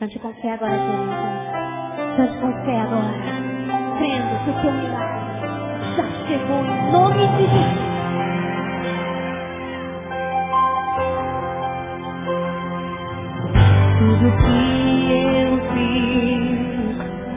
Cante 0.00 0.18
com 0.18 0.32
fé 0.36 0.52
agora, 0.54 0.72
querido. 0.72 1.12
Cante 2.16 2.38
com 2.40 2.52
fé 2.64 2.80
agora. 2.80 3.12
Crendo 3.98 4.34
que 4.44 4.50
o 4.50 4.54
teu 4.62 4.72
milagre 4.72 5.28
já 5.94 6.06
chegou 6.26 6.64
em 6.64 6.90
nome 6.90 7.28
de 7.36 7.44
Jesus. 7.52 7.90
Tudo 13.98 14.26
que 14.38 15.12
eu 15.36 15.52
fiz 15.74 16.60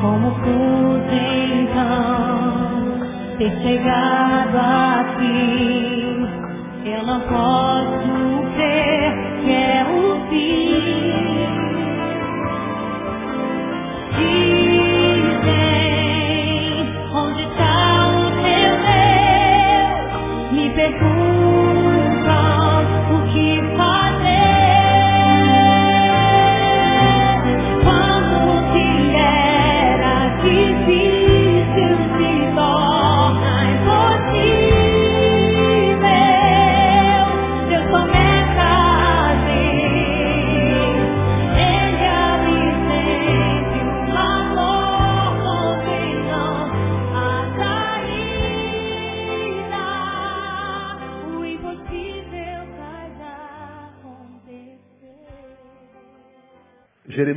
Como 0.00 0.30
pude 0.42 1.49
então 1.70 3.38
ter 3.38 3.50
chegado 3.62 4.56
aqui? 4.56 6.26
Eu 6.84 7.06
não 7.06 7.20
posso 7.20 7.79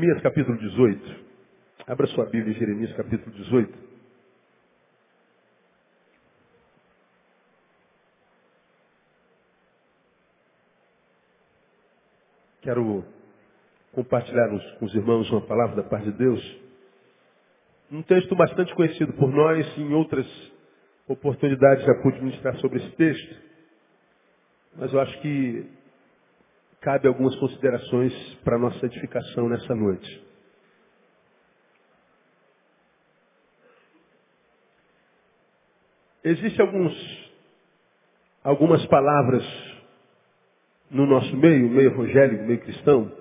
Jeremias 0.04 0.22
capítulo 0.22 0.58
18. 0.58 1.16
Abra 1.88 2.08
sua 2.08 2.26
Bíblia 2.26 2.54
em 2.54 2.60
Jeremias 2.60 2.94
capítulo 2.94 3.34
18. 3.38 3.74
Quero 12.64 13.06
compartilhar 13.94 14.50
com 14.78 14.86
os 14.86 14.94
irmãos 14.94 15.32
uma 15.32 15.40
palavra 15.40 15.78
da 15.78 15.84
parte 15.84 16.12
de 16.12 16.18
Deus. 16.18 16.58
Um 17.90 18.02
texto 18.02 18.36
bastante 18.36 18.76
conhecido 18.76 19.14
por 19.14 19.32
nós, 19.32 19.66
em 19.78 19.94
outras 19.94 20.28
oportunidades 21.08 21.86
já 21.86 21.96
pude 22.02 22.20
ministrar 22.20 22.58
sobre 22.58 22.80
esse 22.80 22.92
texto. 22.98 23.36
Mas 24.76 24.92
eu 24.92 25.00
acho 25.00 25.22
que 25.22 25.66
cabe 26.84 27.08
algumas 27.08 27.34
considerações 27.38 28.14
para 28.44 28.60
nossa 28.60 28.86
edificação 28.86 29.48
nessa 29.48 29.74
noite. 29.74 30.24
Existem 36.26 36.66
alguns, 36.66 37.32
algumas 38.44 38.86
palavras 38.88 39.44
no 40.92 41.06
nosso 41.06 41.36
meio, 41.38 41.70
meio 41.70 41.92
evangélico, 41.92 42.44
meio 42.44 42.60
cristão, 42.60 43.12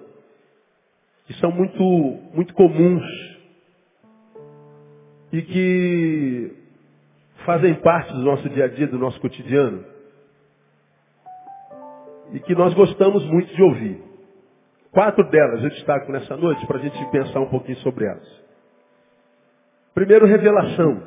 que 1.26 1.34
são 1.34 1.52
muito, 1.52 1.82
muito 2.34 2.52
comuns 2.54 3.04
e 5.32 5.40
que 5.40 6.56
fazem 7.46 7.74
parte 7.76 8.12
do 8.12 8.22
nosso 8.22 8.48
dia 8.50 8.64
a 8.64 8.68
dia, 8.68 8.88
do 8.88 8.98
nosso 8.98 9.20
cotidiano 9.20 9.92
e 12.32 12.40
que 12.40 12.54
nós 12.54 12.72
gostamos 12.74 13.24
muito 13.26 13.54
de 13.54 13.62
ouvir. 13.62 14.02
Quatro 14.90 15.28
delas 15.30 15.62
eu 15.62 15.70
destaco 15.70 16.12
nessa 16.12 16.36
noite 16.36 16.66
para 16.66 16.78
a 16.78 16.82
gente 16.82 17.10
pensar 17.10 17.40
um 17.40 17.48
pouquinho 17.48 17.78
sobre 17.78 18.04
elas. 18.04 18.42
Primeiro, 19.94 20.26
revelação. 20.26 21.02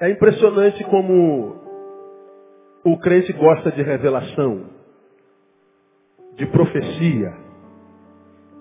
É 0.00 0.10
impressionante 0.10 0.84
como 0.84 1.56
o 2.84 2.98
crente 2.98 3.32
gosta 3.32 3.72
de 3.72 3.82
revelação, 3.82 4.66
de 6.36 6.46
profecia, 6.46 7.34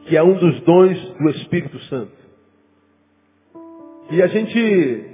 que 0.06 0.16
é 0.16 0.24
um 0.24 0.38
dos 0.38 0.62
dons 0.62 1.14
do 1.18 1.30
Espírito 1.32 1.78
Santo. 1.82 2.26
E 4.12 4.22
a 4.22 4.28
gente, 4.28 4.58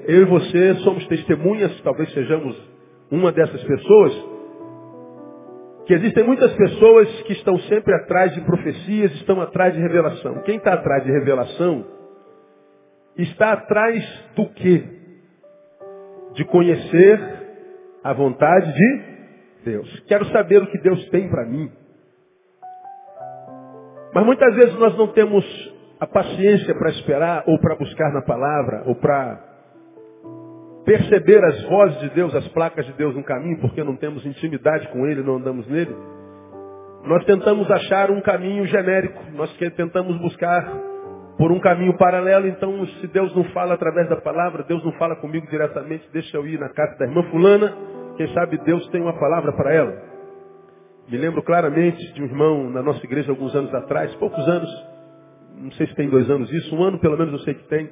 eu 0.06 0.22
e 0.22 0.26
você, 0.26 0.76
somos 0.84 1.06
testemunhas, 1.08 1.80
talvez 1.82 2.12
sejamos 2.14 2.56
uma 3.10 3.32
dessas 3.32 3.64
pessoas, 3.64 4.26
que 5.92 5.96
existem 5.96 6.24
muitas 6.24 6.54
pessoas 6.54 7.22
que 7.24 7.34
estão 7.34 7.60
sempre 7.60 7.94
atrás 7.94 8.34
de 8.34 8.40
profecias, 8.40 9.12
estão 9.16 9.42
atrás 9.42 9.74
de 9.74 9.82
revelação. 9.82 10.42
Quem 10.44 10.56
está 10.56 10.76
atrás 10.76 11.04
de 11.04 11.12
revelação 11.12 11.86
está 13.18 13.52
atrás 13.52 14.02
do 14.34 14.48
quê? 14.54 14.86
De 16.34 16.46
conhecer 16.46 17.20
a 18.06 18.14
vontade 18.14 18.74
de 18.74 19.02
Deus. 19.66 20.00
Quero 20.08 20.24
saber 20.28 20.64
o 20.64 20.68
que 20.68 20.78
Deus 20.78 21.10
tem 21.10 21.30
para 21.30 21.46
mim. 21.46 21.70
Mas 24.14 24.26
muitas 24.26 24.56
vezes 24.56 24.80
nós 24.80 24.98
não 24.98 25.08
temos 25.08 25.44
a 26.00 26.08
paciência 26.08 26.74
para 26.74 26.90
esperar, 26.92 27.44
ou 27.48 27.60
para 27.60 27.76
buscar 27.76 28.14
na 28.14 28.22
palavra, 28.22 28.84
ou 28.86 28.96
para 28.96 29.51
perceber 30.86 31.44
as 31.44 31.64
vozes 31.64 32.00
de 32.00 32.10
Deus, 32.10 32.34
as 32.36 32.48
placas 32.50 32.86
de 32.86 32.94
Deus 32.94 33.16
no 33.16 33.24
caminho, 33.24 33.60
porque 33.60 33.84
não 33.84 33.96
temos 33.96 34.26
intimidade 34.26 34.88
com 34.90 35.06
Ele, 35.06 35.22
não 35.22 35.36
andamos 35.36 35.68
nele. 35.68 35.96
Nós 37.04 37.24
tentamos 37.26 37.70
achar 37.70 38.12
um 38.12 38.22
caminho 38.22 38.66
genérico, 38.66 39.24
nós 39.34 39.52
tentamos 39.76 40.18
buscar 40.20 40.72
por 41.38 41.52
um 41.52 41.60
caminho 41.60 41.98
paralelo, 41.98 42.48
então 42.48 42.86
se 42.86 43.08
Deus 43.08 43.36
não 43.36 43.44
fala 43.46 43.74
através 43.74 44.08
da 44.08 44.18
palavra, 44.18 44.64
Deus 44.64 44.84
não 44.84 44.92
fala 44.94 45.16
comigo 45.16 45.48
diretamente, 45.50 46.08
deixa 46.14 46.38
eu 46.38 46.46
ir 46.46 46.60
na 46.60 46.70
casa 46.70 46.96
da 47.00 47.06
irmã 47.06 47.24
fulana, 47.32 47.74
quem 48.16 48.28
sabe 48.34 48.58
Deus 48.60 48.88
tem 48.90 49.02
uma 49.02 49.18
palavra 49.20 49.52
para 49.54 49.74
ela. 49.74 50.12
Me 51.10 51.18
lembro 51.18 51.42
claramente 51.42 52.14
de 52.14 52.22
um 52.22 52.26
irmão 52.26 52.70
na 52.70 52.84
nossa 52.84 53.04
igreja 53.04 53.32
alguns 53.32 53.56
anos 53.56 53.74
atrás, 53.74 54.14
poucos 54.16 54.48
anos, 54.48 54.70
não 55.58 55.72
sei 55.72 55.88
se 55.88 55.96
tem 55.96 56.10
dois 56.10 56.30
anos 56.30 56.52
isso, 56.54 56.76
um 56.76 56.84
ano 56.84 57.00
pelo 57.00 57.18
menos 57.18 57.34
eu 57.34 57.40
sei 57.40 57.56
que 57.56 57.68
tem. 57.68 57.90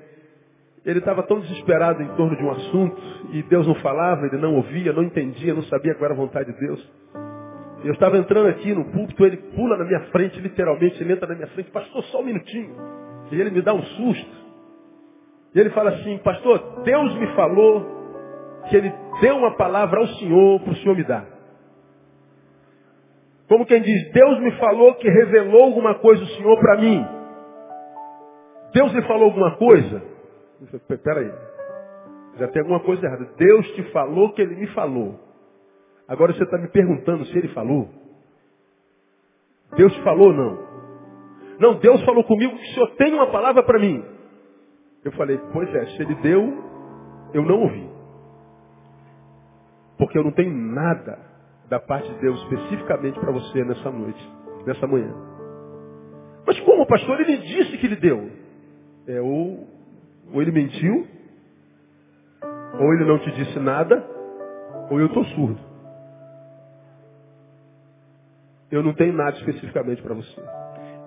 Ele 0.89 0.97
estava 0.99 1.21
tão 1.21 1.39
desesperado 1.39 2.01
em 2.01 2.07
torno 2.15 2.35
de 2.35 2.43
um 2.43 2.49
assunto 2.49 2.99
e 3.31 3.43
Deus 3.43 3.67
não 3.67 3.75
falava, 3.75 4.25
ele 4.25 4.37
não 4.37 4.55
ouvia, 4.55 4.91
não 4.91 5.03
entendia, 5.03 5.53
não 5.53 5.61
sabia 5.63 5.93
qual 5.93 6.05
era 6.05 6.15
a 6.15 6.17
vontade 6.17 6.51
de 6.51 6.59
Deus. 6.59 6.91
Eu 7.83 7.93
estava 7.93 8.17
entrando 8.17 8.49
aqui 8.49 8.73
no 8.73 8.85
púlpito, 8.85 9.23
ele 9.23 9.37
pula 9.55 9.77
na 9.77 9.85
minha 9.85 9.99
frente, 10.11 10.39
literalmente, 10.39 10.99
ele 11.01 11.13
entra 11.13 11.27
na 11.27 11.35
minha 11.35 11.47
frente, 11.49 11.69
pastor, 11.69 12.03
só 12.05 12.21
um 12.21 12.25
minutinho. 12.25 12.75
E 13.31 13.39
ele 13.39 13.51
me 13.51 13.61
dá 13.61 13.71
um 13.71 13.83
susto. 13.83 14.37
E 15.53 15.59
ele 15.59 15.69
fala 15.69 15.91
assim, 15.91 16.17
pastor, 16.17 16.81
Deus 16.83 17.15
me 17.19 17.27
falou 17.35 17.85
que 18.67 18.75
ele 18.75 18.91
deu 19.21 19.37
uma 19.37 19.55
palavra 19.55 19.99
ao 19.99 20.07
Senhor 20.07 20.59
para 20.61 20.73
o 20.73 20.75
Senhor 20.77 20.97
me 20.97 21.03
dar. 21.03 21.25
Como 23.47 23.65
quem 23.65 23.81
diz, 23.81 24.11
Deus 24.11 24.39
me 24.39 24.51
falou 24.53 24.95
que 24.95 25.07
revelou 25.07 25.65
alguma 25.65 25.95
coisa 25.99 26.23
o 26.23 26.27
Senhor 26.27 26.59
para 26.59 26.77
mim. 26.77 27.05
Deus 28.73 28.91
lhe 28.91 29.03
falou 29.03 29.25
alguma 29.25 29.55
coisa? 29.55 30.18
Falei, 30.67 30.97
peraí. 31.03 31.31
Já 32.37 32.47
tem 32.49 32.61
alguma 32.61 32.79
coisa 32.81 33.05
errada. 33.05 33.25
Deus 33.37 33.67
te 33.71 33.83
falou 33.91 34.33
que 34.33 34.41
ele 34.41 34.55
me 34.55 34.67
falou. 34.67 35.19
Agora 36.07 36.33
você 36.33 36.43
está 36.43 36.57
me 36.57 36.67
perguntando 36.69 37.25
se 37.25 37.37
ele 37.37 37.49
falou. 37.49 37.89
Deus 39.75 39.93
te 39.93 40.03
falou 40.03 40.27
ou 40.27 40.33
não? 40.33 40.69
Não, 41.59 41.79
Deus 41.79 42.03
falou 42.03 42.23
comigo 42.23 42.55
que 42.55 42.63
o 42.63 42.73
Senhor 42.73 42.95
tem 42.95 43.13
uma 43.13 43.27
palavra 43.27 43.61
para 43.63 43.77
mim. 43.77 44.03
Eu 45.03 45.11
falei, 45.13 45.39
pois 45.53 45.73
é, 45.75 45.85
se 45.87 46.01
ele 46.01 46.15
deu, 46.15 46.41
eu 47.33 47.43
não 47.43 47.61
ouvi. 47.61 47.89
Porque 49.97 50.17
eu 50.17 50.23
não 50.23 50.31
tenho 50.31 50.53
nada 50.53 51.19
da 51.69 51.79
parte 51.79 52.11
de 52.11 52.19
Deus 52.19 52.41
especificamente 52.43 53.19
para 53.19 53.31
você 53.31 53.63
nessa 53.63 53.91
noite, 53.91 54.31
nessa 54.65 54.87
manhã. 54.87 55.13
Mas 56.47 56.59
como, 56.61 56.85
pastor? 56.87 57.19
Ele 57.19 57.37
disse 57.37 57.77
que 57.77 57.85
ele 57.85 57.97
deu. 57.97 58.29
É, 59.07 59.21
ou, 59.21 59.67
ou 60.31 60.41
ele 60.41 60.51
mentiu, 60.51 61.07
ou 62.79 62.93
ele 62.93 63.05
não 63.05 63.19
te 63.19 63.31
disse 63.31 63.59
nada, 63.59 64.05
ou 64.89 64.99
eu 64.99 65.07
estou 65.07 65.23
surdo. 65.25 65.59
Eu 68.71 68.83
não 68.83 68.93
tenho 68.93 69.13
nada 69.13 69.35
especificamente 69.37 70.01
para 70.01 70.13
você. 70.13 70.41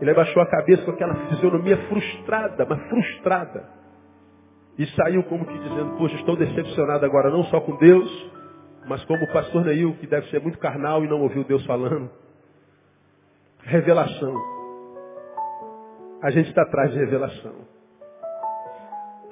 Ele 0.00 0.10
abaixou 0.10 0.42
a 0.42 0.50
cabeça 0.50 0.84
com 0.84 0.90
aquela 0.90 1.14
fisionomia 1.28 1.76
frustrada, 1.88 2.66
mas 2.68 2.88
frustrada. 2.88 3.82
e 4.78 4.86
saiu 4.86 5.22
como 5.24 5.44
que 5.44 5.58
dizendo, 5.58 5.96
poxa, 5.96 6.16
estou 6.16 6.36
decepcionado 6.36 7.04
agora 7.04 7.30
não 7.30 7.44
só 7.44 7.60
com 7.60 7.76
Deus, 7.76 8.32
mas 8.86 9.04
como 9.04 9.22
o 9.22 9.32
pastor 9.32 9.64
Neil, 9.64 9.94
que 9.98 10.06
deve 10.06 10.28
ser 10.30 10.40
muito 10.40 10.58
carnal 10.58 11.04
e 11.04 11.08
não 11.08 11.20
ouviu 11.20 11.44
Deus 11.44 11.64
falando. 11.66 12.10
Revelação. 13.60 14.34
A 16.22 16.30
gente 16.30 16.48
está 16.48 16.62
atrás 16.62 16.90
de 16.92 16.98
revelação. 16.98 17.71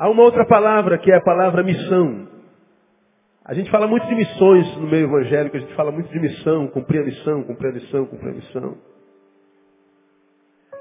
Há 0.00 0.08
uma 0.08 0.22
outra 0.22 0.46
palavra 0.46 0.96
que 0.96 1.12
é 1.12 1.16
a 1.16 1.20
palavra 1.20 1.62
missão. 1.62 2.26
A 3.44 3.52
gente 3.52 3.70
fala 3.70 3.86
muito 3.86 4.06
de 4.06 4.14
missões 4.14 4.76
no 4.78 4.86
meio 4.86 5.04
evangélico, 5.04 5.58
a 5.58 5.60
gente 5.60 5.74
fala 5.74 5.92
muito 5.92 6.10
de 6.10 6.18
missão, 6.18 6.68
cumprir 6.68 7.02
a 7.02 7.04
missão, 7.04 7.42
cumprir 7.42 7.68
a 7.68 7.72
missão, 7.74 8.06
cumprir 8.06 8.30
a 8.30 8.34
missão. 8.34 8.78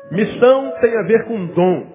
Missão 0.09 0.73
tem 0.79 0.97
a 0.97 1.01
ver 1.01 1.25
com 1.25 1.47
dom. 1.47 1.87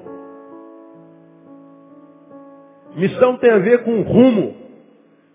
Missão 2.94 3.38
tem 3.38 3.52
a 3.52 3.58
ver 3.58 3.84
com 3.84 4.02
rumo, 4.02 4.56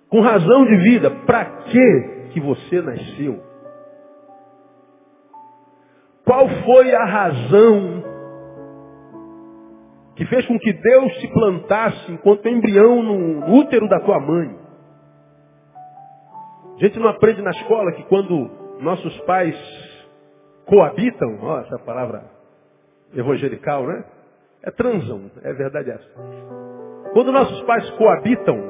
com 0.10 0.22
razão 0.22 0.66
de 0.66 0.76
vida. 0.78 1.10
Para 1.26 1.46
que 1.46 2.30
que 2.34 2.40
você 2.40 2.84
nasceu? 2.84 3.42
Qual 6.24 6.48
foi 6.64 6.94
a 6.94 7.06
razão 7.06 7.99
que 10.20 10.26
fez 10.26 10.46
com 10.48 10.60
que 10.60 10.74
Deus 10.74 11.14
te 11.20 11.30
plantasse 11.30 12.12
enquanto 12.12 12.46
embrião 12.50 13.02
no 13.02 13.56
útero 13.56 13.88
da 13.88 14.02
tua 14.02 14.20
mãe? 14.20 14.54
A 16.76 16.84
gente 16.84 17.00
não 17.00 17.08
aprende 17.08 17.42
na 17.42 17.52
escola 17.52 17.94
que 17.94 18.04
quando 18.04 18.52
nossos 18.82 19.18
pais 19.22 19.56
coabitam, 20.66 21.40
ó, 21.42 21.62
essa 21.62 21.80
palavra 21.80 22.26
evangelical, 23.16 23.88
né? 23.88 24.04
É 24.62 24.70
transam, 24.72 25.32
é 25.42 25.54
verdade 25.54 25.90
essa. 25.90 26.10
Quando 27.14 27.32
nossos 27.32 27.62
pais 27.62 27.90
coabitam, 27.92 28.62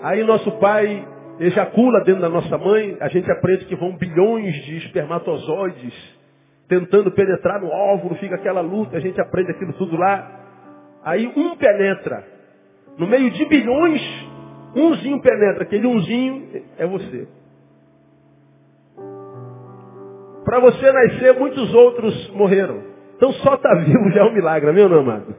aí 0.00 0.24
nosso 0.24 0.50
pai 0.52 1.06
ejacula 1.38 2.02
dentro 2.04 2.22
da 2.22 2.30
nossa 2.30 2.56
mãe, 2.56 2.96
a 2.98 3.08
gente 3.08 3.30
aprende 3.30 3.66
que 3.66 3.76
vão 3.76 3.94
bilhões 3.94 4.54
de 4.64 4.78
espermatozoides 4.78 6.17
tentando 6.68 7.10
penetrar 7.10 7.60
no 7.60 7.68
óvulo, 7.68 8.14
fica 8.16 8.34
aquela 8.34 8.60
luta, 8.60 8.96
a 8.96 9.00
gente 9.00 9.20
aprende 9.20 9.50
aquilo 9.50 9.72
tudo 9.72 9.96
lá. 9.96 10.40
Aí 11.02 11.26
um 11.34 11.56
penetra. 11.56 12.24
No 12.98 13.06
meio 13.06 13.30
de 13.30 13.44
bilhões, 13.46 14.02
umzinho 14.76 15.20
penetra. 15.20 15.62
Aquele 15.62 15.86
umzinho 15.86 16.62
é 16.76 16.86
você. 16.86 17.26
Para 20.44 20.60
você 20.60 20.92
nascer, 20.92 21.38
muitos 21.38 21.74
outros 21.74 22.30
morreram. 22.30 22.82
Então 23.16 23.32
só 23.32 23.54
estar 23.54 23.70
tá 23.70 23.74
vivo 23.76 24.10
já 24.10 24.20
é 24.20 24.24
um 24.24 24.34
milagre, 24.34 24.70
meu 24.72 24.88
não, 24.88 25.00
amado? 25.00 25.34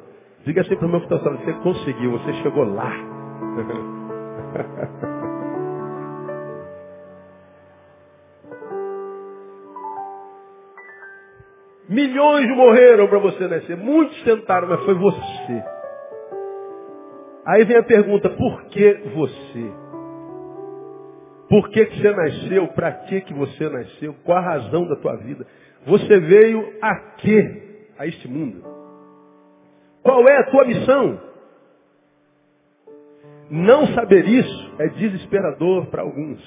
Diga 0.46 0.62
assim 0.62 0.76
para 0.76 0.88
o 0.88 0.90
meu 0.90 1.02
que 1.02 1.14
está 1.14 1.30
você 1.30 1.54
conseguiu, 1.54 2.12
você 2.12 2.34
chegou 2.42 2.64
lá. 2.64 2.92
Milhões 11.90 12.48
morreram 12.56 13.08
para 13.08 13.18
você 13.18 13.48
nascer. 13.48 13.76
Muitos 13.76 14.22
tentaram, 14.22 14.68
mas 14.68 14.86
foi 14.86 14.94
você. 14.94 15.64
Aí 17.48 17.66
vem 17.66 17.78
a 17.78 17.84
pergunta, 17.84 18.30
por 18.30 18.66
que 18.66 18.94
você? 19.16 19.72
Por 21.50 21.68
que, 21.70 21.86
que 21.88 22.00
você 22.00 22.12
nasceu? 22.12 22.68
Para 22.68 22.92
que, 22.92 23.22
que 23.22 23.34
você 23.34 23.68
nasceu? 23.68 24.14
Qual 24.24 24.38
a 24.38 24.42
razão 24.42 24.88
da 24.88 24.98
tua 24.98 25.16
vida? 25.16 25.48
Você 25.88 26.20
veio 26.20 26.78
a 26.80 26.96
quê? 27.18 27.88
A 27.98 28.06
este 28.06 28.28
mundo. 28.28 28.64
Qual 30.04 30.28
é 30.28 30.38
a 30.38 30.52
tua 30.52 30.66
missão? 30.66 31.20
Não 33.50 33.88
saber 33.88 34.28
isso 34.28 34.76
é 34.78 34.90
desesperador 34.90 35.88
para 35.88 36.04
alguns. 36.04 36.40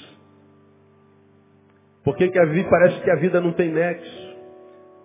Porque 2.05 2.29
que 2.29 2.39
a 2.39 2.45
vida, 2.45 2.71
parece 2.71 3.01
que 3.01 3.11
a 3.11 3.17
vida 3.17 3.41
não 3.41 3.53
tem 3.53 3.73
nexo. 3.73 4.32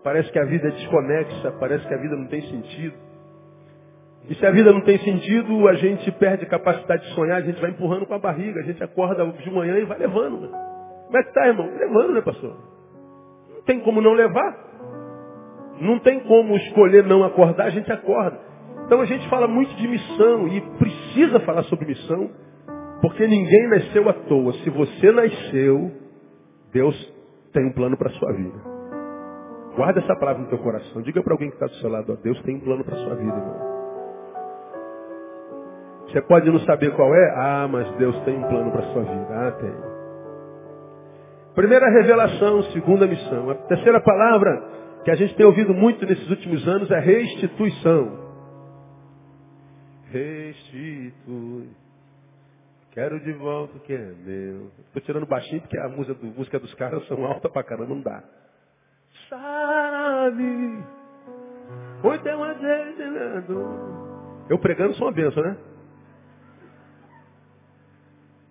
Parece 0.07 0.31
que 0.31 0.39
a 0.39 0.45
vida 0.45 0.69
é 0.69 0.71
desconexa. 0.71 1.51
Parece 1.59 1.86
que 1.86 1.94
a 1.94 1.98
vida 1.98 2.15
não 2.15 2.27
tem 2.27 2.42
sentido. 2.44 2.95
E 4.30 4.36
se 4.36 4.45
a 4.45 4.51
vida 4.51 4.71
não 4.71 4.80
tem 4.80 4.98
sentido, 5.00 5.68
a 5.68 5.74
gente 5.74 6.09
perde 6.13 6.45
a 6.45 6.48
capacidade 6.48 7.06
de 7.06 7.13
sonhar, 7.13 7.39
a 7.39 7.42
gente 7.42 7.59
vai 7.59 7.71
empurrando 7.71 8.06
com 8.06 8.13
a 8.13 8.18
barriga, 8.18 8.62
a 8.62 8.63
gente 8.63 8.81
acorda 8.81 9.25
de 9.25 9.51
manhã 9.51 9.77
e 9.77 9.83
vai 9.83 9.98
levando. 9.98 10.39
Né? 10.39 10.48
Como 11.07 11.18
é 11.18 11.24
que 11.24 11.33
tá, 11.33 11.45
irmão? 11.45 11.69
Levando, 11.77 12.13
né, 12.13 12.21
pastor? 12.21 12.56
Não 13.54 13.62
tem 13.63 13.81
como 13.81 14.00
não 14.00 14.13
levar. 14.13 14.57
Não 15.81 16.00
tem 16.00 16.21
como 16.21 16.56
escolher 16.56 17.04
não 17.04 17.25
acordar, 17.25 17.65
a 17.65 17.69
gente 17.69 17.92
acorda. 17.92 18.39
Então 18.86 19.01
a 19.01 19.06
gente 19.06 19.27
fala 19.27 19.45
muito 19.45 19.75
de 19.75 19.89
missão 19.89 20.48
e 20.48 20.62
precisa 20.77 21.42
falar 21.42 21.63
sobre 21.63 21.86
missão, 21.86 22.30
porque 23.01 23.27
ninguém 23.27 23.68
nasceu 23.68 24.07
à 24.07 24.13
toa. 24.13 24.54
Se 24.54 24.69
você 24.69 25.12
nasceu, 25.12 25.92
Deus 26.71 27.13
tem 27.51 27.65
um 27.65 27.74
plano 27.74 27.98
para 27.98 28.07
a 28.07 28.13
sua 28.13 28.31
vida. 28.31 28.77
Guarda 29.78 30.00
essa 30.00 30.16
palavra 30.16 30.42
no 30.42 30.50
teu 30.50 30.58
coração. 30.58 31.04
Diga 31.04 31.22
para 31.22 31.34
alguém 31.34 31.50
que 31.50 31.56
está 31.56 31.68
do 31.68 31.76
seu 31.76 31.90
lado, 31.90 32.12
ó, 32.12 32.16
Deus 32.16 32.42
tem 32.42 32.56
um 32.56 32.60
plano 32.60 32.84
para 32.84 32.96
a 32.96 32.98
sua 32.98 33.16
vida, 33.16 33.38
irmão. 33.38 33.78
Você 36.08 36.22
pode 36.24 36.50
não 36.50 36.60
saber 36.62 36.96
qual 36.96 37.14
é? 37.14 37.34
Ah, 37.36 37.68
mas 37.70 37.90
Deus 37.98 38.20
tem 38.24 38.36
um 38.36 38.48
plano 38.48 38.72
para 38.72 38.82
a 38.82 38.92
sua 38.92 39.04
vida. 39.04 39.28
Ah, 39.30 39.52
tem. 39.52 39.74
Primeira 41.54 41.90
revelação, 41.90 42.64
segunda 42.72 43.06
missão. 43.06 43.52
A 43.52 43.56
terceira 43.56 44.02
palavra 44.02 44.64
que 45.04 45.12
a 45.12 45.16
gente 45.16 45.36
tem 45.36 45.46
ouvido 45.46 45.76
muito 45.76 46.06
nesses 46.08 46.28
últimos 46.30 46.68
anos 46.68 46.90
é 46.90 47.00
restituição. 47.00 48.28
Restitui. 50.12 51.70
Quero 52.92 53.20
de 53.20 53.34
volta 53.34 53.78
o 53.78 53.82
que 53.82 53.94
é 53.94 54.12
meu. 54.26 54.72
Estou 54.88 55.02
tirando 55.04 55.28
baixinho 55.28 55.62
porque 55.62 55.78
a 55.78 55.88
música, 55.88 56.16
do, 56.16 56.26
música 56.26 56.60
dos 56.60 56.74
caras 56.74 57.06
são 57.08 57.24
alta 57.26 57.48
pra 57.48 57.64
caramba, 57.64 57.94
não 57.94 58.02
dá. 58.02 58.24
Sabe. 59.30 60.84
Oi, 62.04 62.20
tem 62.20 62.34
uma 62.34 62.56
Eu 64.50 64.58
pregando 64.60 64.94
sou 64.96 65.08
uma 65.08 65.14
benção, 65.14 65.44
né? 65.44 65.58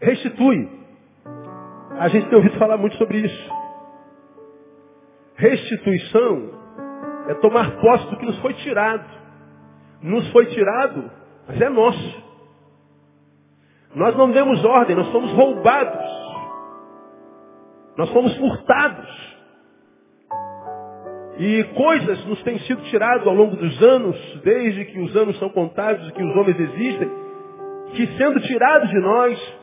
Restitui. 0.01 0.69
A 1.99 2.09
gente 2.09 2.29
tem 2.29 2.37
ouvido 2.37 2.59
falar 2.59 2.77
muito 2.77 2.97
sobre 2.97 3.19
isso. 3.19 3.51
Restituição 5.37 6.51
é 7.29 7.35
tomar 7.35 7.81
posse 7.81 8.11
do 8.11 8.19
que 8.19 8.27
nos 8.27 8.39
foi 8.41 8.53
tirado. 8.55 9.09
Nos 10.03 10.31
foi 10.31 10.47
tirado, 10.47 11.11
mas 11.49 11.61
é 11.61 11.69
nosso. 11.71 12.25
Nós 13.95 14.15
não 14.15 14.31
demos 14.31 14.63
ordem, 14.63 14.95
nós 14.95 15.11
somos 15.11 15.33
roubados. 15.33 16.07
Nós 17.97 18.11
somos 18.11 18.37
furtados. 18.37 19.36
E 21.39 21.65
coisas 21.75 22.25
nos 22.27 22.43
têm 22.43 22.59
sido 22.61 22.83
tiradas 22.85 23.27
ao 23.27 23.35
longo 23.35 23.57
dos 23.57 23.83
anos, 23.83 24.17
desde 24.43 24.85
que 24.87 25.01
os 25.01 25.15
anos 25.17 25.39
são 25.39 25.51
contados 25.51 26.09
e 26.09 26.13
que 26.13 26.23
os 26.23 26.37
homens 26.37 26.59
existem, 26.59 27.11
que 27.95 28.07
sendo 28.17 28.41
tirados 28.41 28.91
de 28.91 29.01
nós, 29.01 29.59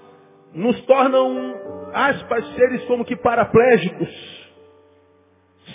nos 0.54 0.80
tornam, 0.82 1.56
aspas, 1.94 2.48
seres 2.56 2.84
como 2.86 3.04
que 3.04 3.16
paraplégicos 3.16 4.44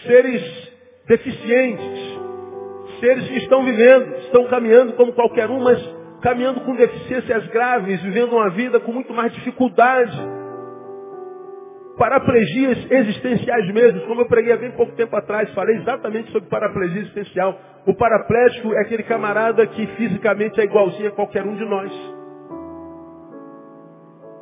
seres 0.06 0.72
deficientes, 1.06 2.20
seres 3.00 3.28
que 3.28 3.38
estão 3.38 3.64
vivendo, 3.64 4.14
estão 4.18 4.44
caminhando 4.46 4.92
como 4.94 5.12
qualquer 5.12 5.50
um, 5.50 5.62
mas 5.62 5.78
caminhando 6.22 6.60
com 6.60 6.74
deficiências 6.74 7.46
graves, 7.48 8.02
vivendo 8.02 8.32
uma 8.32 8.50
vida 8.50 8.80
com 8.80 8.92
muito 8.92 9.12
mais 9.12 9.32
dificuldade. 9.32 10.16
Paraplegias 11.98 12.78
existenciais 12.92 13.74
mesmo, 13.74 14.02
como 14.02 14.20
eu 14.20 14.26
preguei 14.26 14.52
há 14.52 14.56
bem 14.56 14.70
pouco 14.70 14.92
tempo 14.92 15.16
atrás, 15.16 15.52
falei 15.52 15.78
exatamente 15.78 16.30
sobre 16.30 16.48
paraplegia 16.48 17.00
existencial. 17.00 17.58
O 17.86 17.94
paraplégico 17.94 18.72
é 18.72 18.82
aquele 18.82 19.02
camarada 19.02 19.66
que 19.66 19.84
fisicamente 19.96 20.60
é 20.60 20.64
igualzinho 20.64 21.08
a 21.08 21.12
qualquer 21.12 21.44
um 21.44 21.56
de 21.56 21.64
nós. 21.64 21.90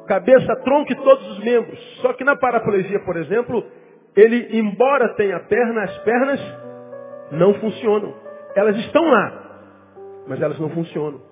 Cabeça, 0.07 0.55
tronco 0.57 0.93
e 0.93 0.97
todos 0.97 1.31
os 1.31 1.39
membros. 1.43 1.79
Só 2.03 2.13
que 2.13 2.25
na 2.25 2.37
paraplegia, 2.37 3.01
por 3.01 3.17
exemplo, 3.17 3.65
ele, 4.15 4.59
embora 4.59 5.15
tenha 5.15 5.41
perna, 5.41 5.83
as 5.85 5.99
pernas 5.99 6.41
não 7.33 7.55
funcionam. 7.55 8.15
Elas 8.55 8.77
estão 8.77 9.03
lá, 9.03 9.63
mas 10.29 10.43
elas 10.43 10.59
não 10.59 10.69
funcionam. 10.69 11.23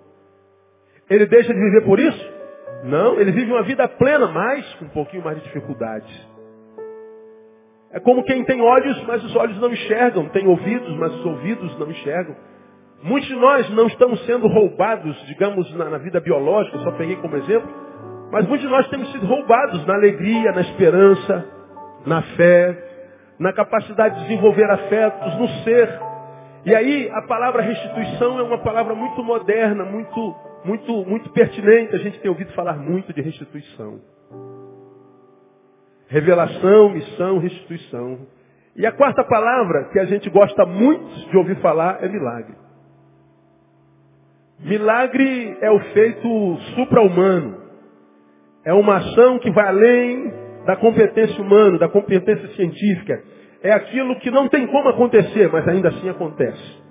Ele 1.10 1.26
deixa 1.26 1.52
de 1.52 1.60
viver 1.60 1.84
por 1.84 2.00
isso? 2.00 2.33
Não, 2.84 3.18
ele 3.18 3.32
vive 3.32 3.50
uma 3.50 3.62
vida 3.62 3.88
plena, 3.88 4.26
mas 4.26 4.74
com 4.74 4.84
um 4.84 4.90
pouquinho 4.90 5.24
mais 5.24 5.38
de 5.38 5.44
dificuldades. 5.44 6.28
É 7.90 7.98
como 8.00 8.24
quem 8.24 8.44
tem 8.44 8.60
olhos, 8.60 9.02
mas 9.06 9.24
os 9.24 9.34
olhos 9.34 9.58
não 9.58 9.72
enxergam, 9.72 10.28
tem 10.28 10.46
ouvidos, 10.46 10.94
mas 10.98 11.14
os 11.14 11.24
ouvidos 11.24 11.78
não 11.78 11.90
enxergam. 11.90 12.36
Muitos 13.02 13.28
de 13.28 13.36
nós 13.36 13.70
não 13.70 13.86
estamos 13.86 14.22
sendo 14.26 14.46
roubados, 14.48 15.16
digamos, 15.26 15.72
na, 15.76 15.86
na 15.86 15.98
vida 15.98 16.20
biológica, 16.20 16.78
só 16.78 16.90
peguei 16.92 17.16
como 17.16 17.36
exemplo, 17.36 17.70
mas 18.30 18.46
muitos 18.46 18.66
de 18.66 18.72
nós 18.72 18.86
temos 18.88 19.10
sido 19.12 19.24
roubados 19.26 19.86
na 19.86 19.94
alegria, 19.94 20.52
na 20.52 20.60
esperança, 20.60 21.48
na 22.04 22.20
fé, 22.20 22.76
na 23.38 23.52
capacidade 23.52 24.16
de 24.16 24.22
desenvolver 24.28 24.70
afetos, 24.70 25.38
no 25.38 25.48
ser. 25.64 26.00
E 26.66 26.74
aí 26.74 27.10
a 27.10 27.22
palavra 27.22 27.62
restituição 27.62 28.38
é 28.38 28.42
uma 28.42 28.58
palavra 28.58 28.94
muito 28.94 29.22
moderna, 29.22 29.84
muito, 29.84 30.34
muito, 30.64 31.04
muito 31.04 31.30
pertinente. 31.30 31.94
A 31.94 31.98
gente 31.98 32.18
tem 32.20 32.30
ouvido 32.30 32.52
falar 32.52 32.78
muito 32.78 33.12
de 33.12 33.20
restituição. 33.20 34.00
Revelação, 36.08 36.90
missão, 36.90 37.38
restituição. 37.38 38.26
E 38.76 38.86
a 38.86 38.92
quarta 38.92 39.22
palavra 39.24 39.90
que 39.92 39.98
a 39.98 40.06
gente 40.06 40.28
gosta 40.30 40.64
muito 40.64 41.30
de 41.30 41.36
ouvir 41.36 41.56
falar 41.60 42.02
é 42.02 42.08
milagre. 42.08 42.54
Milagre 44.60 45.58
é 45.60 45.70
o 45.70 45.80
feito 45.92 46.56
supra-humano. 46.74 47.62
É 48.64 48.72
uma 48.72 48.96
ação 48.96 49.38
que 49.38 49.50
vai 49.50 49.68
além 49.68 50.32
da 50.64 50.76
competência 50.76 51.42
humana, 51.42 51.78
da 51.78 51.88
competência 51.88 52.48
científica. 52.54 53.22
É 53.64 53.72
aquilo 53.72 54.16
que 54.16 54.30
não 54.30 54.46
tem 54.46 54.66
como 54.66 54.90
acontecer, 54.90 55.50
mas 55.50 55.66
ainda 55.66 55.88
assim 55.88 56.06
acontece. 56.10 56.84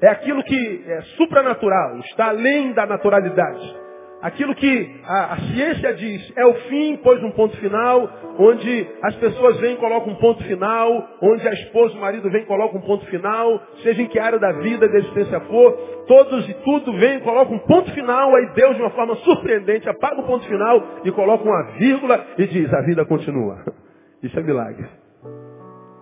É 0.00 0.08
aquilo 0.08 0.40
que 0.44 0.84
é 0.86 1.00
supranatural, 1.16 1.98
está 1.98 2.28
além 2.28 2.72
da 2.72 2.86
naturalidade. 2.86 3.84
Aquilo 4.22 4.54
que 4.54 5.00
a, 5.04 5.34
a, 5.34 5.36
ciência 5.36 5.94
diz 5.94 6.32
é 6.36 6.46
o 6.46 6.54
fim, 6.68 6.96
pôs 6.98 7.20
um 7.24 7.32
ponto 7.32 7.56
final, 7.56 8.08
onde 8.38 8.86
as 9.02 9.16
pessoas 9.16 9.58
vêm 9.58 9.74
e 9.74 9.78
colocam 9.78 10.12
um 10.12 10.16
ponto 10.16 10.44
final, 10.44 11.08
onde 11.20 11.46
a 11.46 11.52
esposa 11.52 11.94
e 11.94 11.98
o 11.98 12.00
marido 12.00 12.30
vêm 12.30 12.42
e 12.42 12.46
colocam 12.46 12.78
um 12.78 12.84
ponto 12.84 13.04
final, 13.06 13.60
seja 13.82 14.00
em 14.00 14.06
que 14.06 14.18
área 14.20 14.38
da 14.38 14.52
vida, 14.52 14.88
da 14.88 14.98
existência 14.98 15.40
for, 15.40 15.72
todos 16.06 16.48
e 16.48 16.54
tudo 16.54 16.92
vêm 16.98 17.18
e 17.18 17.20
colocam 17.20 17.56
um 17.56 17.66
ponto 17.66 17.90
final, 17.92 18.34
aí 18.36 18.46
Deus 18.54 18.76
de 18.76 18.82
uma 18.82 18.90
forma 18.90 19.16
surpreendente 19.16 19.88
apaga 19.88 20.20
o 20.20 20.26
ponto 20.26 20.46
final 20.46 21.00
e 21.04 21.10
coloca 21.10 21.42
uma 21.42 21.72
vírgula 21.72 22.24
e 22.38 22.46
diz, 22.46 22.72
a 22.72 22.80
vida 22.82 23.04
continua. 23.04 23.58
Isso 24.24 24.38
é 24.38 24.42
milagre. 24.42 24.88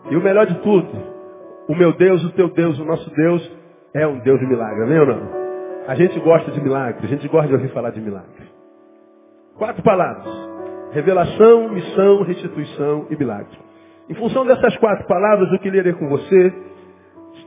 E 0.08 0.16
o 0.16 0.22
melhor 0.22 0.46
de 0.46 0.54
tudo, 0.60 0.88
o 1.68 1.74
meu 1.74 1.92
Deus, 1.92 2.22
o 2.24 2.30
teu 2.30 2.48
Deus, 2.50 2.78
o 2.78 2.84
nosso 2.84 3.10
Deus, 3.10 3.50
é 3.92 4.06
um 4.06 4.20
Deus 4.20 4.38
de 4.38 4.46
milagre, 4.46 4.84
amém 4.84 4.98
ou 5.00 5.06
não? 5.06 5.42
A 5.88 5.96
gente 5.96 6.18
gosta 6.20 6.52
de 6.52 6.60
milagre, 6.60 7.04
a 7.04 7.08
gente 7.08 7.26
gosta 7.26 7.48
de 7.48 7.54
ouvir 7.54 7.68
falar 7.72 7.90
de 7.90 8.00
milagre. 8.00 8.48
Quatro 9.56 9.82
palavras. 9.82 10.32
Revelação, 10.92 11.68
missão, 11.70 12.22
restituição 12.22 13.08
e 13.10 13.16
milagre. 13.16 13.58
Em 14.08 14.14
função 14.14 14.46
dessas 14.46 14.76
quatro 14.76 15.04
palavras, 15.08 15.50
eu 15.52 15.58
queria 15.58 15.82
ler 15.82 15.96
com 15.96 16.08
você 16.08 16.52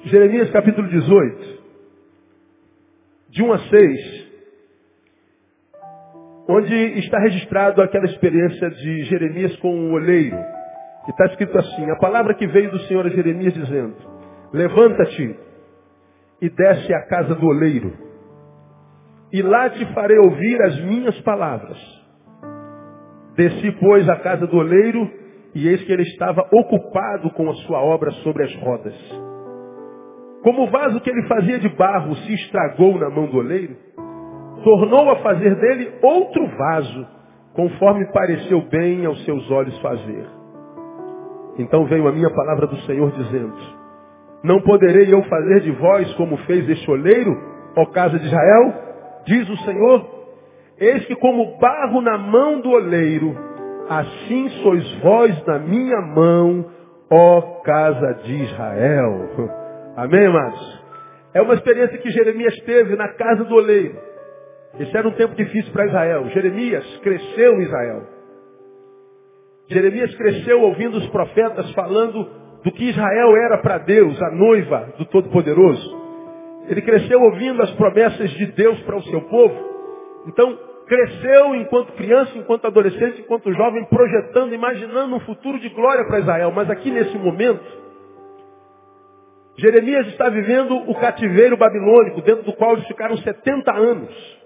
Jeremias 0.03 0.51
capítulo 0.51 0.87
18, 0.89 1.63
de 3.29 3.43
1 3.43 3.53
a 3.53 3.59
6, 3.59 4.31
onde 6.49 6.75
está 6.99 7.17
registrado 7.19 7.81
aquela 7.81 8.05
experiência 8.05 8.69
de 8.71 9.03
Jeremias 9.05 9.55
com 9.57 9.69
o 9.69 9.93
oleiro. 9.93 10.54
E 11.07 11.11
está 11.11 11.25
escrito 11.25 11.57
assim, 11.57 11.89
a 11.91 11.97
palavra 11.97 12.33
que 12.33 12.47
veio 12.47 12.71
do 12.71 12.79
Senhor 12.81 13.05
a 13.05 13.09
Jeremias 13.09 13.53
dizendo, 13.53 13.95
levanta-te 14.51 15.39
e 16.41 16.49
desce 16.49 16.93
à 16.93 17.05
casa 17.07 17.35
do 17.35 17.45
oleiro 17.47 18.05
e 19.35 19.41
lá 19.41 19.69
te 19.69 19.85
farei 19.93 20.17
ouvir 20.17 20.61
as 20.61 20.79
minhas 20.85 21.19
palavras. 21.21 21.77
Desci, 23.35 23.69
pois, 23.81 24.07
à 24.07 24.15
casa 24.17 24.47
do 24.47 24.57
oleiro, 24.57 25.11
e 25.53 25.67
eis 25.67 25.83
que 25.83 25.91
ele 25.91 26.03
estava 26.03 26.47
ocupado 26.53 27.29
com 27.31 27.49
a 27.49 27.53
sua 27.55 27.81
obra 27.81 28.11
sobre 28.23 28.43
as 28.43 28.55
rodas. 28.55 28.95
Como 30.41 30.63
o 30.63 30.71
vaso 30.71 31.01
que 31.01 31.09
ele 31.09 31.27
fazia 31.27 31.59
de 31.59 31.67
barro 31.67 32.15
se 32.15 32.33
estragou 32.33 32.97
na 32.97 33.09
mão 33.09 33.25
do 33.27 33.37
oleiro, 33.37 33.75
tornou 34.63 35.09
a 35.09 35.17
fazer 35.17 35.53
dele 35.55 35.91
outro 36.01 36.47
vaso, 36.57 37.07
conforme 37.53 38.09
pareceu 38.13 38.61
bem 38.69 39.05
aos 39.05 39.21
seus 39.25 39.51
olhos 39.51 39.77
fazer. 39.81 40.25
Então 41.57 41.85
veio 41.85 42.07
a 42.07 42.11
minha 42.11 42.29
palavra 42.31 42.67
do 42.67 42.77
Senhor 42.81 43.11
dizendo, 43.11 43.53
não 44.43 44.61
poderei 44.61 45.11
eu 45.11 45.23
fazer 45.23 45.61
de 45.61 45.71
vós 45.71 46.13
como 46.15 46.37
fez 46.45 46.69
este 46.69 46.89
oleiro, 46.89 47.35
ó 47.75 47.85
casa 47.87 48.19
de 48.19 48.25
Israel? 48.25 48.73
Diz 49.25 49.49
o 49.49 49.57
Senhor, 49.57 50.05
eis 50.79 51.05
que 51.05 51.15
como 51.15 51.57
barro 51.57 52.01
na 52.01 52.17
mão 52.17 52.61
do 52.61 52.69
oleiro, 52.69 53.35
assim 53.89 54.49
sois 54.61 54.99
vós 55.01 55.45
na 55.45 55.59
minha 55.59 55.99
mão, 56.01 56.65
ó 57.09 57.41
casa 57.63 58.13
de 58.23 58.43
Israel. 58.43 59.29
Amém, 59.97 60.25
amados? 60.27 60.83
É 61.33 61.41
uma 61.41 61.53
experiência 61.53 61.97
que 61.97 62.11
Jeremias 62.11 62.55
teve 62.65 62.95
na 62.95 63.09
casa 63.13 63.45
do 63.45 63.55
oleiro. 63.55 63.97
Esse 64.79 64.95
era 64.95 65.07
um 65.07 65.11
tempo 65.13 65.33
difícil 65.35 65.71
para 65.71 65.85
Israel. 65.85 66.29
Jeremias 66.29 66.85
cresceu 67.01 67.53
em 67.53 67.63
Israel. 67.63 68.14
Jeremias 69.67 70.13
cresceu 70.15 70.61
ouvindo 70.61 70.97
os 70.97 71.07
profetas 71.07 71.71
falando 71.71 72.29
do 72.63 72.71
que 72.71 72.89
Israel 72.89 73.35
era 73.37 73.57
para 73.59 73.79
Deus, 73.79 74.19
a 74.21 74.31
noiva 74.31 74.93
do 74.97 75.05
Todo-Poderoso. 75.05 76.05
Ele 76.67 76.81
cresceu 76.81 77.21
ouvindo 77.21 77.61
as 77.61 77.71
promessas 77.71 78.29
de 78.31 78.47
Deus 78.47 78.79
para 78.81 78.97
o 78.97 79.03
seu 79.03 79.21
povo. 79.21 79.75
Então, 80.27 80.57
cresceu 80.87 81.55
enquanto 81.55 81.93
criança, 81.93 82.37
enquanto 82.37 82.65
adolescente, 82.65 83.21
enquanto 83.21 83.53
jovem, 83.53 83.85
projetando, 83.85 84.53
imaginando 84.53 85.15
um 85.15 85.19
futuro 85.21 85.59
de 85.59 85.69
glória 85.69 86.05
para 86.05 86.19
Israel. 86.19 86.51
Mas 86.51 86.69
aqui 86.69 86.89
nesse 86.91 87.17
momento, 87.17 87.63
Jeremias 89.57 90.07
está 90.07 90.29
vivendo 90.29 90.75
o 90.89 90.95
cativeiro 90.95 91.57
babilônico, 91.57 92.21
dentro 92.21 92.43
do 92.43 92.53
qual 92.53 92.73
eles 92.73 92.87
ficaram 92.87 93.17
70 93.17 93.71
anos. 93.73 94.45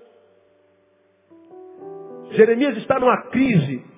Jeremias 2.32 2.78
está 2.78 3.00
numa 3.00 3.30
crise 3.30 3.89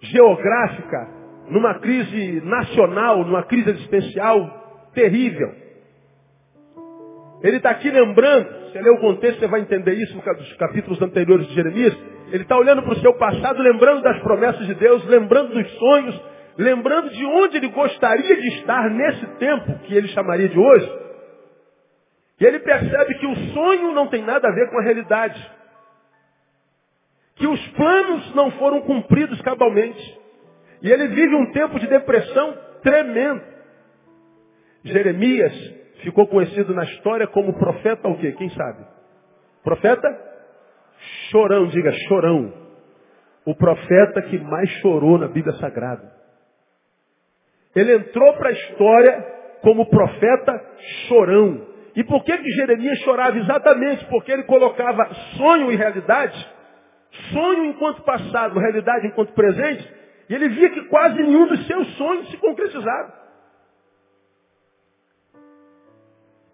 geográfica, 0.00 1.08
numa 1.48 1.74
crise 1.80 2.40
nacional, 2.42 3.24
numa 3.24 3.42
crise 3.42 3.70
existencial 3.70 4.90
terrível. 4.94 5.52
Ele 7.42 7.56
está 7.56 7.70
aqui 7.70 7.90
lembrando, 7.90 8.46
você 8.70 8.80
lê 8.80 8.90
o 8.90 8.98
contexto, 8.98 9.40
você 9.40 9.46
vai 9.46 9.60
entender 9.60 9.94
isso 9.94 10.14
nos 10.14 10.52
capítulos 10.56 11.00
anteriores 11.00 11.46
de 11.48 11.54
Jeremias. 11.54 11.96
Ele 12.30 12.42
está 12.42 12.56
olhando 12.56 12.82
para 12.82 12.92
o 12.92 13.00
seu 13.00 13.14
passado, 13.14 13.62
lembrando 13.62 14.02
das 14.02 14.20
promessas 14.20 14.66
de 14.66 14.74
Deus, 14.74 15.04
lembrando 15.06 15.52
dos 15.54 15.70
sonhos, 15.78 16.22
lembrando 16.56 17.10
de 17.10 17.24
onde 17.24 17.56
ele 17.56 17.68
gostaria 17.68 18.36
de 18.36 18.48
estar 18.58 18.90
nesse 18.90 19.26
tempo 19.38 19.78
que 19.80 19.94
ele 19.94 20.08
chamaria 20.08 20.48
de 20.48 20.58
hoje. 20.58 21.00
E 22.40 22.44
ele 22.44 22.58
percebe 22.60 23.14
que 23.14 23.26
o 23.26 23.36
sonho 23.52 23.92
não 23.92 24.06
tem 24.06 24.22
nada 24.22 24.48
a 24.48 24.52
ver 24.52 24.70
com 24.70 24.78
a 24.78 24.82
realidade. 24.82 25.50
Que 27.40 27.46
os 27.46 27.68
planos 27.68 28.34
não 28.34 28.50
foram 28.52 28.82
cumpridos 28.82 29.40
cabalmente. 29.40 30.20
E 30.82 30.90
ele 30.90 31.08
vive 31.08 31.34
um 31.34 31.50
tempo 31.52 31.80
de 31.80 31.86
depressão 31.86 32.56
tremendo. 32.82 33.42
Jeremias 34.84 35.52
ficou 36.02 36.26
conhecido 36.26 36.74
na 36.74 36.84
história 36.84 37.26
como 37.26 37.58
profeta 37.58 38.08
o 38.08 38.18
quê? 38.18 38.32
Quem 38.32 38.50
sabe? 38.50 38.84
Profeta 39.64 40.06
chorão, 41.30 41.66
diga 41.68 41.90
chorão. 42.08 42.52
O 43.46 43.54
profeta 43.54 44.20
que 44.20 44.38
mais 44.38 44.68
chorou 44.82 45.16
na 45.16 45.26
Bíblia 45.26 45.54
Sagrada. 45.54 46.12
Ele 47.74 47.94
entrou 47.94 48.34
para 48.34 48.50
a 48.50 48.52
história 48.52 49.26
como 49.62 49.86
profeta 49.86 50.62
chorão. 51.08 51.66
E 51.96 52.04
por 52.04 52.22
que, 52.22 52.36
que 52.36 52.50
Jeremias 52.50 52.98
chorava? 52.98 53.38
Exatamente 53.38 54.04
porque 54.06 54.30
ele 54.30 54.42
colocava 54.44 55.08
sonho 55.36 55.72
e 55.72 55.76
realidade, 55.76 56.59
sonho 57.32 57.64
enquanto 57.66 58.02
passado, 58.02 58.58
realidade 58.58 59.06
enquanto 59.06 59.32
presente, 59.32 60.00
e 60.28 60.34
ele 60.34 60.48
via 60.50 60.70
que 60.70 60.82
quase 60.82 61.22
nenhum 61.22 61.46
dos 61.46 61.66
seus 61.66 61.96
sonhos 61.96 62.30
se 62.30 62.36
concretizava. 62.36 63.20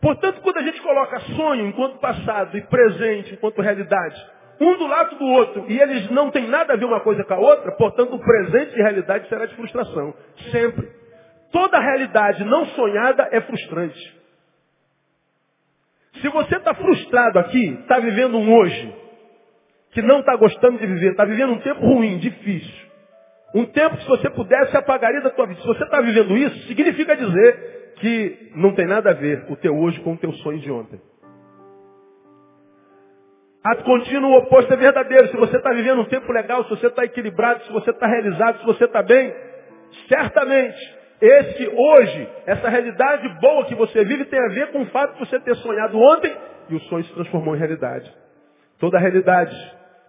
Portanto, 0.00 0.40
quando 0.40 0.58
a 0.58 0.62
gente 0.62 0.80
coloca 0.82 1.20
sonho 1.20 1.66
enquanto 1.66 1.98
passado 1.98 2.56
e 2.56 2.62
presente 2.62 3.34
enquanto 3.34 3.60
realidade, 3.60 4.16
um 4.60 4.76
do 4.78 4.86
lado 4.86 5.18
do 5.18 5.24
outro, 5.26 5.66
e 5.68 5.78
eles 5.78 6.10
não 6.10 6.30
têm 6.30 6.46
nada 6.46 6.72
a 6.72 6.76
ver 6.76 6.84
uma 6.84 7.00
coisa 7.00 7.22
com 7.24 7.34
a 7.34 7.38
outra, 7.38 7.72
portanto, 7.72 8.14
o 8.14 8.18
presente 8.18 8.74
e 8.74 8.82
realidade 8.82 9.28
será 9.28 9.46
de 9.46 9.54
frustração. 9.54 10.14
Sempre. 10.50 10.90
Toda 11.52 11.78
realidade 11.78 12.44
não 12.44 12.66
sonhada 12.66 13.28
é 13.32 13.40
frustrante. 13.40 14.16
Se 16.20 16.28
você 16.28 16.56
está 16.56 16.74
frustrado 16.74 17.38
aqui, 17.38 17.78
está 17.80 17.98
vivendo 17.98 18.38
um 18.38 18.54
hoje, 18.54 18.94
que 19.96 20.02
não 20.02 20.20
está 20.20 20.36
gostando 20.36 20.76
de 20.76 20.86
viver, 20.86 21.12
está 21.12 21.24
vivendo 21.24 21.54
um 21.54 21.58
tempo 21.58 21.80
ruim, 21.80 22.18
difícil. 22.18 22.86
Um 23.54 23.64
tempo 23.64 23.96
que 23.96 24.02
se 24.02 24.08
você 24.10 24.28
pudesse 24.28 24.76
apagaria 24.76 25.22
da 25.22 25.30
tua 25.30 25.46
vida. 25.46 25.58
Se 25.58 25.66
você 25.66 25.84
está 25.84 26.02
vivendo 26.02 26.36
isso, 26.36 26.66
significa 26.66 27.16
dizer 27.16 27.94
que 27.96 28.52
não 28.56 28.74
tem 28.74 28.86
nada 28.86 29.08
a 29.08 29.14
ver 29.14 29.46
o 29.48 29.56
teu 29.56 29.74
hoje 29.74 29.98
com 30.00 30.12
o 30.12 30.16
teu 30.18 30.30
sonho 30.34 30.58
de 30.58 30.70
ontem. 30.70 31.00
Ato 33.64 33.84
contínuo, 33.84 34.32
o 34.32 34.36
oposto 34.40 34.70
é 34.70 34.76
verdadeiro. 34.76 35.28
Se 35.28 35.36
você 35.38 35.56
está 35.56 35.72
vivendo 35.72 36.02
um 36.02 36.08
tempo 36.10 36.30
legal, 36.30 36.62
se 36.64 36.68
você 36.68 36.88
está 36.88 37.02
equilibrado, 37.02 37.64
se 37.64 37.72
você 37.72 37.90
está 37.90 38.06
realizado, 38.06 38.58
se 38.58 38.66
você 38.66 38.84
está 38.84 39.02
bem, 39.02 39.34
certamente 40.10 40.94
esse 41.22 41.66
hoje, 41.68 42.28
essa 42.44 42.68
realidade 42.68 43.26
boa 43.40 43.64
que 43.64 43.74
você 43.74 44.04
vive 44.04 44.26
tem 44.26 44.40
a 44.40 44.48
ver 44.48 44.72
com 44.72 44.82
o 44.82 44.86
fato 44.90 45.14
de 45.14 45.20
você 45.20 45.40
ter 45.40 45.56
sonhado 45.56 45.98
ontem 45.98 46.36
e 46.68 46.74
o 46.74 46.80
sonho 46.80 47.02
se 47.02 47.14
transformou 47.14 47.56
em 47.56 47.58
realidade. 47.58 48.12
Toda 48.78 48.98
realidade 48.98 49.56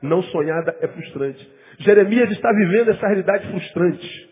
não 0.01 0.21
sonhada 0.23 0.75
é 0.81 0.87
frustrante. 0.87 1.51
Jeremias 1.79 2.31
está 2.31 2.51
vivendo 2.51 2.89
essa 2.89 3.07
realidade 3.07 3.47
frustrante. 3.49 4.29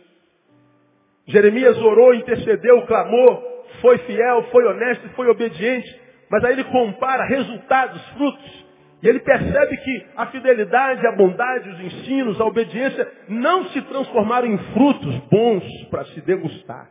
Jeremias 1.28 1.78
orou, 1.78 2.14
intercedeu, 2.14 2.86
clamou, 2.86 3.66
foi 3.82 3.98
fiel, 4.00 4.44
foi 4.52 4.66
honesto, 4.66 5.10
foi 5.10 5.28
obediente. 5.28 6.02
Mas 6.30 6.44
aí 6.44 6.54
ele 6.54 6.64
compara 6.66 7.26
resultados, 7.26 8.02
frutos. 8.10 8.66
E 9.02 9.08
ele 9.08 9.20
percebe 9.20 9.78
que 9.78 10.06
a 10.16 10.28
fidelidade, 10.28 11.06
a 11.06 11.12
bondade, 11.12 11.70
os 11.70 11.80
ensinos, 11.80 12.40
a 12.40 12.46
obediência 12.46 13.08
não 13.28 13.66
se 13.70 13.82
transformaram 13.84 14.48
em 14.48 14.58
frutos 14.74 15.18
bons 15.30 15.64
para 15.90 16.06
se 16.06 16.22
degustar. 16.22 16.90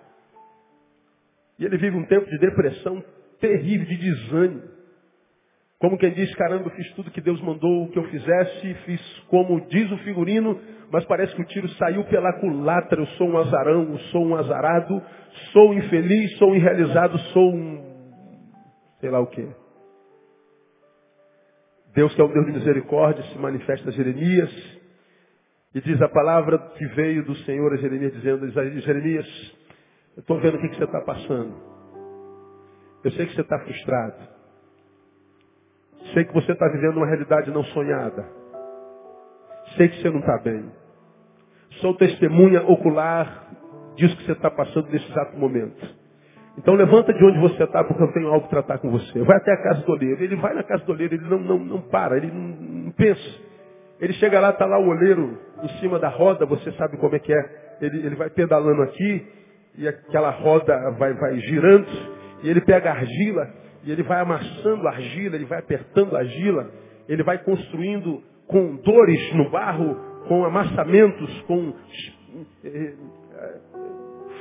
E 1.58 1.64
ele 1.64 1.76
vive 1.76 1.96
um 1.96 2.06
tempo 2.06 2.26
de 2.26 2.38
depressão 2.38 3.02
terrível, 3.40 3.86
de 3.86 3.96
desânimo. 3.96 4.73
Como 5.84 5.98
quem 5.98 6.14
diz, 6.14 6.34
caramba, 6.36 6.70
fiz 6.70 6.90
tudo 6.94 7.10
que 7.10 7.20
Deus 7.20 7.38
mandou 7.42 7.90
que 7.90 7.98
eu 7.98 8.04
fizesse, 8.04 8.72
fiz 8.86 9.18
como 9.28 9.60
diz 9.68 9.92
o 9.92 9.98
figurino, 9.98 10.58
mas 10.90 11.04
parece 11.04 11.36
que 11.36 11.42
o 11.42 11.44
tiro 11.44 11.68
saiu 11.74 12.02
pela 12.04 12.32
culatra, 12.40 13.02
eu 13.02 13.06
sou 13.18 13.28
um 13.28 13.36
azarão, 13.36 13.92
eu 13.92 13.98
sou 14.10 14.24
um 14.24 14.34
azarado, 14.34 15.02
sou 15.52 15.74
infeliz, 15.74 16.38
sou 16.38 16.56
irrealizado, 16.56 17.18
sou 17.34 17.54
um 17.54 17.84
sei 18.98 19.10
lá 19.10 19.20
o 19.20 19.26
quê. 19.26 19.46
Deus 21.92 22.14
que 22.14 22.20
é 22.22 22.24
o 22.24 22.32
Deus 22.32 22.46
de 22.46 22.52
misericórdia 22.52 23.22
se 23.24 23.38
manifesta 23.38 23.90
a 23.90 23.92
Jeremias 23.92 24.80
e 25.74 25.82
diz 25.82 26.00
a 26.00 26.08
palavra 26.08 26.56
que 26.78 26.86
veio 26.94 27.26
do 27.26 27.36
Senhor 27.44 27.74
a 27.74 27.76
Jeremias 27.76 28.14
dizendo, 28.14 28.48
Jeremias, 28.80 29.26
eu 30.16 30.22
estou 30.22 30.40
vendo 30.40 30.56
o 30.56 30.60
que, 30.62 30.68
que 30.70 30.76
você 30.76 30.84
está 30.84 31.02
passando. 31.02 31.54
Eu 33.04 33.10
sei 33.10 33.26
que 33.26 33.34
você 33.34 33.42
está 33.42 33.58
frustrado. 33.58 34.33
Sei 36.14 36.24
que 36.24 36.32
você 36.32 36.52
está 36.52 36.68
vivendo 36.68 36.96
uma 36.96 37.06
realidade 37.06 37.50
não 37.50 37.64
sonhada. 37.64 38.24
Sei 39.76 39.88
que 39.88 40.00
você 40.00 40.10
não 40.10 40.20
está 40.20 40.38
bem. 40.38 40.64
Sou 41.80 41.94
testemunha 41.96 42.62
ocular 42.62 43.50
disso 43.96 44.16
que 44.16 44.24
você 44.24 44.32
está 44.32 44.50
passando 44.50 44.88
nesse 44.90 45.10
exato 45.10 45.36
momento. 45.36 46.04
Então 46.56 46.74
levanta 46.74 47.12
de 47.12 47.24
onde 47.24 47.38
você 47.40 47.64
está, 47.64 47.82
porque 47.82 48.02
eu 48.02 48.12
tenho 48.12 48.28
algo 48.28 48.48
para 48.48 48.62
tratar 48.62 48.78
com 48.78 48.90
você. 48.90 49.22
Vai 49.22 49.36
até 49.36 49.52
a 49.52 49.62
casa 49.62 49.82
do 49.82 49.92
oleiro. 49.92 50.22
Ele 50.22 50.36
vai 50.36 50.54
na 50.54 50.62
casa 50.62 50.84
do 50.84 50.92
oleiro, 50.92 51.14
ele 51.14 51.28
não, 51.28 51.38
não, 51.38 51.58
não 51.58 51.80
para, 51.80 52.16
ele 52.16 52.28
não, 52.28 52.84
não 52.84 52.90
pensa. 52.92 53.40
Ele 54.00 54.12
chega 54.14 54.38
lá, 54.38 54.50
está 54.50 54.66
lá 54.66 54.78
o 54.78 54.88
oleiro 54.88 55.38
em 55.62 55.68
cima 55.80 55.98
da 55.98 56.08
roda, 56.08 56.46
você 56.46 56.70
sabe 56.72 56.96
como 56.98 57.16
é 57.16 57.18
que 57.18 57.32
é. 57.32 57.76
Ele, 57.80 58.06
ele 58.06 58.14
vai 58.14 58.30
pedalando 58.30 58.82
aqui, 58.82 59.26
e 59.76 59.88
aquela 59.88 60.30
roda 60.30 60.92
vai, 60.92 61.12
vai 61.14 61.38
girando, 61.40 61.88
e 62.42 62.48
ele 62.48 62.60
pega 62.60 62.90
argila, 62.90 63.48
e 63.84 63.92
ele 63.92 64.02
vai 64.02 64.20
amassando 64.20 64.86
a 64.88 64.90
argila, 64.90 65.36
ele 65.36 65.44
vai 65.44 65.58
apertando 65.58 66.16
a 66.16 66.20
argila, 66.20 66.70
ele 67.08 67.22
vai 67.22 67.38
construindo 67.38 68.22
com 68.46 68.76
dores 68.76 69.34
no 69.34 69.50
barro, 69.50 69.96
com 70.28 70.44
amassamentos, 70.44 71.42
com 71.42 71.72
eh, 72.64 72.94
eh, 72.94 72.94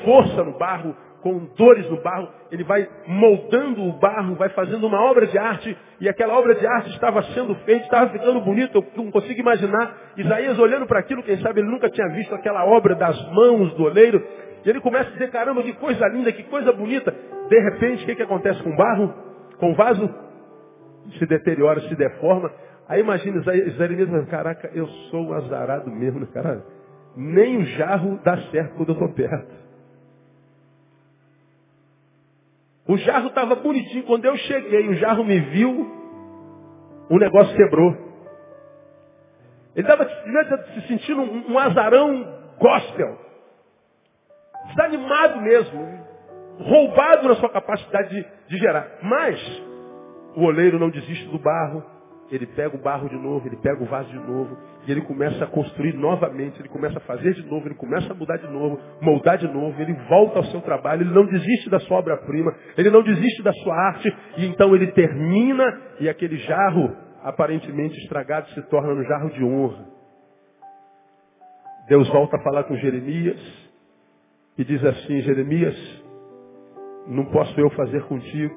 força 0.03 0.43
no 0.43 0.57
barro, 0.57 0.95
com 1.21 1.45
dores 1.57 1.89
no 1.89 2.01
barro, 2.01 2.27
ele 2.51 2.65
vai 2.65 2.87
moldando 3.07 3.81
o 3.81 3.93
barro, 3.93 4.35
vai 4.35 4.49
fazendo 4.49 4.85
uma 4.85 5.01
obra 5.09 5.25
de 5.25 5.37
arte, 5.37 5.77
e 6.01 6.09
aquela 6.09 6.37
obra 6.37 6.53
de 6.55 6.67
arte 6.67 6.89
estava 6.89 7.23
sendo 7.33 7.55
feita, 7.63 7.85
estava 7.85 8.09
ficando 8.11 8.41
bonita, 8.41 8.77
eu 8.77 8.85
não 8.97 9.09
consigo 9.09 9.39
imaginar. 9.39 10.13
Isaías 10.17 10.59
olhando 10.59 10.85
para 10.85 10.99
aquilo, 10.99 11.23
quem 11.23 11.37
sabe 11.37 11.61
ele 11.61 11.69
nunca 11.69 11.89
tinha 11.89 12.09
visto 12.09 12.35
aquela 12.35 12.65
obra 12.65 12.93
das 12.95 13.17
mãos 13.31 13.73
do 13.75 13.83
oleiro, 13.83 14.21
e 14.65 14.69
ele 14.69 14.81
começa 14.81 15.09
a 15.09 15.13
dizer, 15.13 15.31
caramba, 15.31 15.63
que 15.63 15.73
coisa 15.73 16.05
linda, 16.07 16.31
que 16.31 16.43
coisa 16.43 16.73
bonita. 16.73 17.13
De 17.49 17.59
repente, 17.59 18.03
o 18.03 18.05
que, 18.05 18.15
que 18.15 18.23
acontece 18.23 18.61
com 18.61 18.71
o 18.71 18.75
barro? 18.75 19.32
Com 19.63 19.71
o 19.71 19.75
vaso? 19.75 20.13
Se 21.17 21.25
deteriora, 21.25 21.79
se 21.87 21.95
deforma. 21.95 22.51
Aí 22.85 22.99
imagina 22.99 23.41
Jeremias, 23.41 24.27
caraca, 24.27 24.69
eu 24.73 24.85
sou 25.09 25.29
um 25.29 25.33
azarado 25.33 25.89
mesmo, 25.89 26.19
né, 26.19 26.27
cara? 26.33 26.65
Nem 27.15 27.59
o 27.59 27.65
jarro 27.67 28.19
dá 28.25 28.37
certo 28.51 28.75
quando 28.75 28.89
eu 28.89 28.93
estou 28.93 29.13
perto. 29.13 29.55
O 32.89 32.97
jarro 32.97 33.27
estava 33.29 33.55
bonitinho. 33.55 34.03
Quando 34.03 34.25
eu 34.25 34.35
cheguei, 34.35 34.89
o 34.89 34.95
jarro 34.95 35.23
me 35.23 35.39
viu, 35.39 35.89
o 37.09 37.17
negócio 37.17 37.55
quebrou. 37.55 37.95
Ele 39.77 39.87
estava 39.87 40.09
se 40.73 40.87
sentindo 40.89 41.21
um, 41.21 41.53
um 41.53 41.57
azarão 41.57 42.37
gospel. 42.59 43.17
Desanimado 44.67 45.39
mesmo. 45.39 46.03
Roubado 46.59 47.27
na 47.27 47.35
sua 47.35 47.49
capacidade 47.49 48.09
de, 48.09 48.25
de 48.47 48.57
gerar. 48.57 48.99
Mas 49.01 49.39
o 50.35 50.43
oleiro 50.43 50.79
não 50.79 50.89
desiste 50.89 51.27
do 51.29 51.39
barro. 51.39 51.83
Ele 52.31 52.47
pega 52.47 52.75
o 52.75 52.81
barro 52.81 53.09
de 53.09 53.15
novo, 53.15 53.47
ele 53.47 53.57
pega 53.57 53.83
o 53.83 53.85
vaso 53.85 54.09
de 54.09 54.17
novo, 54.17 54.57
e 54.87 54.91
ele 54.91 55.01
começa 55.01 55.43
a 55.43 55.47
construir 55.47 55.93
novamente, 55.93 56.59
ele 56.59 56.69
começa 56.69 56.97
a 56.97 57.01
fazer 57.01 57.33
de 57.33 57.45
novo, 57.45 57.67
ele 57.67 57.75
começa 57.75 58.11
a 58.11 58.15
mudar 58.15 58.37
de 58.37 58.47
novo, 58.47 58.79
moldar 59.01 59.37
de 59.37 59.47
novo, 59.47 59.79
ele 59.79 59.93
volta 60.09 60.39
ao 60.39 60.45
seu 60.45 60.61
trabalho, 60.61 61.03
ele 61.03 61.13
não 61.13 61.25
desiste 61.25 61.69
da 61.69 61.79
sua 61.81 61.97
obra-prima, 61.97 62.55
ele 62.75 62.89
não 62.89 63.03
desiste 63.03 63.43
da 63.43 63.53
sua 63.53 63.75
arte, 63.75 64.11
e 64.37 64.45
então 64.47 64.73
ele 64.73 64.87
termina, 64.93 65.79
e 65.99 66.09
aquele 66.09 66.37
jarro, 66.37 66.95
aparentemente 67.23 67.99
estragado, 67.99 68.49
se 68.51 68.61
torna 68.63 68.93
um 68.93 69.03
jarro 69.03 69.29
de 69.29 69.43
honra. 69.43 69.85
Deus 71.87 72.07
volta 72.09 72.37
a 72.37 72.41
falar 72.41 72.63
com 72.63 72.75
Jeremias, 72.77 73.39
e 74.57 74.63
diz 74.63 74.83
assim, 74.83 75.21
Jeremias, 75.21 76.02
não 77.07 77.25
posso 77.25 77.59
eu 77.59 77.69
fazer 77.71 78.03
contigo, 78.03 78.55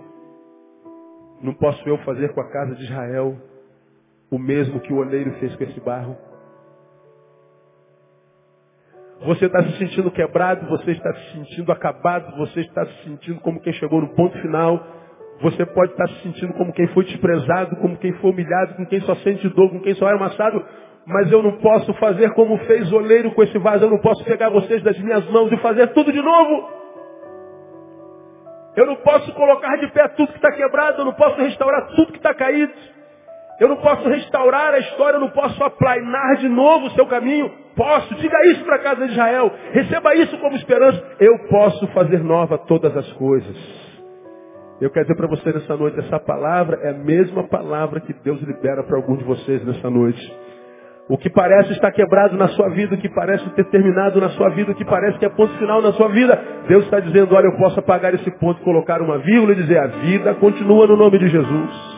não 1.43 1.55
posso 1.55 1.87
eu 1.89 1.99
fazer 1.99 2.33
com 2.33 2.41
a 2.41 2.51
casa 2.51 2.75
de 2.75 2.85
Israel, 2.85 3.37
o 4.31 4.39
mesmo 4.39 4.81
que 4.81 4.93
o 4.93 4.99
oleiro 4.99 5.33
fez 5.39 5.55
com 5.57 5.65
esse 5.65 5.81
barro. 5.81 6.17
Você 9.25 9.47
está 9.47 9.63
se 9.63 9.79
sentindo 9.79 10.11
quebrado, 10.11 10.67
você 10.69 10.91
está 10.91 11.13
se 11.15 11.33
sentindo 11.33 11.73
acabado, 11.73 12.37
você 12.37 12.61
está 12.61 12.85
se 12.85 13.05
sentindo 13.05 13.41
como 13.41 13.61
quem 13.61 13.73
chegou 13.75 14.01
no 14.01 14.09
ponto 14.15 14.37
final. 14.41 14.95
Você 15.41 15.65
pode 15.67 15.93
estar 15.93 16.07
se 16.09 16.23
sentindo 16.23 16.53
como 16.55 16.73
quem 16.73 16.87
foi 16.89 17.05
desprezado, 17.05 17.77
como 17.77 17.97
quem 17.97 18.13
foi 18.15 18.31
humilhado, 18.31 18.75
como 18.75 18.89
quem 18.89 19.01
só 19.01 19.15
sente 19.17 19.49
dor, 19.51 19.69
como 19.71 19.83
quem 19.83 19.95
só 19.95 20.09
é 20.09 20.15
amassado. 20.15 20.63
Mas 21.07 21.31
eu 21.31 21.43
não 21.43 21.53
posso 21.59 21.93
fazer 21.95 22.33
como 22.35 22.59
fez 22.59 22.91
o 22.93 22.97
oleiro 22.97 23.33
com 23.33 23.43
esse 23.43 23.59
vaso. 23.59 23.85
Eu 23.85 23.91
não 23.91 24.01
posso 24.01 24.25
pegar 24.25 24.51
vocês 24.51 24.83
das 24.83 24.99
minhas 24.99 25.25
mãos 25.31 25.51
e 25.51 25.57
fazer 25.59 25.89
tudo 25.89 26.13
de 26.13 26.21
novo. 26.21 26.69
Eu 28.77 28.87
não 28.87 28.97
posso 28.97 29.33
colocar 29.33 29.77
de 29.77 29.89
pé 29.89 30.07
tudo 30.09 30.29
que 30.29 30.39
está 30.39 30.53
quebrado. 30.53 31.01
Eu 31.01 31.07
não 31.07 31.15
posso 31.15 31.41
restaurar 31.41 31.89
tudo 31.97 32.13
que 32.13 32.19
está 32.19 32.35
caído. 32.35 32.73
Eu 33.59 33.69
não 33.69 33.77
posso 33.77 34.07
restaurar 34.09 34.75
a 34.75 34.79
história, 34.79 35.17
eu 35.17 35.21
não 35.21 35.31
posso 35.31 35.63
aplainar 35.65 36.37
de 36.37 36.49
novo 36.49 36.87
o 36.87 36.91
seu 36.91 37.07
caminho. 37.07 37.51
Posso, 37.75 38.15
diga 38.17 38.37
isso 38.49 38.63
para 38.65 38.77
a 38.77 38.81
casa 38.81 39.07
de 39.07 39.13
Israel. 39.13 39.51
Receba 39.73 40.15
isso 40.15 40.37
como 40.39 40.57
esperança. 40.57 41.03
Eu 41.19 41.39
posso 41.49 41.87
fazer 41.89 42.23
nova 42.23 42.59
todas 42.59 42.95
as 42.95 43.11
coisas. 43.15 43.57
Eu 44.79 44.91
quero 44.91 45.07
dizer 45.07 45.17
para 45.17 45.27
você 45.27 45.53
nessa 45.53 45.75
noite, 45.75 45.99
essa 46.01 46.21
palavra 46.21 46.79
é 46.83 46.91
a 46.91 46.99
mesma 46.99 47.45
palavra 47.45 48.01
que 48.01 48.13
Deus 48.13 48.41
libera 48.43 48.83
para 48.83 48.97
alguns 48.97 49.21
de 49.21 49.25
vocês 49.25 49.65
nessa 49.65 49.89
noite. 49.89 50.21
O 51.09 51.17
que 51.17 51.31
parece 51.31 51.73
estar 51.73 51.93
quebrado 51.93 52.37
na 52.37 52.49
sua 52.49 52.69
vida, 52.71 52.97
o 52.97 52.99
que 52.99 53.09
parece 53.09 53.49
ter 53.51 53.65
terminado 53.67 54.21
na 54.21 54.31
sua 54.31 54.49
vida, 54.51 54.73
o 54.73 54.75
que 54.75 54.85
parece 54.85 55.17
que 55.19 55.25
é 55.25 55.29
ponto 55.29 55.57
final 55.57 55.81
na 55.81 55.93
sua 55.93 56.09
vida, 56.09 56.37
Deus 56.67 56.85
está 56.85 56.99
dizendo, 56.99 57.33
olha, 57.33 57.47
eu 57.47 57.57
posso 57.57 57.79
apagar 57.79 58.13
esse 58.13 58.31
ponto, 58.33 58.61
colocar 58.63 59.01
uma 59.01 59.19
vírgula 59.19 59.53
e 59.53 59.57
dizer, 59.57 59.79
a 59.79 59.87
vida 59.87 60.35
continua 60.35 60.85
no 60.89 60.97
nome 60.97 61.17
de 61.21 61.29
Jesus. 61.29 61.97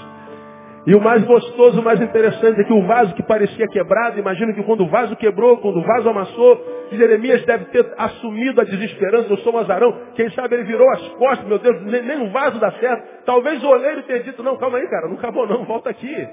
E 0.87 0.95
o 0.95 1.01
mais 1.01 1.25
gostoso, 1.25 1.81
o 1.81 1.85
mais 1.85 2.01
interessante 2.01 2.61
é 2.61 2.65
que 2.65 2.73
o 2.73 2.87
vaso 2.87 3.15
que 3.15 3.23
parecia 3.23 3.67
quebrado, 3.69 4.19
imagino 4.19 4.55
que 4.55 4.63
quando 4.63 4.85
o 4.85 4.89
vaso 4.89 5.17
quebrou, 5.17 5.57
quando 5.59 5.79
o 5.79 5.83
vaso 5.83 6.09
amassou, 6.09 6.63
Jeremias 6.93 7.45
deve 7.47 7.67
ter 7.67 7.87
assumido 7.97 8.61
a 8.61 8.65
desesperança, 8.65 9.31
eu 9.31 9.39
sou 9.39 9.55
um 9.55 9.59
azarão. 9.59 9.95
Quem 10.15 10.31
sabe 10.31 10.55
ele 10.55 10.65
virou 10.65 10.89
as 10.91 11.09
costas, 11.09 11.47
meu 11.47 11.59
Deus, 11.59 11.83
nem, 11.83 12.03
nem 12.03 12.19
um 12.19 12.31
vaso 12.31 12.59
dá 12.59 12.71
certo. 12.73 13.25
Talvez 13.25 13.63
o 13.63 13.69
oleiro 13.69 14.03
tenha 14.03 14.23
dito, 14.23 14.43
não, 14.43 14.57
calma 14.57 14.79
aí, 14.79 14.87
cara, 14.89 15.09
não 15.09 15.17
acabou 15.17 15.47
não, 15.47 15.65
volta 15.65 15.91
aqui. 15.91 16.29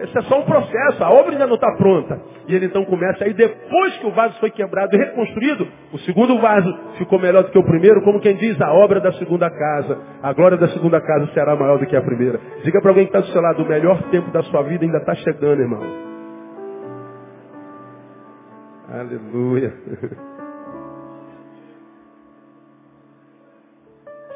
Esse 0.00 0.16
é 0.16 0.22
só 0.22 0.40
um 0.40 0.44
processo, 0.44 1.04
a 1.04 1.10
obra 1.10 1.32
ainda 1.32 1.46
não 1.46 1.56
está 1.56 1.70
pronta. 1.76 2.18
E 2.48 2.54
ele 2.54 2.66
então 2.66 2.84
começa 2.86 3.24
aí, 3.24 3.34
depois 3.34 3.96
que 3.98 4.06
o 4.06 4.10
vaso 4.12 4.38
foi 4.40 4.50
quebrado 4.50 4.94
e 4.96 4.98
reconstruído, 4.98 5.68
o 5.92 5.98
segundo 5.98 6.38
vaso 6.38 6.74
ficou 6.96 7.18
melhor 7.18 7.42
do 7.42 7.50
que 7.50 7.58
o 7.58 7.64
primeiro, 7.64 8.00
como 8.02 8.18
quem 8.18 8.34
diz, 8.36 8.58
a 8.62 8.72
obra 8.72 8.98
da 8.98 9.12
segunda 9.12 9.50
casa. 9.50 9.98
A 10.22 10.32
glória 10.32 10.56
da 10.56 10.68
segunda 10.68 11.00
casa 11.00 11.26
será 11.34 11.54
maior 11.54 11.78
do 11.78 11.86
que 11.86 11.94
a 11.94 12.00
primeira. 12.00 12.40
Diga 12.64 12.80
para 12.80 12.90
alguém 12.90 13.04
que 13.06 13.10
está 13.10 13.20
do 13.20 13.32
seu 13.32 13.42
lado, 13.42 13.62
o 13.62 13.68
melhor 13.68 14.02
tempo 14.04 14.30
da 14.30 14.42
sua 14.44 14.62
vida 14.62 14.84
ainda 14.84 14.98
está 14.98 15.14
chegando, 15.16 15.60
irmão. 15.60 15.82
Aleluia. 18.88 19.74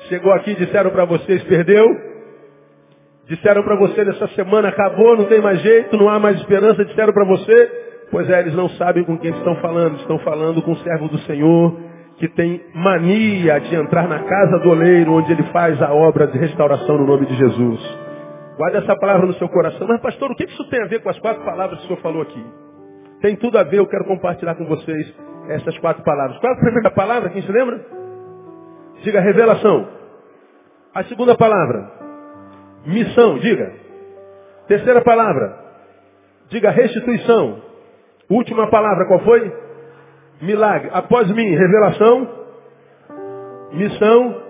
Chegou 0.09 0.33
aqui, 0.35 0.55
disseram 0.57 0.90
para 0.90 1.07
vocês, 1.07 1.42
perdeu? 1.44 2.13
Disseram 3.26 3.62
para 3.62 3.76
você 3.76 4.04
nessa 4.04 4.28
semana, 4.28 4.68
acabou, 4.68 5.16
não 5.16 5.24
tem 5.24 5.40
mais 5.40 5.60
jeito, 5.60 5.96
não 5.96 6.08
há 6.10 6.18
mais 6.18 6.37
esperança, 6.37 6.84
disseram 6.84 7.12
para 7.12 7.24
você. 7.24 8.06
Pois 8.10 8.28
é, 8.28 8.40
eles 8.40 8.54
não 8.54 8.68
sabem 8.70 9.02
com 9.04 9.16
quem 9.18 9.30
estão 9.30 9.56
falando, 9.56 9.96
estão 9.96 10.18
falando 10.18 10.62
com 10.62 10.72
o 10.72 10.76
servo 10.78 11.08
do 11.08 11.18
Senhor, 11.20 11.74
que 12.18 12.28
tem 12.28 12.62
mania 12.74 13.58
de 13.60 13.74
entrar 13.74 14.06
na 14.08 14.20
casa 14.20 14.58
do 14.58 14.70
oleiro, 14.70 15.14
onde 15.14 15.32
ele 15.32 15.42
faz 15.44 15.80
a 15.80 15.92
obra 15.92 16.26
de 16.26 16.38
restauração 16.38 16.98
no 16.98 17.06
nome 17.06 17.26
de 17.26 17.34
Jesus. 17.34 18.04
Guarde 18.58 18.76
essa 18.76 18.94
palavra 18.96 19.26
no 19.26 19.34
seu 19.34 19.48
coração. 19.48 19.87
Mas 19.88 20.00
pastor, 20.00 20.30
o 20.30 20.37
que 20.37 20.44
isso 20.44 20.68
tem 20.68 20.82
a 20.82 20.87
ver 20.87 21.02
com 21.02 21.08
as 21.08 21.18
quatro 21.18 21.42
palavras 21.44 21.78
que 21.78 21.84
o 21.84 21.88
senhor 21.88 22.02
falou 22.02 22.22
aqui? 22.22 22.44
Tem 23.20 23.37
tudo 23.37 23.58
a 23.58 23.62
ver, 23.62 23.78
eu 23.78 23.87
quero 23.87 24.04
compartilhar 24.04 24.54
com 24.54 24.66
vocês 24.66 25.14
essas 25.48 25.76
quatro 25.78 26.04
palavras. 26.04 26.38
Qual 26.38 26.52
é 26.52 26.56
a 26.56 26.60
primeira 26.60 26.90
palavra? 26.90 27.30
Quem 27.30 27.42
se 27.42 27.50
lembra? 27.50 27.80
Diga 29.02 29.20
revelação. 29.20 29.88
A 30.94 31.02
segunda 31.04 31.34
palavra, 31.34 31.90
missão, 32.87 33.38
diga. 33.38 33.73
Terceira 34.66 35.03
palavra, 35.03 35.59
diga 36.49 36.70
restituição. 36.70 37.62
Última 38.29 38.68
palavra, 38.68 39.07
qual 39.07 39.20
foi? 39.20 39.53
Milagre. 40.40 40.90
Após 40.92 41.31
mim, 41.31 41.55
revelação, 41.55 42.29
missão, 43.73 44.42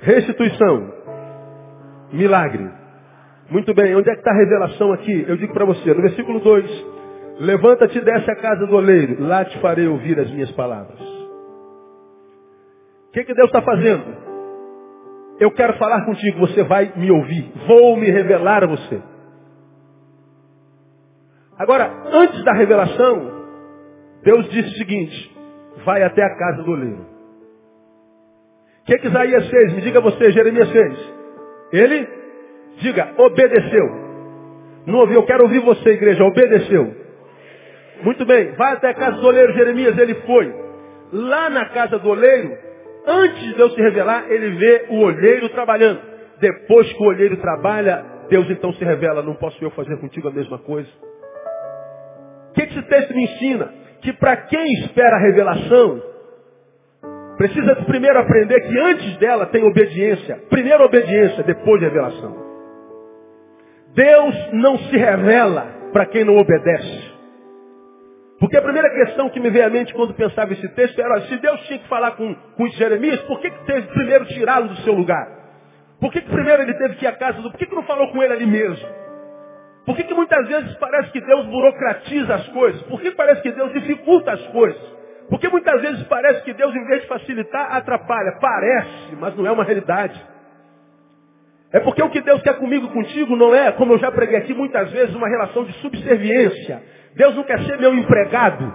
restituição, 0.00 0.92
milagre. 2.12 2.70
Muito 3.50 3.74
bem, 3.74 3.96
onde 3.96 4.08
é 4.08 4.12
que 4.12 4.20
está 4.20 4.30
a 4.30 4.36
revelação 4.36 4.92
aqui? 4.92 5.24
Eu 5.26 5.36
digo 5.36 5.52
para 5.52 5.64
você, 5.64 5.92
no 5.92 6.02
versículo 6.02 6.40
2: 6.40 6.86
Levanta-te 7.40 7.98
e 7.98 8.02
desce 8.02 8.30
a 8.30 8.36
casa 8.36 8.66
do 8.66 8.76
oleiro, 8.76 9.16
lá 9.18 9.44
te 9.44 9.58
farei 9.60 9.88
ouvir 9.88 10.20
as 10.20 10.30
minhas 10.30 10.52
palavras. 10.52 11.00
O 13.08 13.12
que, 13.12 13.24
que 13.24 13.34
Deus 13.34 13.48
está 13.48 13.62
fazendo? 13.62 14.29
Eu 15.40 15.50
quero 15.52 15.72
falar 15.78 16.04
contigo, 16.04 16.38
você 16.38 16.62
vai 16.62 16.92
me 16.96 17.10
ouvir, 17.10 17.50
vou 17.66 17.96
me 17.96 18.10
revelar 18.10 18.62
a 18.62 18.66
você. 18.66 19.00
Agora, 21.58 21.90
antes 22.12 22.44
da 22.44 22.52
revelação, 22.52 23.32
Deus 24.22 24.50
disse 24.50 24.68
o 24.68 24.78
seguinte: 24.78 25.36
vai 25.84 26.02
até 26.02 26.22
a 26.22 26.36
casa 26.36 26.62
do 26.62 26.70
oleiro. 26.70 27.06
O 28.82 28.84
que, 28.84 28.98
que 28.98 29.06
Isaías 29.06 29.48
fez? 29.48 29.72
Me 29.72 29.80
diga 29.80 30.00
você, 30.02 30.30
Jeremias 30.30 30.70
fez. 30.70 31.12
Ele, 31.72 32.08
diga, 32.78 33.14
obedeceu. 33.16 33.86
Não 34.86 34.98
ouviu, 34.98 35.16
eu 35.16 35.26
quero 35.26 35.44
ouvir 35.44 35.60
você, 35.60 35.90
igreja, 35.90 36.22
obedeceu. 36.22 36.94
Muito 38.02 38.26
bem, 38.26 38.52
vai 38.52 38.74
até 38.74 38.90
a 38.90 38.94
casa 38.94 39.18
do 39.18 39.26
oleiro, 39.26 39.54
Jeremias, 39.54 39.96
ele 39.96 40.14
foi. 40.26 40.54
Lá 41.12 41.48
na 41.48 41.66
casa 41.66 41.98
do 41.98 42.08
oleiro, 42.10 42.69
antes 43.06 43.42
de 43.42 43.54
Deus 43.54 43.74
se 43.74 43.80
revelar, 43.80 44.30
ele 44.30 44.50
vê 44.56 44.86
o 44.90 45.00
olheiro 45.00 45.48
trabalhando. 45.50 46.00
Depois 46.40 46.90
que 46.92 47.02
o 47.02 47.06
olheiro 47.06 47.36
trabalha, 47.36 48.04
Deus 48.28 48.48
então 48.50 48.72
se 48.74 48.84
revela, 48.84 49.22
não 49.22 49.34
posso 49.34 49.62
eu 49.62 49.70
fazer 49.70 49.98
contigo 49.98 50.28
a 50.28 50.32
mesma 50.32 50.58
coisa? 50.58 50.88
O 52.50 52.52
que 52.54 52.62
esse 52.62 52.82
texto 52.82 53.14
me 53.14 53.24
ensina? 53.24 53.72
Que 54.00 54.12
para 54.14 54.36
quem 54.36 54.72
espera 54.84 55.16
a 55.16 55.20
revelação, 55.20 56.02
precisa 57.36 57.76
primeiro 57.84 58.18
aprender 58.18 58.60
que 58.60 58.78
antes 58.78 59.16
dela 59.18 59.46
tem 59.46 59.62
obediência. 59.64 60.36
Primeiro 60.48 60.84
obediência, 60.84 61.42
depois 61.42 61.80
revelação. 61.80 62.50
Deus 63.94 64.52
não 64.52 64.78
se 64.78 64.96
revela 64.96 65.66
para 65.92 66.06
quem 66.06 66.24
não 66.24 66.36
obedece. 66.36 67.09
Porque 68.40 68.56
a 68.56 68.62
primeira 68.62 68.88
questão 68.88 69.28
que 69.28 69.38
me 69.38 69.50
veio 69.50 69.66
à 69.66 69.70
mente 69.70 69.92
quando 69.92 70.14
pensava 70.14 70.50
esse 70.54 70.66
texto 70.70 70.98
era, 70.98 71.20
se 71.26 71.36
Deus 71.36 71.60
tinha 71.66 71.78
que 71.78 71.86
falar 71.88 72.12
com, 72.12 72.34
com 72.34 72.66
Jeremias, 72.68 73.20
por 73.24 73.38
que, 73.38 73.50
que 73.50 73.64
teve 73.66 73.86
primeiro 73.88 74.24
tirá-lo 74.24 74.68
do 74.68 74.76
seu 74.78 74.94
lugar? 74.94 75.28
Por 76.00 76.10
que, 76.10 76.22
que 76.22 76.30
primeiro 76.30 76.62
ele 76.62 76.72
teve 76.72 76.94
que 76.96 77.04
ir 77.04 77.08
à 77.08 77.12
casa 77.12 77.42
do... 77.42 77.50
Por 77.50 77.58
que, 77.58 77.66
que 77.66 77.74
não 77.74 77.82
falou 77.82 78.10
com 78.10 78.22
ele 78.22 78.32
ali 78.32 78.46
mesmo? 78.46 78.88
Por 79.84 79.94
que, 79.94 80.04
que 80.04 80.14
muitas 80.14 80.48
vezes 80.48 80.74
parece 80.76 81.12
que 81.12 81.20
Deus 81.20 81.44
burocratiza 81.46 82.34
as 82.34 82.48
coisas? 82.48 82.80
Por 82.82 82.98
que 83.02 83.10
parece 83.10 83.42
que 83.42 83.52
Deus 83.52 83.74
dificulta 83.74 84.32
as 84.32 84.46
coisas? 84.48 84.80
Porque 85.28 85.48
muitas 85.48 85.80
vezes 85.82 86.02
parece 86.04 86.42
que 86.42 86.54
Deus, 86.54 86.74
em 86.74 86.86
vez 86.86 87.02
de 87.02 87.08
facilitar, 87.08 87.76
atrapalha. 87.76 88.38
Parece, 88.40 89.16
mas 89.18 89.36
não 89.36 89.46
é 89.46 89.50
uma 89.50 89.64
realidade. 89.64 90.18
É 91.72 91.78
porque 91.80 92.02
o 92.02 92.08
que 92.08 92.20
Deus 92.22 92.42
quer 92.42 92.58
comigo 92.58 92.86
e 92.86 92.90
contigo 92.90 93.36
não 93.36 93.54
é, 93.54 93.70
como 93.72 93.92
eu 93.92 93.98
já 93.98 94.10
preguei 94.10 94.38
aqui 94.38 94.54
muitas 94.54 94.90
vezes, 94.90 95.14
uma 95.14 95.28
relação 95.28 95.64
de 95.64 95.72
subserviência. 95.74 96.82
Deus 97.14 97.34
não 97.34 97.44
quer 97.44 97.60
ser 97.64 97.78
meu 97.78 97.94
empregado. 97.94 98.72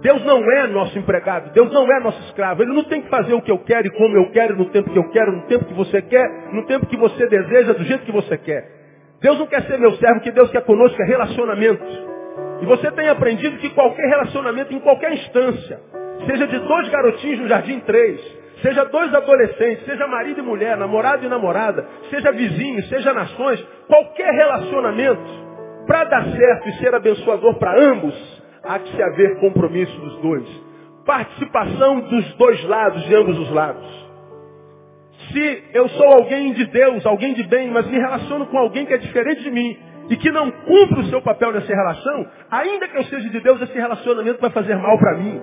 Deus 0.00 0.24
não 0.24 0.42
é 0.50 0.66
nosso 0.66 0.98
empregado. 0.98 1.52
Deus 1.52 1.72
não 1.72 1.90
é 1.90 2.00
nosso 2.00 2.20
escravo. 2.26 2.62
Ele 2.62 2.72
não 2.72 2.84
tem 2.84 3.02
que 3.02 3.08
fazer 3.08 3.34
o 3.34 3.42
que 3.42 3.50
eu 3.50 3.58
quero 3.58 3.86
e 3.86 3.90
como 3.90 4.16
eu 4.16 4.30
quero, 4.32 4.56
no 4.56 4.66
tempo 4.66 4.90
que 4.90 4.98
eu 4.98 5.08
quero, 5.10 5.32
no 5.32 5.42
tempo 5.42 5.64
que 5.64 5.74
você 5.74 6.02
quer, 6.02 6.28
no 6.52 6.66
tempo 6.66 6.86
que 6.86 6.96
você 6.96 7.26
deseja, 7.26 7.72
do 7.72 7.84
jeito 7.84 8.04
que 8.04 8.12
você 8.12 8.36
quer. 8.36 8.82
Deus 9.20 9.38
não 9.38 9.46
quer 9.46 9.62
ser 9.62 9.78
meu 9.78 9.92
servo, 9.92 10.20
que 10.20 10.32
Deus 10.32 10.50
quer 10.50 10.64
conosco 10.64 11.00
é 11.00 11.06
relacionamento. 11.06 11.84
E 12.60 12.66
você 12.66 12.90
tem 12.90 13.08
aprendido 13.08 13.58
que 13.58 13.70
qualquer 13.70 14.08
relacionamento, 14.08 14.74
em 14.74 14.80
qualquer 14.80 15.12
instância, 15.12 15.80
seja 16.26 16.46
de 16.46 16.58
dois 16.58 16.88
garotinhos 16.88 17.40
no 17.40 17.48
jardim 17.48 17.78
três, 17.80 18.20
seja 18.60 18.84
dois 18.84 19.14
adolescentes, 19.14 19.84
seja 19.84 20.06
marido 20.06 20.40
e 20.40 20.42
mulher, 20.42 20.76
namorado 20.76 21.24
e 21.24 21.28
namorada, 21.28 21.86
seja 22.10 22.32
vizinho, 22.32 22.82
seja 22.84 23.12
nações, 23.12 23.64
qualquer 23.86 24.32
relacionamento, 24.32 25.41
para 25.86 26.04
dar 26.04 26.24
certo 26.24 26.68
e 26.68 26.72
ser 26.78 26.94
abençoador 26.94 27.54
para 27.58 27.78
ambos, 27.78 28.42
há 28.64 28.78
que 28.78 28.94
se 28.94 29.02
haver 29.02 29.40
compromisso 29.40 29.96
dos 30.00 30.16
dois. 30.20 30.62
Participação 31.04 32.00
dos 32.00 32.34
dois 32.34 32.64
lados, 32.64 33.02
de 33.04 33.14
ambos 33.14 33.38
os 33.38 33.50
lados. 33.50 34.02
Se 35.32 35.64
eu 35.72 35.88
sou 35.90 36.06
alguém 36.06 36.52
de 36.52 36.66
Deus, 36.66 37.04
alguém 37.06 37.34
de 37.34 37.42
bem, 37.44 37.70
mas 37.70 37.86
me 37.86 37.98
relaciono 37.98 38.46
com 38.46 38.58
alguém 38.58 38.86
que 38.86 38.92
é 38.92 38.98
diferente 38.98 39.42
de 39.42 39.50
mim 39.50 39.76
e 40.10 40.16
que 40.16 40.30
não 40.30 40.50
cumpre 40.50 41.00
o 41.00 41.04
seu 41.04 41.22
papel 41.22 41.52
nessa 41.52 41.72
relação, 41.74 42.26
ainda 42.50 42.88
que 42.88 42.98
eu 42.98 43.04
seja 43.04 43.28
de 43.30 43.40
Deus, 43.40 43.60
esse 43.62 43.74
relacionamento 43.74 44.40
vai 44.40 44.50
fazer 44.50 44.76
mal 44.76 44.98
para 44.98 45.16
mim. 45.16 45.40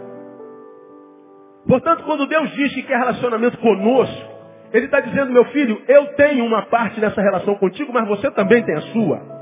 Portanto, 1.68 2.04
quando 2.04 2.28
Deus 2.28 2.50
diz 2.52 2.74
que 2.74 2.84
quer 2.84 2.98
relacionamento 2.98 3.58
conosco, 3.60 4.30
Ele 4.74 4.86
está 4.86 5.00
dizendo, 5.00 5.32
meu 5.32 5.46
filho, 5.46 5.82
eu 5.88 6.14
tenho 6.16 6.46
uma 6.46 6.64
parte 6.64 7.00
nessa 7.00 7.22
relação 7.22 7.56
contigo, 7.56 7.92
mas 7.94 8.08
você 8.08 8.30
também 8.32 8.64
tem 8.64 8.76
a 8.76 8.82
sua. 8.82 9.39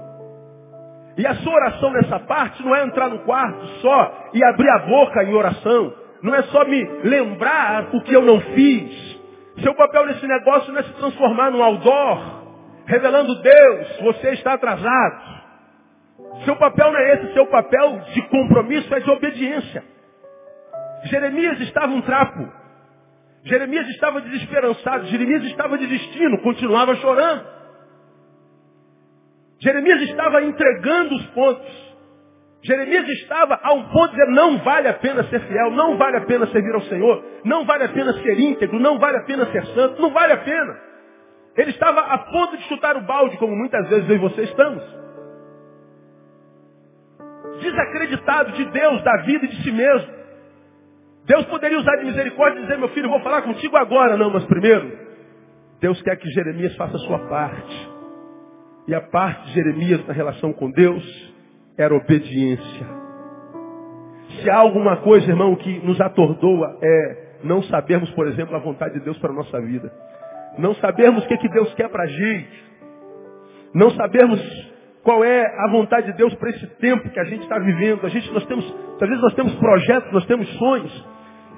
E 1.17 1.25
a 1.25 1.33
sua 1.35 1.53
oração 1.53 1.91
nessa 1.93 2.19
parte 2.19 2.63
não 2.63 2.75
é 2.75 2.83
entrar 2.83 3.09
no 3.09 3.19
quarto 3.19 3.65
só 3.81 4.29
e 4.33 4.43
abrir 4.43 4.69
a 4.69 4.79
boca 4.79 5.23
em 5.23 5.33
oração. 5.33 5.93
Não 6.21 6.35
é 6.35 6.43
só 6.43 6.63
me 6.63 6.83
lembrar 7.03 7.89
o 7.93 8.01
que 8.03 8.15
eu 8.15 8.21
não 8.21 8.39
fiz. 8.39 9.17
Seu 9.63 9.73
papel 9.73 10.05
nesse 10.05 10.27
negócio 10.27 10.71
não 10.71 10.79
é 10.79 10.83
se 10.83 10.93
transformar 10.93 11.49
num 11.49 11.63
outdoor, 11.63 12.43
revelando 12.85 13.41
Deus, 13.41 13.99
você 14.01 14.29
está 14.33 14.53
atrasado. 14.53 15.37
Seu 16.45 16.55
papel 16.55 16.91
não 16.91 16.99
é 16.99 17.13
esse, 17.15 17.33
seu 17.33 17.47
papel 17.47 17.99
de 18.13 18.21
compromisso 18.29 18.93
é 18.93 18.99
de 18.99 19.09
obediência. 19.09 19.83
Jeremias 21.05 21.59
estava 21.61 21.93
um 21.93 22.01
trapo. 22.01 22.47
Jeremias 23.43 23.87
estava 23.89 24.21
desesperançado, 24.21 25.07
Jeremias 25.07 25.43
estava 25.45 25.77
desistindo, 25.77 26.37
continuava 26.39 26.95
chorando. 26.97 27.56
Jeremias 29.59 30.01
estava 30.03 30.43
entregando 30.43 31.15
os 31.15 31.25
pontos. 31.27 31.87
Jeremias 32.63 33.07
estava 33.09 33.59
a 33.61 33.73
um 33.73 33.83
ponto 33.89 34.09
de 34.11 34.17
dizer, 34.17 34.31
não 34.31 34.57
vale 34.59 34.87
a 34.87 34.93
pena 34.93 35.23
ser 35.25 35.39
fiel, 35.41 35.71
não 35.71 35.97
vale 35.97 36.17
a 36.17 36.21
pena 36.21 36.45
servir 36.47 36.73
ao 36.73 36.81
Senhor, 36.81 37.23
não 37.43 37.65
vale 37.65 37.85
a 37.85 37.89
pena 37.89 38.13
ser 38.13 38.39
íntegro, 38.39 38.79
não 38.79 38.99
vale 38.99 39.17
a 39.17 39.23
pena 39.23 39.45
ser 39.51 39.65
santo, 39.67 40.01
não 40.01 40.11
vale 40.11 40.33
a 40.33 40.37
pena. 40.37 40.77
Ele 41.55 41.71
estava 41.71 42.01
a 42.01 42.17
ponto 42.19 42.57
de 42.57 42.63
chutar 42.63 42.97
o 42.97 43.01
balde, 43.01 43.37
como 43.37 43.55
muitas 43.55 43.87
vezes 43.89 44.09
eu 44.09 44.15
e 44.15 44.19
você 44.19 44.43
estamos. 44.43 44.83
Desacreditado 47.61 48.51
de 48.51 48.65
Deus, 48.65 49.03
da 49.03 49.17
vida 49.23 49.45
e 49.45 49.47
de 49.47 49.63
si 49.63 49.71
mesmo. 49.71 50.17
Deus 51.25 51.45
poderia 51.45 51.79
usar 51.79 51.95
de 51.97 52.05
misericórdia 52.05 52.59
e 52.59 52.61
dizer, 52.63 52.77
meu 52.77 52.89
filho, 52.89 53.09
vou 53.09 53.21
falar 53.21 53.41
contigo 53.41 53.75
agora. 53.75 54.15
Não, 54.15 54.29
mas 54.29 54.45
primeiro, 54.45 54.97
Deus 55.79 56.01
quer 56.01 56.15
que 56.17 56.29
Jeremias 56.29 56.75
faça 56.75 56.95
a 56.95 56.99
sua 56.99 57.19
parte. 57.27 57.86
E 58.87 58.95
a 58.95 59.01
parte 59.01 59.47
de 59.47 59.53
Jeremias 59.53 60.05
na 60.07 60.13
relação 60.13 60.53
com 60.53 60.71
Deus 60.71 61.03
era 61.77 61.93
obediência. 61.93 62.87
Se 64.41 64.49
há 64.49 64.57
alguma 64.57 64.97
coisa, 64.97 65.29
irmão, 65.29 65.55
que 65.55 65.79
nos 65.85 65.99
atordoa 65.99 66.77
é 66.81 67.27
não 67.43 67.61
sabermos, 67.63 68.09
por 68.11 68.27
exemplo, 68.27 68.55
a 68.55 68.59
vontade 68.59 68.95
de 68.95 69.01
Deus 69.01 69.17
para 69.19 69.31
a 69.31 69.35
nossa 69.35 69.59
vida. 69.61 69.91
Não 70.57 70.73
sabermos 70.75 71.23
o 71.23 71.27
que, 71.27 71.37
que 71.37 71.49
Deus 71.49 71.73
quer 71.75 71.89
para 71.89 72.03
a 72.03 72.07
gente. 72.07 72.65
Não 73.73 73.91
sabermos 73.91 74.39
qual 75.03 75.23
é 75.23 75.45
a 75.45 75.69
vontade 75.69 76.07
de 76.07 76.17
Deus 76.17 76.33
para 76.35 76.49
esse 76.49 76.67
tempo 76.77 77.09
que 77.09 77.19
a 77.19 77.25
gente 77.25 77.43
está 77.43 77.59
vivendo. 77.59 78.05
A 78.05 78.09
gente, 78.09 78.31
nós 78.33 78.45
temos, 78.45 78.65
às 78.99 79.07
vezes 79.07 79.21
nós 79.21 79.33
temos 79.35 79.53
projetos, 79.55 80.11
nós 80.11 80.25
temos 80.25 80.47
sonhos. 80.57 81.07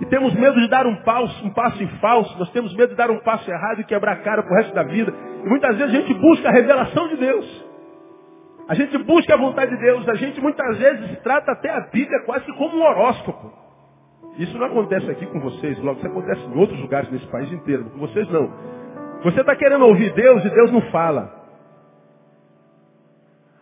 E 0.02 0.06
temos 0.06 0.34
medo 0.34 0.60
de 0.60 0.70
dar 0.70 0.88
um 0.88 0.96
passo, 1.04 1.46
um 1.46 1.50
passo 1.50 1.84
em 1.84 1.88
falso. 2.00 2.38
Nós 2.40 2.50
temos 2.52 2.74
medo 2.76 2.90
de 2.90 2.96
dar 2.96 3.12
um 3.12 3.20
passo 3.20 3.50
errado 3.50 3.82
e 3.82 3.84
quebrar 3.84 4.14
a 4.14 4.18
cara 4.18 4.44
para 4.44 4.52
o 4.52 4.56
resto 4.56 4.74
da 4.74 4.84
vida. 4.84 5.14
E 5.44 5.48
muitas 5.48 5.78
vezes 5.78 5.94
a 5.94 5.98
gente 5.98 6.14
busca 6.14 6.50
a 6.50 6.52
revelação 6.52 7.08
de 7.10 7.18
Deus. 7.18 7.70
A 8.70 8.76
gente 8.76 8.98
busca 9.00 9.34
a 9.34 9.38
vontade 9.38 9.72
de 9.72 9.82
Deus, 9.82 10.08
a 10.08 10.14
gente 10.14 10.40
muitas 10.40 10.78
vezes 10.78 11.20
trata 11.24 11.52
até 11.52 11.72
a 11.72 11.80
Bíblia 11.82 12.20
quase 12.24 12.46
que 12.46 12.54
como 12.54 12.78
um 12.78 12.84
horóscopo. 12.84 13.52
Isso 14.38 14.56
não 14.58 14.68
acontece 14.68 15.10
aqui 15.10 15.26
com 15.26 15.40
vocês, 15.40 15.78
logo 15.80 15.98
isso 15.98 16.08
acontece 16.08 16.42
em 16.46 16.58
outros 16.58 16.80
lugares 16.80 17.12
nesse 17.12 17.26
país 17.28 17.52
inteiro, 17.52 17.86
com 17.86 17.98
vocês 17.98 18.30
não. 18.30 18.48
Você 19.24 19.42
está 19.42 19.56
querendo 19.56 19.86
ouvir 19.86 20.14
Deus 20.14 20.46
e 20.46 20.50
Deus 20.52 20.72
não 20.72 20.82
fala. 20.92 21.34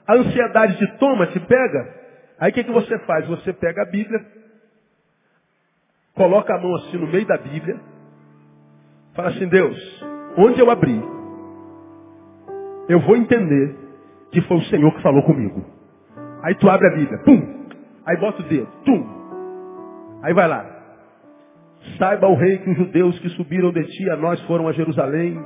A 0.06 0.14
ansiedade 0.16 0.78
te 0.78 0.98
toma, 0.98 1.26
te 1.28 1.40
pega. 1.40 1.96
Aí 2.40 2.52
o 2.52 2.54
que, 2.54 2.64
que 2.66 2.72
você 2.72 3.00
faz? 3.00 3.26
Você 3.28 3.54
pega 3.54 3.84
a 3.84 3.86
Bíblia, 3.86 4.20
coloca 6.18 6.54
a 6.54 6.60
mão 6.60 6.76
assim 6.76 6.98
no 6.98 7.08
meio 7.08 7.26
da 7.26 7.38
Bíblia, 7.38 7.80
fala 9.16 9.30
assim, 9.30 9.48
Deus, 9.48 10.06
onde 10.38 10.60
eu 10.60 10.70
abri, 10.70 11.02
eu 12.90 13.00
vou 13.02 13.16
entender 13.16 13.76
que 14.32 14.42
foi 14.42 14.58
o 14.58 14.64
Senhor 14.64 14.94
que 14.96 15.02
falou 15.02 15.24
comigo. 15.24 15.64
Aí 16.44 16.56
tu 16.56 16.70
abre 16.70 16.88
a 16.88 16.96
Bíblia, 16.96 17.20
pum! 17.20 17.58
Aí 18.06 18.18
bota 18.18 18.42
o 18.42 18.46
dedo, 18.46 18.68
tum! 18.84 19.06
Aí 20.24 20.34
vai 20.34 20.48
lá. 20.48 20.66
Saiba 21.98 22.28
o 22.28 22.36
rei 22.36 22.58
que 22.58 22.70
os 22.72 22.78
judeus 22.78 23.18
que 23.20 23.30
subiram 23.30 23.72
de 23.72 23.84
ti 23.84 24.10
a 24.10 24.18
nós 24.18 24.42
foram 24.42 24.68
a 24.68 24.74
Jerusalém 24.74 25.40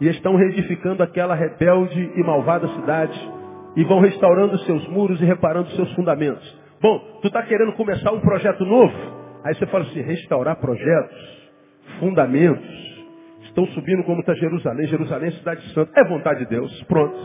e 0.00 0.08
estão 0.08 0.36
reedificando 0.36 1.02
aquela 1.02 1.34
rebelde 1.34 2.12
e 2.14 2.22
malvada 2.22 2.68
cidade 2.68 3.32
e 3.74 3.84
vão 3.84 4.00
restaurando 4.00 4.58
seus 4.60 4.86
muros 4.88 5.20
e 5.20 5.24
reparando 5.24 5.70
seus 5.70 5.92
fundamentos. 5.94 6.60
Bom, 6.80 6.98
tu 7.22 7.28
está 7.28 7.42
querendo 7.42 7.72
começar 7.72 8.12
um 8.12 8.20
projeto 8.20 8.64
novo? 8.64 9.21
Aí 9.44 9.54
você 9.54 9.66
fala 9.66 9.84
assim, 9.84 10.00
restaurar 10.00 10.56
projetos, 10.56 11.50
fundamentos. 11.98 12.82
Estão 13.42 13.66
subindo 13.68 14.04
como 14.04 14.20
está 14.20 14.34
Jerusalém. 14.34 14.86
Jerusalém 14.86 15.28
é 15.28 15.32
cidade 15.32 15.74
santa. 15.74 15.92
É 16.00 16.04
vontade 16.04 16.40
de 16.40 16.46
Deus. 16.46 16.82
Pronto. 16.84 17.16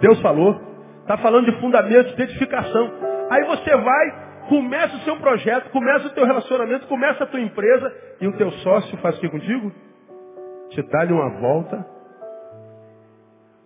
Deus 0.00 0.20
falou. 0.20 0.60
Está 1.00 1.18
falando 1.18 1.46
de 1.46 1.60
fundamentos, 1.60 2.14
de 2.16 2.22
edificação. 2.22 2.90
Aí 3.30 3.44
você 3.44 3.76
vai, 3.76 4.46
começa 4.48 4.96
o 4.96 5.00
seu 5.00 5.16
projeto, 5.16 5.70
começa 5.70 6.06
o 6.06 6.10
teu 6.10 6.24
relacionamento, 6.24 6.86
começa 6.86 7.24
a 7.24 7.26
tua 7.26 7.40
empresa 7.40 7.92
e 8.20 8.26
o 8.26 8.32
teu 8.32 8.50
sócio 8.50 8.96
faz 8.98 9.16
o 9.18 9.20
que 9.20 9.28
contigo? 9.28 9.70
Te 10.70 10.82
dá-lhe 10.82 11.12
uma 11.12 11.28
volta. 11.40 11.86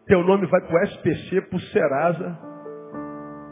Teu 0.07 0.25
nome 0.25 0.47
vai 0.47 0.61
para 0.63 0.75
o 0.75 0.85
SPC, 0.85 1.43
para 1.43 1.57
o 1.57 1.61
Serasa, 1.61 2.39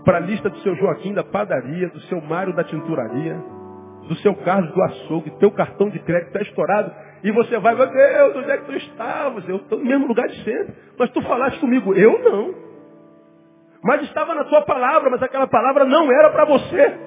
para 0.05 0.17
a 0.17 0.21
lista 0.21 0.49
do 0.49 0.59
seu 0.59 0.75
Joaquim 0.77 1.13
da 1.13 1.23
padaria, 1.23 1.89
do 1.89 2.01
seu 2.03 2.21
Mário 2.23 2.55
da 2.55 2.65
tinturaria, 2.65 3.37
do 4.09 4.15
seu 4.17 4.35
Carlos 4.37 4.73
do 4.73 4.83
açougue, 4.83 5.31
teu 5.39 5.51
cartão 5.51 5.89
de 5.91 5.99
crédito 6.01 6.29
está 6.29 6.41
estourado, 6.43 6.93
e 7.23 7.33
você 7.33 7.59
vai, 7.59 7.75
meu 7.75 7.87
Deus, 7.87 8.37
onde 8.37 8.51
é 8.51 8.59
que 8.59 8.65
tu 8.67 8.73
estavas? 8.75 9.49
Eu 9.49 9.57
estou 9.57 9.79
no 9.79 9.85
mesmo 9.85 10.07
lugar 10.07 10.29
de 10.29 10.45
sempre. 10.45 10.75
Mas 10.99 11.11
tu 11.11 11.21
falaste 11.23 11.59
comigo, 11.59 11.95
eu 11.95 12.23
não. 12.23 12.55
Mas 13.83 14.03
estava 14.03 14.35
na 14.35 14.45
tua 14.45 14.63
palavra, 14.63 15.11
mas 15.11 15.23
aquela 15.23 15.47
palavra 15.47 15.85
não 15.85 16.11
era 16.13 16.31
para 16.31 16.45
você. 16.45 16.99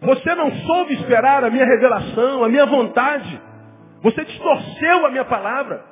Você 0.00 0.34
não 0.34 0.50
soube 0.50 0.94
esperar 0.94 1.42
a 1.44 1.50
minha 1.50 1.64
revelação, 1.64 2.44
a 2.44 2.48
minha 2.48 2.66
vontade. 2.66 3.40
Você 4.02 4.24
distorceu 4.24 5.06
a 5.06 5.10
minha 5.10 5.24
palavra. 5.24 5.84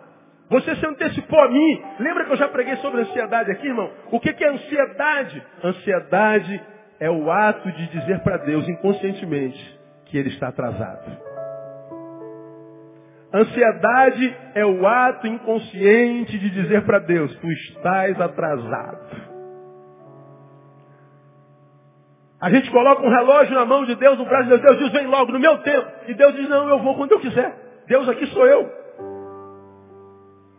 Você 0.49 0.77
se 0.77 0.87
antecipou 0.87 1.41
a 1.41 1.49
mim. 1.49 1.83
Lembra 1.99 2.25
que 2.25 2.33
eu 2.33 2.37
já 2.37 2.49
preguei 2.49 2.77
sobre 2.77 3.01
ansiedade 3.01 3.51
aqui, 3.51 3.67
irmão? 3.67 3.91
O 4.13 4.21
que 4.21 4.31
é 4.45 4.49
ansiedade? 4.49 5.43
Ansiedade 5.65 6.76
é 6.99 7.11
o 7.11 7.31
ato 7.31 7.71
de 7.73 7.87
dizer 7.89 8.21
para 8.21 8.39
Deus 8.39 8.69
inconscientemente 8.69 9.79
que 10.07 10.17
ele 10.17 10.29
está 10.31 10.49
atrasado. 10.49 11.27
Ansiedade 13.35 14.37
é 14.55 14.65
o 14.65 14.87
ato 14.87 15.27
inconsciente 15.27 16.39
de 16.39 16.51
dizer 16.51 16.85
para 16.87 17.01
Deus, 17.01 17.35
tu 17.37 17.51
estás 17.51 18.19
atrasado. 18.21 19.37
A 22.41 22.51
gente 22.51 22.71
coloca 22.71 23.03
um 23.03 23.11
relógio 23.11 23.55
na 23.55 23.65
mão 23.65 23.85
de 23.85 23.95
Deus, 23.97 24.19
no 24.19 24.25
braço 24.25 24.45
de 24.45 24.51
Deus, 24.51 24.63
Deus 24.63 24.79
diz, 24.79 24.93
vem 24.93 25.07
logo, 25.07 25.33
no 25.33 25.41
meu 25.41 25.59
tempo. 25.59 25.91
E 26.07 26.15
Deus 26.15 26.35
diz, 26.35 26.49
não, 26.49 26.69
eu 26.69 26.79
vou 26.79 26.95
quando 26.95 27.13
eu 27.13 27.21
quiser. 27.21 27.55
Deus 27.87 28.09
aqui 28.09 28.27
sou 28.27 28.47
eu. 28.47 28.71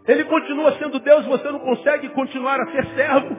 Ele 0.08 0.24
continua 0.26 0.72
sendo 0.74 1.00
Deus, 1.00 1.26
você 1.26 1.52
não 1.52 1.60
consegue 1.60 2.10
continuar 2.10 2.60
a 2.60 2.72
ser 2.72 2.86
servo. 2.96 3.36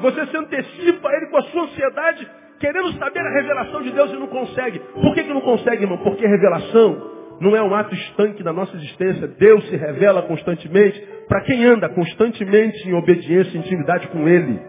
Você 0.00 0.26
se 0.26 0.36
antecipa 0.36 1.08
a 1.08 1.16
Ele 1.16 1.26
com 1.26 1.36
a 1.36 1.42
sua 1.42 1.62
ansiedade, 1.64 2.28
querendo 2.58 2.92
saber 2.98 3.20
a 3.20 3.34
revelação 3.34 3.82
de 3.82 3.90
Deus 3.90 4.10
e 4.12 4.16
não 4.16 4.26
consegue. 4.26 4.78
Por 4.78 5.14
que, 5.14 5.24
que 5.24 5.32
não 5.32 5.40
consegue, 5.40 5.82
irmão? 5.82 5.98
Porque 5.98 6.26
revelação 6.26 7.10
não 7.40 7.56
é 7.56 7.62
um 7.62 7.74
ato 7.74 7.94
estanque 7.94 8.42
da 8.42 8.52
nossa 8.52 8.76
existência. 8.76 9.26
Deus 9.26 9.66
se 9.68 9.76
revela 9.76 10.22
constantemente 10.22 11.00
para 11.28 11.42
quem 11.42 11.64
anda 11.64 11.88
constantemente 11.88 12.88
em 12.88 12.94
obediência 12.94 13.56
e 13.56 13.60
intimidade 13.60 14.08
com 14.08 14.28
Ele. 14.28 14.60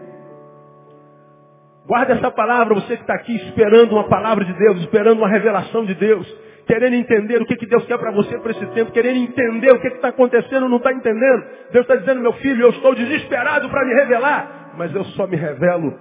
Guarda 1.86 2.14
essa 2.14 2.30
palavra, 2.30 2.74
você 2.74 2.96
que 2.96 3.02
está 3.02 3.14
aqui 3.14 3.34
esperando 3.36 3.92
uma 3.92 4.08
palavra 4.08 4.44
de 4.44 4.52
Deus, 4.54 4.80
esperando 4.80 5.18
uma 5.18 5.28
revelação 5.28 5.84
de 5.84 5.94
Deus, 5.94 6.26
querendo 6.66 6.94
entender 6.94 7.42
o 7.42 7.44
que, 7.44 7.56
que 7.56 7.66
Deus 7.66 7.84
quer 7.86 7.98
para 7.98 8.12
você 8.12 8.38
para 8.38 8.52
esse 8.52 8.66
tempo, 8.66 8.92
querendo 8.92 9.16
entender 9.16 9.72
o 9.72 9.80
que 9.80 9.88
está 9.88 10.08
acontecendo, 10.08 10.68
não 10.68 10.76
está 10.76 10.92
entendendo. 10.92 11.44
Deus 11.72 11.84
está 11.84 11.96
dizendo, 11.96 12.20
meu 12.20 12.32
filho, 12.34 12.62
eu 12.62 12.70
estou 12.70 12.94
desesperado 12.94 13.68
para 13.68 13.84
me 13.84 13.94
revelar, 13.94 14.61
mas 14.76 14.94
eu 14.94 15.04
só 15.04 15.26
me 15.26 15.36
revelo 15.36 15.94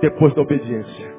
depois 0.00 0.34
da 0.34 0.42
obediência. 0.42 1.12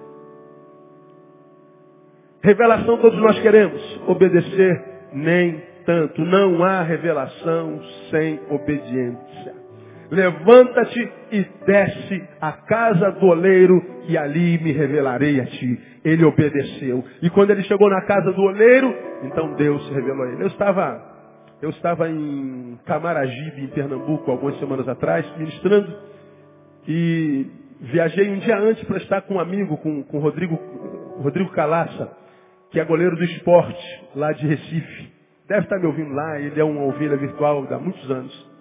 Revelação 2.44 2.98
todos 2.98 3.18
nós 3.20 3.40
queremos. 3.40 4.02
Obedecer 4.08 4.84
nem 5.14 5.64
tanto. 5.86 6.22
Não 6.22 6.62
há 6.64 6.82
revelação 6.82 7.80
sem 8.12 8.40
obediência. 8.50 9.64
Levanta-te 10.12 11.12
e 11.32 11.48
desce 11.66 12.24
à 12.42 12.52
casa 12.52 13.12
do 13.12 13.28
oleiro 13.28 13.82
e 14.08 14.18
ali 14.18 14.62
me 14.62 14.74
revelarei 14.74 15.40
a 15.40 15.46
ti. 15.46 15.80
Ele 16.04 16.26
obedeceu. 16.26 17.04
E 17.22 17.30
quando 17.30 17.52
ele 17.52 17.64
chegou 17.64 17.90
na 17.90 18.02
casa 18.02 18.32
do 18.34 18.42
oleiro, 18.42 18.94
então 19.24 19.54
Deus 19.56 19.88
se 19.88 19.94
revelou 19.94 20.26
a 20.26 20.32
ele. 20.34 20.44
Eu 20.44 20.48
estava, 20.48 21.02
eu 21.62 21.70
estava 21.70 22.10
em 22.10 22.78
Camaragibe, 22.86 23.64
em 23.64 23.68
Pernambuco, 23.68 24.30
algumas 24.30 24.60
semanas 24.60 24.88
atrás, 24.88 25.26
ministrando. 25.38 26.13
E 26.88 27.48
viajei 27.82 28.30
um 28.30 28.40
dia 28.40 28.58
antes 28.58 28.84
para 28.84 28.98
estar 28.98 29.22
com 29.22 29.36
um 29.36 29.40
amigo, 29.40 29.78
com, 29.78 30.04
com 30.04 30.20
Rodrigo, 30.20 30.56
Rodrigo 31.22 31.52
Calaça 31.52 32.24
que 32.74 32.80
é 32.80 32.84
goleiro 32.84 33.16
do 33.16 33.24
esporte, 33.24 34.04
lá 34.16 34.32
de 34.32 34.48
Recife. 34.48 35.14
Deve 35.48 35.62
estar 35.62 35.78
me 35.78 35.86
ouvindo 35.86 36.12
lá, 36.12 36.40
ele 36.40 36.60
é 36.60 36.64
uma 36.64 36.84
ovelha 36.86 37.16
virtual 37.16 37.68
há 37.70 37.78
muitos 37.78 38.10
anos. 38.10 38.52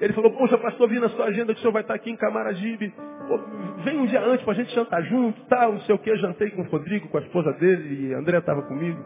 Ele 0.00 0.12
falou, 0.14 0.32
poxa, 0.32 0.58
pastor, 0.58 0.88
vi 0.88 0.98
na 0.98 1.08
sua 1.10 1.26
agenda 1.26 1.54
que 1.54 1.60
o 1.60 1.62
senhor 1.62 1.72
vai 1.72 1.82
estar 1.82 1.94
aqui 1.94 2.10
em 2.10 2.16
Camaragibe. 2.16 2.92
Pô, 3.28 3.38
vem 3.84 4.00
um 4.00 4.06
dia 4.06 4.20
antes 4.20 4.44
para 4.44 4.54
a 4.54 4.56
gente 4.56 4.74
jantar 4.74 5.00
junto, 5.04 5.40
tal, 5.42 5.74
não 5.74 5.80
sei 5.82 5.94
o 5.94 5.98
que. 5.98 6.16
Jantei 6.16 6.50
com 6.50 6.62
o 6.62 6.64
Rodrigo, 6.64 7.06
com 7.06 7.18
a 7.18 7.20
esposa 7.20 7.52
dele, 7.52 8.08
e 8.08 8.14
André 8.14 8.38
estava 8.38 8.62
comigo. 8.62 8.98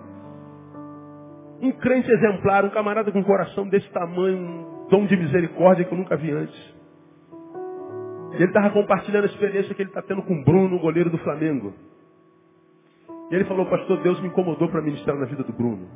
Um 1.61 1.73
crente 1.73 2.11
exemplar, 2.11 2.65
um 2.65 2.71
camarada 2.71 3.13
com 3.13 3.19
um 3.19 3.25
coração 3.25 3.69
desse 3.69 3.91
tamanho, 3.91 4.39
um 4.39 4.89
dom 4.89 5.05
de 5.05 5.19
misericórdia 5.19 5.85
que 5.85 5.93
eu 5.93 5.99
nunca 5.99 6.17
vi 6.17 6.31
antes. 6.31 6.76
E 8.39 8.43
ele 8.43 8.51
estava 8.51 8.71
compartilhando 8.71 9.25
a 9.25 9.27
experiência 9.27 9.75
que 9.75 9.83
ele 9.83 9.91
está 9.91 10.03
tendo 10.03 10.23
com 10.23 10.35
o 10.35 10.45
Bruno, 10.45 10.79
goleiro 10.79 11.11
do 11.11 11.19
Flamengo. 11.19 11.73
E 13.31 13.35
ele 13.35 13.45
falou, 13.45 13.67
pastor, 13.67 14.03
Deus 14.03 14.21
me 14.21 14.29
incomodou 14.29 14.69
para 14.69 14.83
ministrar 14.83 15.17
na 15.17 15.25
vida 15.25 15.43
do 15.43 15.53
Bruno. 15.53 15.89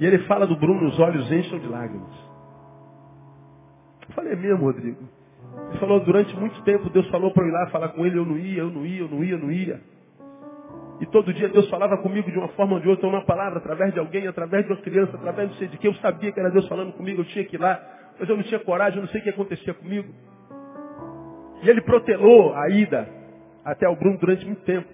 E 0.00 0.06
ele 0.06 0.18
fala 0.20 0.46
do 0.46 0.56
Bruno, 0.56 0.88
os 0.88 0.98
olhos 0.98 1.30
enchem 1.30 1.58
de 1.58 1.66
lágrimas. 1.66 2.14
Eu 4.08 4.14
falei, 4.14 4.32
é 4.32 4.36
mesmo, 4.36 4.64
Rodrigo? 4.64 5.08
Ele 5.70 5.78
falou, 5.78 6.00
durante 6.00 6.34
muito 6.36 6.62
tempo 6.62 6.88
Deus 6.90 7.08
falou 7.08 7.30
para 7.32 7.44
eu 7.44 7.48
ir 7.48 7.52
lá 7.52 7.66
falar 7.66 7.90
com 7.90 8.06
ele, 8.06 8.18
eu 8.18 8.24
não 8.24 8.38
ia, 8.38 8.60
eu 8.60 8.70
não 8.70 8.86
ia, 8.86 9.00
eu 9.00 9.08
não 9.08 9.22
ia, 9.22 9.32
eu 9.32 9.38
não 9.38 9.52
ia. 9.52 9.80
E 11.00 11.06
todo 11.06 11.32
dia 11.32 11.48
Deus 11.48 11.68
falava 11.68 11.96
comigo 11.98 12.30
de 12.30 12.38
uma 12.38 12.48
forma 12.48 12.74
ou 12.74 12.80
de 12.80 12.88
outra, 12.88 13.06
uma 13.06 13.24
palavra, 13.24 13.58
através 13.58 13.92
de 13.92 14.00
alguém, 14.00 14.26
através 14.26 14.64
de 14.66 14.72
uma 14.72 14.80
criança, 14.80 15.16
através 15.16 15.48
de 15.48 15.54
não 15.54 15.58
sei 15.58 15.68
de 15.68 15.78
que. 15.78 15.86
Eu 15.86 15.94
sabia 15.94 16.32
que 16.32 16.40
era 16.40 16.50
Deus 16.50 16.66
falando 16.68 16.92
comigo, 16.92 17.20
eu 17.20 17.24
tinha 17.26 17.44
que 17.44 17.56
ir 17.56 17.60
lá, 17.60 17.80
mas 18.18 18.28
eu 18.28 18.36
não 18.36 18.42
tinha 18.42 18.58
coragem, 18.58 18.98
eu 18.98 19.02
não 19.02 19.08
sei 19.08 19.20
o 19.20 19.24
que 19.24 19.30
acontecia 19.30 19.74
comigo. 19.74 20.12
E 21.62 21.68
ele 21.68 21.80
protelou 21.82 22.54
a 22.54 22.68
ida 22.70 23.08
até 23.64 23.88
o 23.88 23.96
Bruno 23.96 24.18
durante 24.18 24.44
muito 24.46 24.62
tempo. 24.62 24.88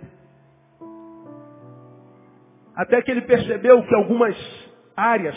Até 2.74 3.00
que 3.02 3.10
ele 3.10 3.22
percebeu 3.22 3.82
que 3.84 3.94
algumas 3.94 4.36
áreas 4.96 5.36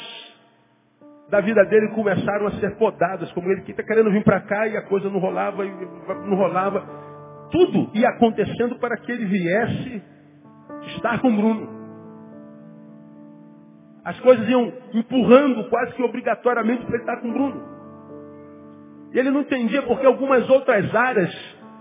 da 1.30 1.42
vida 1.42 1.64
dele 1.66 1.90
começaram 1.90 2.48
a 2.48 2.52
ser 2.54 2.76
podadas, 2.78 3.32
como 3.34 3.52
ele 3.52 3.62
que 3.62 3.72
está 3.72 3.84
querendo 3.84 4.12
vir 4.12 4.24
para 4.24 4.42
cá 4.42 4.68
e 4.68 4.78
a 4.78 4.82
coisa 4.84 5.10
não 5.10 5.20
rolava, 5.20 5.64
não 5.66 6.36
rolava. 6.36 6.86
Tudo 7.52 7.92
ia 7.94 8.10
acontecendo 8.10 8.80
para 8.80 8.98
que 8.98 9.12
ele 9.12 9.26
viesse 9.26 10.02
estar 10.96 11.20
com 11.20 11.36
Bruno. 11.36 11.78
As 14.04 14.20
coisas 14.22 14.48
iam 14.48 14.72
empurrando 14.94 15.70
quase 15.70 15.94
que 15.94 16.02
obrigatoriamente 16.02 16.86
para 16.86 16.96
ele 16.96 17.04
estar 17.04 17.18
com 17.18 17.32
Bruno. 17.32 17.77
E 19.14 19.20
ele 19.20 19.32
não 19.32 19.42
entendia 19.42 19.82
porque 19.84 20.06
algumas 20.06 20.50
outras 20.50 20.94
áreas 20.94 21.34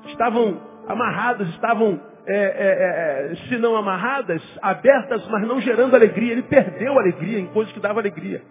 estavam 0.07 0.61
amarradas, 0.87 1.49
estavam 1.49 2.01
é, 2.29 2.35
é, 2.35 3.33
é, 3.33 3.37
se 3.49 3.57
não 3.57 3.77
amarradas, 3.77 4.43
abertas, 4.61 5.27
mas 5.29 5.47
não 5.47 5.61
gerando 5.61 5.95
alegria. 5.95 6.33
Ele 6.33 6.43
perdeu 6.43 6.99
alegria 6.99 7.39
em 7.39 7.47
coisas 7.47 7.73
que 7.73 7.81
davam 7.81 7.99
alegria. 7.99 8.43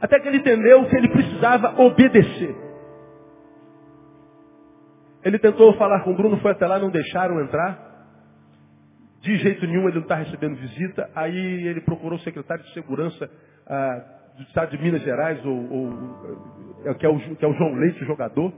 Até 0.00 0.20
que 0.20 0.28
ele 0.28 0.38
entendeu 0.38 0.84
que 0.86 0.96
ele 0.96 1.08
precisava 1.08 1.80
obedecer. 1.80 2.54
Ele 5.24 5.38
tentou 5.38 5.74
falar 5.74 6.00
com 6.00 6.12
o 6.12 6.16
Bruno, 6.16 6.38
foi 6.38 6.52
até 6.52 6.66
lá, 6.66 6.78
não 6.78 6.90
deixaram 6.90 7.40
entrar. 7.40 7.84
De 9.22 9.36
jeito 9.38 9.66
nenhum 9.66 9.88
ele 9.88 9.96
não 9.96 10.02
está 10.02 10.16
recebendo 10.16 10.56
visita. 10.56 11.10
Aí 11.14 11.66
ele 11.66 11.80
procurou 11.80 12.18
o 12.18 12.22
secretário 12.22 12.62
de 12.62 12.72
segurança 12.74 13.28
ah, 13.66 14.15
do 14.36 14.42
estado 14.42 14.70
de 14.76 14.82
Minas 14.82 15.02
Gerais, 15.02 15.44
ou, 15.44 15.72
ou, 15.72 16.94
que, 16.94 17.06
é 17.06 17.08
o, 17.08 17.18
que 17.36 17.44
é 17.44 17.48
o 17.48 17.54
João 17.54 17.74
Leite, 17.74 18.04
jogador, 18.04 18.52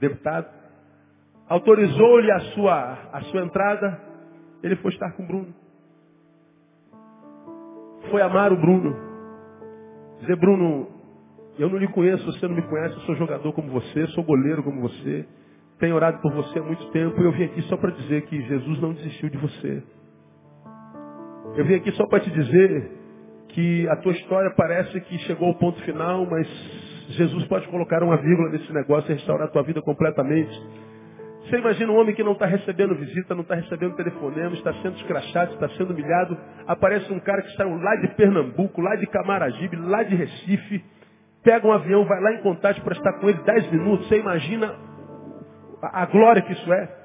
deputado 0.00 0.46
autorizou-lhe 1.48 2.30
a 2.30 2.40
sua, 2.40 2.92
a 3.12 3.20
sua 3.22 3.42
entrada, 3.42 4.00
ele 4.62 4.76
foi 4.76 4.92
estar 4.92 5.12
com 5.12 5.24
o 5.24 5.26
Bruno. 5.26 5.54
Foi 8.10 8.22
amar 8.22 8.52
o 8.52 8.56
Bruno. 8.56 8.96
Dizer, 10.20 10.36
Bruno, 10.36 10.88
eu 11.58 11.68
não 11.68 11.78
lhe 11.78 11.88
conheço, 11.88 12.24
você 12.24 12.46
não 12.48 12.54
me 12.54 12.62
conhece, 12.62 12.94
eu 12.94 13.00
sou 13.02 13.14
jogador 13.16 13.52
como 13.52 13.70
você, 13.70 14.06
sou 14.08 14.24
goleiro 14.24 14.62
como 14.62 14.80
você. 14.80 15.26
Tenho 15.78 15.96
orado 15.96 16.18
por 16.20 16.32
você 16.32 16.58
há 16.58 16.62
muito 16.62 16.90
tempo 16.92 17.20
e 17.20 17.24
eu 17.24 17.32
vim 17.32 17.44
aqui 17.44 17.62
só 17.62 17.76
para 17.76 17.90
dizer 17.90 18.22
que 18.22 18.40
Jesus 18.42 18.80
não 18.80 18.94
desistiu 18.94 19.28
de 19.28 19.36
você. 19.36 19.82
Eu 21.56 21.64
vim 21.64 21.74
aqui 21.74 21.90
só 21.92 22.06
para 22.06 22.20
te 22.20 22.30
dizer 22.30 22.90
que 23.54 23.88
a 23.88 23.96
tua 23.96 24.12
história 24.12 24.52
parece 24.56 25.00
que 25.02 25.18
chegou 25.20 25.48
ao 25.48 25.54
ponto 25.54 25.80
final, 25.82 26.26
mas 26.26 26.46
Jesus 27.10 27.46
pode 27.46 27.68
colocar 27.68 28.02
uma 28.02 28.16
vírgula 28.16 28.50
nesse 28.50 28.72
negócio 28.72 29.10
e 29.10 29.14
restaurar 29.14 29.46
a 29.46 29.50
tua 29.50 29.62
vida 29.62 29.80
completamente. 29.80 30.52
Você 31.44 31.58
imagina 31.58 31.92
um 31.92 31.96
homem 31.96 32.14
que 32.14 32.24
não 32.24 32.32
está 32.32 32.46
recebendo 32.46 32.94
visita, 32.94 33.34
não 33.34 33.42
está 33.42 33.54
recebendo 33.54 33.94
telefonema, 33.94 34.54
está 34.54 34.72
sendo 34.82 34.96
escrachado, 34.96 35.54
está 35.54 35.68
sendo 35.70 35.92
humilhado. 35.92 36.36
Aparece 36.66 37.12
um 37.12 37.20
cara 37.20 37.42
que 37.42 37.54
saiu 37.54 37.76
lá 37.76 37.94
de 37.96 38.08
Pernambuco, 38.16 38.80
lá 38.80 38.96
de 38.96 39.06
Camaragibe, 39.06 39.76
lá 39.76 40.02
de 40.02 40.16
Recife, 40.16 40.82
pega 41.44 41.66
um 41.66 41.72
avião, 41.72 42.04
vai 42.06 42.20
lá 42.20 42.32
em 42.32 42.42
contato 42.42 42.80
para 42.82 42.94
estar 42.94 43.12
com 43.20 43.28
ele 43.28 43.38
10 43.44 43.70
minutos. 43.70 44.08
Você 44.08 44.18
imagina 44.18 44.74
a 45.82 46.06
glória 46.06 46.42
que 46.42 46.54
isso 46.54 46.72
é. 46.72 47.03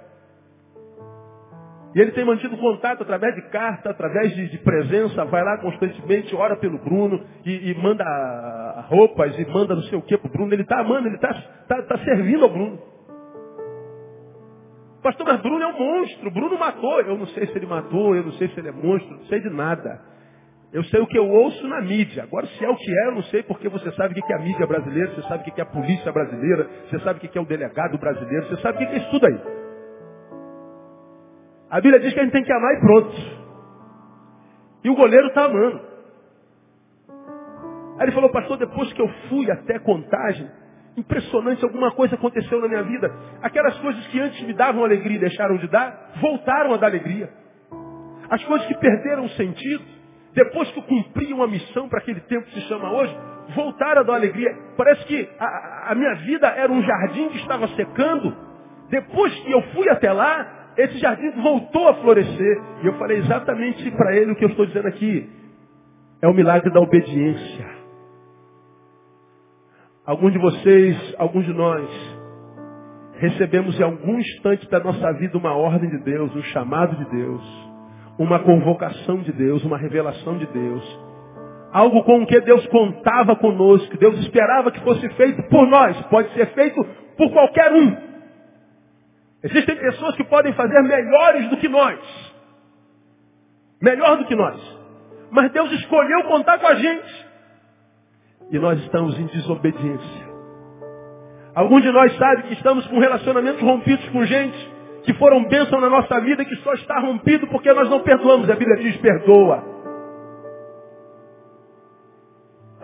E 1.96 2.00
ele 2.00 2.12
tem 2.12 2.24
mantido 2.24 2.56
contato 2.58 3.02
através 3.02 3.34
de 3.34 3.42
carta, 3.50 3.90
através 3.90 4.36
de, 4.36 4.50
de 4.50 4.58
presença, 4.60 5.26
vai 5.26 5.44
lá 5.44 5.58
constantemente, 5.58 6.36
ora 6.36 6.56
pelo 6.56 6.78
Bruno 6.78 7.26
e, 7.44 7.72
e 7.72 7.76
manda 7.76 8.06
roupas 8.88 9.38
e 9.40 9.46
manda 9.46 9.74
não 9.74 9.82
sei 9.84 9.98
o 9.98 10.02
que 10.02 10.18
para 10.18 10.28
o 10.28 10.32
Bruno. 10.32 10.54
Ele 10.54 10.62
está 10.62 10.80
amando, 10.82 11.08
ele 11.08 11.16
está 11.16 11.34
tá, 11.68 11.82
tá 11.82 11.98
servindo 12.00 12.44
ao 12.44 12.52
Bruno. 12.52 12.80
Pastor, 15.02 15.26
mas 15.26 15.42
Bruno 15.42 15.64
é 15.64 15.68
um 15.68 15.80
monstro. 15.80 16.30
Bruno 16.30 16.60
matou. 16.60 17.02
Eu 17.02 17.18
não 17.18 17.26
sei 17.28 17.48
se 17.48 17.58
ele 17.58 17.66
matou, 17.66 18.16
eu 18.16 18.24
não 18.24 18.34
sei 18.34 18.50
se 18.50 18.60
ele 18.60 18.68
é 18.68 18.72
monstro, 18.72 19.16
não 19.16 19.26
sei 19.26 19.40
de 19.40 19.50
nada. 19.50 20.00
Eu 20.72 20.84
sei 20.84 21.00
o 21.02 21.08
que 21.08 21.18
eu 21.18 21.28
ouço 21.28 21.68
na 21.68 21.82
mídia. 21.82 22.22
Agora, 22.22 22.46
se 22.46 22.64
é 22.64 22.70
o 22.70 22.76
que 22.76 22.92
é, 22.92 23.08
eu 23.08 23.16
não 23.16 23.24
sei 23.24 23.42
porque 23.42 23.68
você 23.68 23.92
sabe 23.94 24.20
o 24.20 24.24
que 24.24 24.32
é 24.32 24.36
a 24.36 24.40
mídia 24.40 24.68
brasileira, 24.68 25.16
você 25.16 25.24
sabe 25.24 25.42
o 25.42 25.54
que 25.54 25.60
é 25.60 25.64
a 25.64 25.68
polícia 25.68 26.12
brasileira, 26.12 26.70
você 26.88 27.00
sabe 27.00 27.18
o 27.18 27.22
que 27.28 27.38
é 27.38 27.42
o 27.42 27.46
delegado 27.46 27.98
brasileiro, 27.98 28.46
você 28.48 28.62
sabe 28.62 28.84
o 28.84 28.88
que 28.88 28.94
é 28.94 28.98
isso 28.98 29.10
tudo 29.10 29.26
aí. 29.26 29.59
A 31.70 31.80
Bíblia 31.80 32.00
diz 32.00 32.14
que 32.14 32.20
a 32.20 32.24
gente 32.24 32.32
tem 32.32 32.44
que 32.44 32.52
amar 32.52 32.74
e 32.74 32.80
pronto. 32.80 33.16
E 34.84 34.90
o 34.90 34.96
goleiro 34.96 35.28
está 35.28 35.46
amando. 35.46 35.82
Aí 38.00 38.06
ele 38.06 38.12
falou, 38.12 38.30
pastor, 38.32 38.58
depois 38.58 38.92
que 38.94 39.02
eu 39.02 39.08
fui 39.30 39.52
até 39.52 39.78
contagem, 39.78 40.50
impressionante, 40.98 41.64
alguma 41.64 41.92
coisa 41.92 42.16
aconteceu 42.16 42.60
na 42.62 42.68
minha 42.68 42.84
vida. 42.84 43.14
Aquelas 43.42 43.78
coisas 43.80 44.08
que 44.08 44.20
antes 44.20 44.42
me 44.44 44.54
davam 44.54 44.84
alegria 44.84 45.18
e 45.18 45.20
deixaram 45.20 45.58
de 45.58 45.68
dar, 45.68 46.14
voltaram 46.22 46.74
a 46.74 46.78
dar 46.78 46.88
alegria. 46.88 47.30
As 48.30 48.44
coisas 48.46 48.68
que 48.68 48.76
perderam 48.76 49.28
sentido, 49.30 49.84
depois 50.34 50.72
que 50.72 50.80
eu 50.80 50.84
cumpri 50.84 51.34
uma 51.34 51.48
missão 51.48 51.90
para 51.90 52.00
aquele 52.00 52.22
tempo 52.22 52.46
que 52.46 52.54
se 52.54 52.68
chama 52.68 52.92
hoje, 52.94 53.16
voltaram 53.56 54.02
a 54.02 54.04
dar 54.04 54.14
alegria. 54.14 54.56
Parece 54.78 55.04
que 55.06 55.30
a, 55.40 55.92
a 55.92 55.96
minha 55.96 56.16
vida 56.16 56.48
era 56.48 56.72
um 56.72 56.82
jardim 56.82 57.30
que 57.30 57.38
estava 57.38 57.68
secando. 57.70 58.36
Depois 58.90 59.34
que 59.42 59.52
eu 59.52 59.62
fui 59.74 59.90
até 59.90 60.12
lá, 60.12 60.59
esse 60.80 60.98
jardim 61.00 61.30
voltou 61.42 61.90
a 61.90 61.96
florescer. 61.96 62.62
E 62.84 62.88
eu 62.88 62.94
falei 62.94 63.18
exatamente 63.18 63.92
para 63.92 64.16
ele 64.16 64.32
o 64.32 64.36
que 64.36 64.46
eu 64.46 64.50
estou 64.50 64.66
dizendo 64.66 64.88
aqui. 64.88 65.30
É 66.22 66.28
o 66.28 66.34
milagre 66.34 66.72
da 66.72 66.80
obediência. 66.80 67.80
Alguns 70.06 70.32
de 70.32 70.40
vocês, 70.40 71.16
alguns 71.18 71.46
de 71.46 71.54
nós, 71.54 71.88
recebemos 73.18 73.80
em 73.80 73.84
algum 73.84 74.18
instante 74.18 74.70
da 74.70 74.80
nossa 74.80 75.12
vida 75.14 75.38
uma 75.38 75.54
ordem 75.54 75.90
de 75.90 76.00
Deus, 76.00 76.34
um 76.36 76.44
chamado 76.44 76.96
de 76.96 77.06
Deus, 77.12 77.70
uma 78.18 78.40
convocação 78.40 79.18
de 79.18 79.34
Deus, 79.34 79.64
uma 79.66 79.78
revelação 79.78 80.38
de 80.38 80.48
Deus. 80.48 81.00
Algo 81.72 82.04
com 82.04 82.24
o 82.24 82.26
que 82.26 82.40
Deus 82.42 82.66
contava 82.68 83.36
conosco, 83.36 83.98
Deus 83.98 84.18
esperava 84.20 84.72
que 84.72 84.80
fosse 84.80 85.08
feito 85.10 85.44
por 85.50 85.68
nós, 85.68 86.02
pode 86.08 86.34
ser 86.34 86.48
feito 86.54 86.84
por 87.18 87.32
qualquer 87.32 87.72
um. 87.74 88.09
Existem 89.44 89.76
pessoas 89.76 90.16
que 90.16 90.24
podem 90.26 90.54
fazer 90.54 90.82
melhores 90.82 91.50
do 91.50 91.58
que 91.58 91.70
nós. 91.70 92.00
Melhor 93.82 94.18
do 94.18 94.26
que 94.26 94.36
nós. 94.36 94.60
Mas 95.32 95.52
Deus 95.52 95.72
escolheu 95.74 96.24
contar 96.24 96.60
com 96.60 96.68
a 96.68 96.76
gente. 96.76 97.28
E 98.52 98.60
nós 98.60 98.80
estamos 98.82 99.18
em 99.18 99.28
desobediência. 99.28 100.30
Alguns 101.56 101.82
de 101.82 101.92
nós 101.92 102.16
sabem 102.18 102.48
que 102.48 102.54
estamos 102.54 102.86
com 102.88 103.00
relacionamentos 103.00 103.62
rompidos 103.62 104.08
com 104.10 104.26
gente 104.26 104.80
que 105.04 105.14
foram 105.14 105.44
bênção 105.46 105.80
na 105.80 105.90
nossa 105.90 106.20
vida 106.22 106.44
que 106.46 106.56
só 106.58 106.74
está 106.74 107.00
rompido 107.00 107.48
porque 107.48 107.72
nós 107.74 107.90
não 107.90 108.02
perdoamos. 108.02 108.50
A 108.50 108.56
Bíblia 108.56 108.78
diz 108.78 108.98
perdoa. 108.98 109.64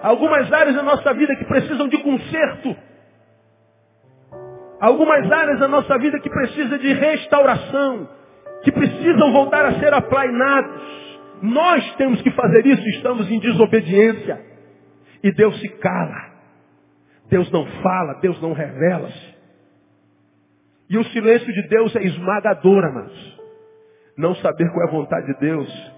Algumas 0.01 0.51
áreas 0.51 0.75
da 0.75 0.83
nossa 0.83 1.13
vida 1.13 1.35
que 1.35 1.45
precisam 1.45 1.87
de 1.87 1.97
conserto 1.97 2.75
algumas 4.79 5.31
áreas 5.31 5.59
da 5.59 5.67
nossa 5.67 5.97
vida 5.97 6.19
que 6.19 6.29
precisam 6.29 6.77
de 6.77 6.93
restauração, 6.93 8.09
que 8.63 8.71
precisam 8.71 9.31
voltar 9.31 9.65
a 9.65 9.79
ser 9.79 9.93
aplainados. 9.93 10.95
Nós 11.41 11.95
temos 11.95 12.21
que 12.21 12.31
fazer 12.31 12.65
isso, 12.65 12.88
estamos 12.89 13.29
em 13.29 13.39
desobediência. 13.39 14.41
E 15.23 15.31
Deus 15.31 15.59
se 15.59 15.69
cala. 15.69 16.33
Deus 17.29 17.51
não 17.51 17.65
fala, 17.81 18.19
Deus 18.21 18.39
não 18.41 18.53
revela-se. 18.53 19.35
E 20.89 20.97
o 20.97 21.03
silêncio 21.05 21.51
de 21.51 21.67
Deus 21.67 21.95
é 21.95 22.03
esmagador, 22.03 22.85
amados. 22.85 23.35
Não 24.17 24.35
saber 24.35 24.69
qual 24.71 24.85
é 24.85 24.88
a 24.88 24.91
vontade 24.91 25.25
de 25.27 25.39
Deus 25.39 25.95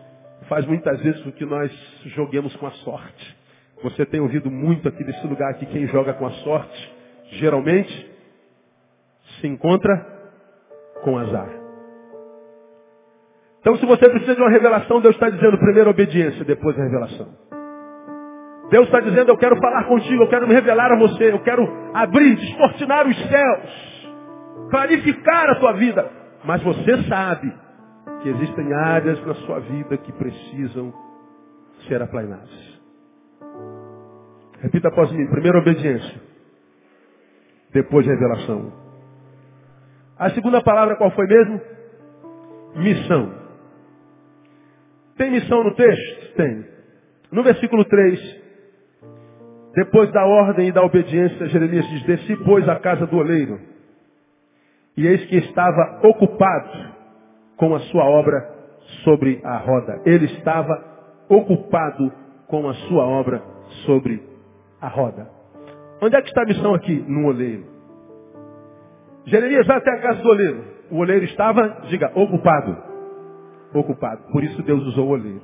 faz 0.47 0.65
muitas 0.65 1.01
vezes 1.01 1.21
com 1.23 1.31
que 1.31 1.45
nós 1.45 1.71
joguemos 2.15 2.55
com 2.55 2.67
a 2.67 2.71
sorte. 2.71 3.37
Você 3.83 4.05
tem 4.05 4.19
ouvido 4.19 4.49
muito 4.49 4.87
aqui 4.87 5.03
desse 5.03 5.25
lugar 5.27 5.51
aqui, 5.51 5.65
quem 5.65 5.87
joga 5.87 6.13
com 6.13 6.25
a 6.25 6.31
sorte, 6.31 6.93
geralmente 7.33 8.16
se 9.39 9.47
encontra 9.47 10.05
com 11.03 11.17
azar. 11.17 11.49
Então, 13.59 13.75
se 13.77 13.85
você 13.85 14.09
precisa 14.09 14.35
de 14.35 14.41
uma 14.41 14.49
revelação, 14.49 15.01
Deus 15.01 15.15
está 15.15 15.29
dizendo 15.29 15.57
primeiro 15.57 15.89
obediência, 15.89 16.45
depois 16.45 16.79
a 16.79 16.83
revelação. 16.83 17.27
Deus 18.69 18.85
está 18.85 18.99
dizendo, 18.99 19.29
eu 19.29 19.37
quero 19.37 19.57
falar 19.57 19.85
contigo, 19.85 20.23
eu 20.23 20.29
quero 20.29 20.47
me 20.47 20.53
revelar 20.53 20.91
a 20.91 20.97
você, 20.97 21.31
eu 21.31 21.39
quero 21.39 21.63
abrir, 21.93 22.35
descortinar 22.35 23.07
os 23.07 23.17
céus, 23.29 24.09
clarificar 24.69 25.49
a 25.49 25.55
tua 25.55 25.73
vida. 25.73 26.09
Mas 26.43 26.61
você 26.63 27.03
sabe 27.09 27.53
que 28.21 28.29
existem 28.29 28.73
áreas 28.73 29.25
na 29.25 29.33
sua 29.35 29.59
vida 29.59 29.97
que 29.97 30.11
precisam 30.11 30.93
ser 31.87 32.01
aplainadas. 32.01 32.79
Repita 34.61 34.87
após 34.87 35.11
mim, 35.11 35.27
primeiro 35.27 35.59
obediência, 35.59 36.21
depois 37.73 38.05
revelação. 38.05 38.86
A 40.19 40.29
segunda 40.31 40.61
palavra 40.61 40.95
qual 40.95 41.11
foi 41.11 41.27
mesmo? 41.27 41.61
Missão. 42.75 43.33
Tem 45.17 45.31
missão 45.31 45.63
no 45.63 45.73
texto? 45.75 46.33
Tem. 46.35 46.65
No 47.31 47.43
versículo 47.43 47.83
3, 47.85 48.41
depois 49.75 50.11
da 50.11 50.25
ordem 50.25 50.69
e 50.69 50.71
da 50.71 50.83
obediência, 50.83 51.47
Jeremias 51.47 51.87
diz, 51.89 52.03
desci, 52.03 52.35
pois, 52.43 52.67
a 52.67 52.79
casa 52.79 53.05
do 53.05 53.17
oleiro. 53.17 53.59
E 54.95 55.05
eis 55.05 55.23
que 55.25 55.37
estava 55.37 55.99
ocupado 56.03 56.95
com 57.57 57.75
a 57.75 57.79
sua 57.81 58.05
obra 58.05 58.55
sobre 59.03 59.39
a 59.43 59.57
roda. 59.57 60.01
Ele 60.05 60.25
estava 60.25 60.83
ocupado 61.29 62.11
com 62.47 62.67
a 62.67 62.73
sua 62.73 63.05
obra 63.05 63.43
sobre 63.85 64.23
a 64.81 64.87
roda. 64.87 65.29
Onde 66.01 66.15
é 66.15 66.21
que 66.21 66.29
está 66.29 66.41
a 66.41 66.45
missão 66.45 66.73
aqui? 66.73 67.03
No 67.07 67.27
oleiro. 67.27 67.76
Jeremias 69.27 69.67
vai 69.67 69.77
até 69.77 69.91
a 69.91 70.01
casa 70.01 70.21
do 70.21 70.29
oleiro. 70.29 70.63
O 70.89 70.97
oleiro 70.99 71.25
estava, 71.25 71.81
diga, 71.89 72.11
ocupado. 72.15 72.77
Ocupado. 73.73 74.23
Por 74.31 74.41
isso 74.43 74.63
Deus 74.63 74.81
usou 74.83 75.07
o 75.07 75.09
oleiro. 75.09 75.41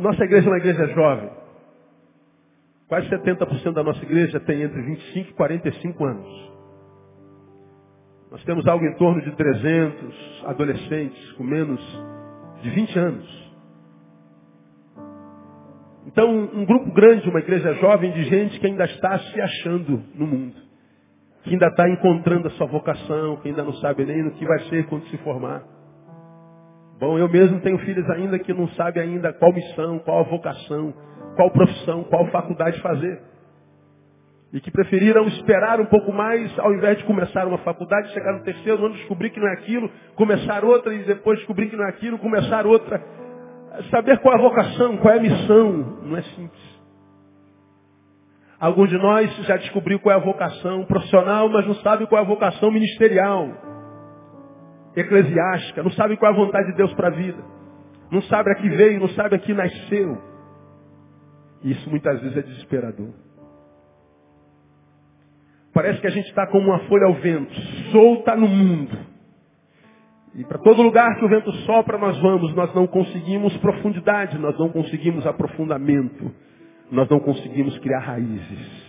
Nossa 0.00 0.24
igreja 0.24 0.48
é 0.48 0.50
uma 0.50 0.58
igreja 0.58 0.86
jovem. 0.88 1.30
Quase 2.88 3.08
70% 3.08 3.72
da 3.72 3.84
nossa 3.84 4.02
igreja 4.02 4.40
tem 4.40 4.62
entre 4.62 4.82
25 4.82 5.30
e 5.30 5.34
45 5.34 6.04
anos. 6.04 6.52
Nós 8.32 8.42
temos 8.44 8.66
algo 8.66 8.84
em 8.84 8.94
torno 8.94 9.22
de 9.22 9.30
300 9.32 10.44
adolescentes 10.46 11.32
com 11.32 11.44
menos 11.44 11.80
de 12.62 12.70
20 12.70 12.98
anos. 12.98 13.47
Então, 16.08 16.30
um 16.30 16.64
grupo 16.64 16.90
grande, 16.92 17.28
uma 17.28 17.38
igreja 17.38 17.74
jovem 17.74 18.10
de 18.12 18.24
gente 18.24 18.58
que 18.58 18.66
ainda 18.66 18.84
está 18.86 19.18
se 19.18 19.40
achando 19.42 20.02
no 20.14 20.26
mundo. 20.26 20.56
Que 21.44 21.50
ainda 21.50 21.66
está 21.66 21.86
encontrando 21.86 22.48
a 22.48 22.50
sua 22.52 22.66
vocação, 22.66 23.36
que 23.36 23.48
ainda 23.48 23.62
não 23.62 23.74
sabe 23.74 24.06
nem 24.06 24.22
no 24.22 24.30
que 24.30 24.46
vai 24.46 24.58
ser 24.70 24.86
quando 24.86 25.04
se 25.08 25.18
formar. 25.18 25.62
Bom, 26.98 27.18
eu 27.18 27.28
mesmo 27.28 27.60
tenho 27.60 27.76
filhos 27.80 28.08
ainda 28.08 28.38
que 28.38 28.54
não 28.54 28.68
sabem 28.68 29.02
ainda 29.02 29.34
qual 29.34 29.52
missão, 29.52 29.98
qual 29.98 30.24
vocação, 30.24 30.94
qual 31.36 31.50
profissão, 31.50 32.04
qual 32.04 32.26
faculdade 32.28 32.80
fazer. 32.80 33.20
E 34.50 34.60
que 34.62 34.70
preferiram 34.70 35.26
esperar 35.26 35.78
um 35.78 35.86
pouco 35.86 36.10
mais, 36.10 36.58
ao 36.58 36.72
invés 36.72 36.96
de 36.96 37.04
começar 37.04 37.46
uma 37.46 37.58
faculdade, 37.58 38.14
chegar 38.14 38.32
no 38.32 38.44
terceiro 38.44 38.82
ano, 38.82 38.94
descobrir 38.94 39.28
que 39.28 39.38
não 39.38 39.48
é 39.48 39.52
aquilo, 39.52 39.90
começar 40.16 40.64
outra 40.64 40.94
e 40.94 41.04
depois 41.04 41.38
descobrir 41.38 41.68
que 41.68 41.76
não 41.76 41.84
é 41.84 41.90
aquilo, 41.90 42.18
começar 42.18 42.66
outra. 42.66 42.98
Saber 43.90 44.18
qual 44.18 44.34
é 44.34 44.38
a 44.38 44.42
vocação, 44.42 44.96
qual 44.98 45.14
é 45.14 45.18
a 45.18 45.22
missão, 45.22 45.72
não 46.02 46.16
é 46.16 46.22
simples. 46.22 46.78
Alguns 48.60 48.90
de 48.90 48.98
nós 48.98 49.32
já 49.46 49.56
descobriu 49.56 50.00
qual 50.00 50.14
é 50.14 50.16
a 50.20 50.24
vocação 50.24 50.84
profissional, 50.84 51.48
mas 51.48 51.66
não 51.66 51.74
sabe 51.76 52.06
qual 52.06 52.20
é 52.20 52.24
a 52.24 52.28
vocação 52.28 52.70
ministerial. 52.70 53.48
eclesiástica, 54.96 55.82
não 55.82 55.92
sabe 55.92 56.16
qual 56.16 56.32
é 56.32 56.34
a 56.34 56.38
vontade 56.38 56.72
de 56.72 56.76
Deus 56.76 56.92
para 56.94 57.06
a 57.08 57.10
vida. 57.12 57.40
Não 58.10 58.20
sabe 58.22 58.50
a 58.50 58.54
que 58.56 58.68
veio, 58.68 58.98
não 58.98 59.08
sabe 59.10 59.36
a 59.36 59.38
que 59.38 59.54
nasceu. 59.54 60.18
Isso 61.62 61.88
muitas 61.88 62.20
vezes 62.20 62.36
é 62.36 62.42
desesperador. 62.42 63.12
Parece 65.72 66.00
que 66.00 66.06
a 66.08 66.10
gente 66.10 66.28
está 66.28 66.46
como 66.48 66.70
uma 66.70 66.80
folha 66.88 67.06
ao 67.06 67.14
vento, 67.14 67.54
solta 67.92 68.34
no 68.34 68.48
mundo. 68.48 69.07
E 70.38 70.44
para 70.44 70.58
todo 70.58 70.80
lugar 70.82 71.18
que 71.18 71.24
o 71.24 71.28
vento 71.28 71.50
sopra, 71.66 71.98
nós 71.98 72.16
vamos, 72.20 72.54
nós 72.54 72.72
não 72.72 72.86
conseguimos 72.86 73.56
profundidade, 73.56 74.38
nós 74.38 74.56
não 74.56 74.68
conseguimos 74.68 75.26
aprofundamento, 75.26 76.32
nós 76.92 77.08
não 77.08 77.18
conseguimos 77.18 77.76
criar 77.78 77.98
raízes. 77.98 78.88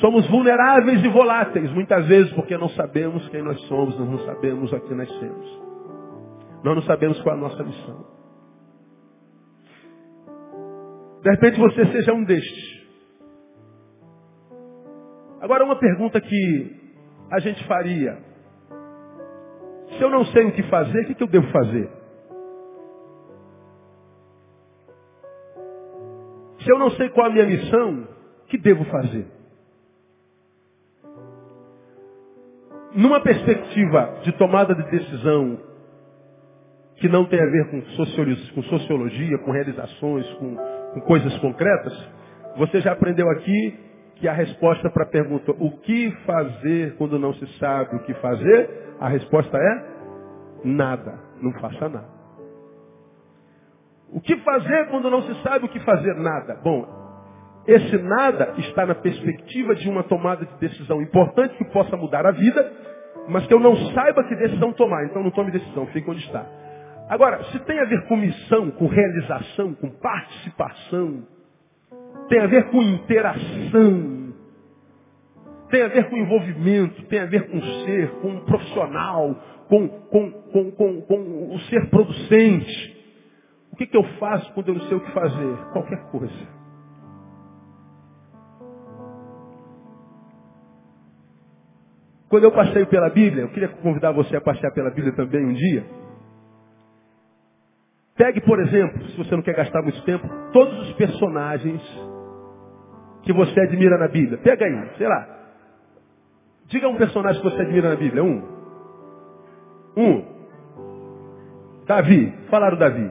Somos 0.00 0.26
vulneráveis 0.28 1.04
e 1.04 1.08
voláteis, 1.08 1.70
muitas 1.72 2.06
vezes 2.06 2.32
porque 2.32 2.56
não 2.56 2.70
sabemos 2.70 3.28
quem 3.28 3.42
nós 3.42 3.60
somos, 3.66 3.98
nós 3.98 4.08
não 4.08 4.18
sabemos 4.20 4.72
a 4.72 4.80
que 4.80 4.94
nascemos. 4.94 5.62
Nós 6.64 6.74
não 6.74 6.82
sabemos 6.84 7.20
qual 7.20 7.34
é 7.34 7.38
a 7.38 7.42
nossa 7.42 7.62
missão. 7.62 8.06
De 11.22 11.30
repente 11.30 11.60
você 11.60 11.84
seja 11.92 12.14
um 12.14 12.24
destes. 12.24 12.86
Agora 15.42 15.62
uma 15.62 15.78
pergunta 15.78 16.22
que 16.22 16.70
a 17.30 17.38
gente 17.38 17.62
faria. 17.66 18.25
Se 19.96 20.02
eu 20.02 20.10
não 20.10 20.24
sei 20.26 20.44
o 20.44 20.52
que 20.52 20.62
fazer, 20.64 21.00
o 21.00 21.14
que, 21.14 21.22
eu 21.22 21.26
devo 21.26 21.46
fazer? 21.50 21.88
Se 26.60 26.70
eu 26.70 26.78
não 26.78 26.90
sei 26.90 27.08
qual 27.10 27.26
a 27.26 27.30
minha 27.30 27.46
missão, 27.46 28.08
o 28.42 28.46
que 28.46 28.58
devo 28.58 28.84
fazer? 28.86 29.26
Numa 32.94 33.20
perspectiva 33.20 34.20
de 34.22 34.32
tomada 34.32 34.74
de 34.74 34.90
decisão 34.90 35.58
que 36.96 37.08
não 37.08 37.26
tem 37.26 37.40
a 37.40 37.46
ver 37.46 37.70
com 37.70 37.82
sociologia, 37.90 38.52
com, 38.54 38.62
sociologia, 38.64 39.38
com 39.38 39.50
realizações, 39.50 40.26
com, 40.34 40.56
com 40.56 41.00
coisas 41.02 41.36
concretas, 41.38 41.92
você 42.56 42.80
já 42.80 42.92
aprendeu 42.92 43.28
aqui 43.30 43.85
que 44.16 44.28
a 44.28 44.32
resposta 44.32 44.90
para 44.90 45.04
a 45.04 45.08
pergunta 45.08 45.52
o 45.52 45.70
que 45.78 46.10
fazer 46.24 46.96
quando 46.96 47.18
não 47.18 47.34
se 47.34 47.46
sabe 47.58 47.96
o 47.96 48.00
que 48.00 48.14
fazer, 48.14 48.70
a 48.98 49.08
resposta 49.08 49.56
é 49.56 49.96
nada. 50.64 51.18
Não 51.40 51.52
faça 51.60 51.88
nada. 51.88 52.16
O 54.10 54.20
que 54.20 54.36
fazer 54.38 54.88
quando 54.88 55.10
não 55.10 55.22
se 55.22 55.42
sabe 55.42 55.66
o 55.66 55.68
que 55.68 55.80
fazer? 55.80 56.14
Nada. 56.14 56.58
Bom, 56.62 56.86
esse 57.66 57.98
nada 57.98 58.54
está 58.58 58.86
na 58.86 58.94
perspectiva 58.94 59.74
de 59.74 59.88
uma 59.88 60.04
tomada 60.04 60.46
de 60.46 60.58
decisão 60.58 61.02
importante 61.02 61.56
que 61.56 61.64
possa 61.72 61.96
mudar 61.96 62.24
a 62.24 62.30
vida, 62.30 62.72
mas 63.28 63.46
que 63.46 63.52
eu 63.52 63.60
não 63.60 63.76
saiba 63.92 64.24
que 64.24 64.36
decisão 64.36 64.72
tomar. 64.72 65.04
Então 65.04 65.22
não 65.22 65.30
tome 65.30 65.50
decisão, 65.50 65.86
fique 65.88 66.08
onde 66.08 66.20
está. 66.20 66.46
Agora, 67.08 67.42
se 67.44 67.58
tem 67.60 67.78
a 67.78 67.84
ver 67.84 68.06
com 68.06 68.16
missão, 68.16 68.70
com 68.70 68.86
realização, 68.86 69.74
com 69.74 69.90
participação, 69.90 71.24
tem 72.28 72.40
a 72.40 72.46
ver 72.46 72.70
com 72.70 72.82
interação, 72.82 74.34
tem 75.70 75.82
a 75.82 75.88
ver 75.88 76.08
com 76.08 76.16
envolvimento, 76.16 77.02
tem 77.04 77.20
a 77.20 77.26
ver 77.26 77.48
com 77.50 77.60
ser, 77.60 78.10
com 78.20 78.28
um 78.28 78.44
profissional, 78.44 79.34
com, 79.68 79.88
com, 79.88 80.30
com, 80.30 80.70
com, 80.72 81.02
com 81.02 81.54
o 81.54 81.58
ser 81.70 81.88
producente. 81.90 82.96
O 83.72 83.76
que, 83.76 83.86
que 83.86 83.96
eu 83.96 84.04
faço 84.18 84.52
quando 84.54 84.68
eu 84.68 84.74
não 84.74 84.82
sei 84.82 84.96
o 84.96 85.00
que 85.00 85.12
fazer? 85.12 85.56
Qualquer 85.72 86.02
coisa. 86.10 86.56
Quando 92.28 92.44
eu 92.44 92.52
passeio 92.52 92.86
pela 92.88 93.08
Bíblia, 93.10 93.42
eu 93.42 93.48
queria 93.50 93.68
convidar 93.68 94.12
você 94.12 94.36
a 94.36 94.40
passear 94.40 94.72
pela 94.72 94.90
Bíblia 94.90 95.14
também 95.14 95.44
um 95.44 95.52
dia. 95.52 95.86
Pegue, 98.16 98.40
por 98.40 98.58
exemplo, 98.60 99.04
se 99.08 99.16
você 99.16 99.36
não 99.36 99.42
quer 99.42 99.54
gastar 99.54 99.82
muito 99.82 100.02
tempo, 100.04 100.26
todos 100.52 100.88
os 100.88 100.92
personagens 100.94 101.82
que 103.26 103.32
você 103.32 103.60
admira 103.60 103.98
na 103.98 104.06
Bíblia. 104.06 104.38
Pega 104.38 104.64
aí, 104.64 104.90
sei 104.96 105.08
lá. 105.08 105.26
Diga 106.68 106.88
um 106.88 106.96
personagem 106.96 107.42
que 107.42 107.50
você 107.50 107.60
admira 107.60 107.90
na 107.90 107.96
Bíblia. 107.96 108.22
Um. 108.22 108.42
Um. 109.96 110.24
Davi. 111.86 112.32
Falaram 112.48 112.78
Davi. 112.78 113.10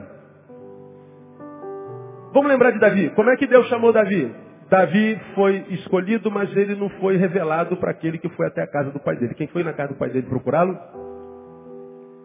Vamos 2.32 2.50
lembrar 2.50 2.70
de 2.70 2.78
Davi. 2.78 3.10
Como 3.10 3.28
é 3.28 3.36
que 3.36 3.46
Deus 3.46 3.66
chamou 3.68 3.92
Davi? 3.92 4.34
Davi 4.70 5.20
foi 5.34 5.66
escolhido, 5.70 6.30
mas 6.30 6.54
ele 6.56 6.74
não 6.74 6.88
foi 6.98 7.16
revelado 7.18 7.76
para 7.76 7.90
aquele 7.90 8.18
que 8.18 8.28
foi 8.30 8.46
até 8.46 8.62
a 8.62 8.66
casa 8.66 8.90
do 8.90 8.98
pai 8.98 9.16
dele. 9.16 9.34
Quem 9.34 9.46
foi 9.48 9.62
na 9.62 9.74
casa 9.74 9.92
do 9.92 9.98
pai 9.98 10.08
dele 10.08 10.26
procurá-lo? 10.26 10.78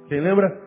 Quem 0.07 0.21
lembra? 0.21 0.57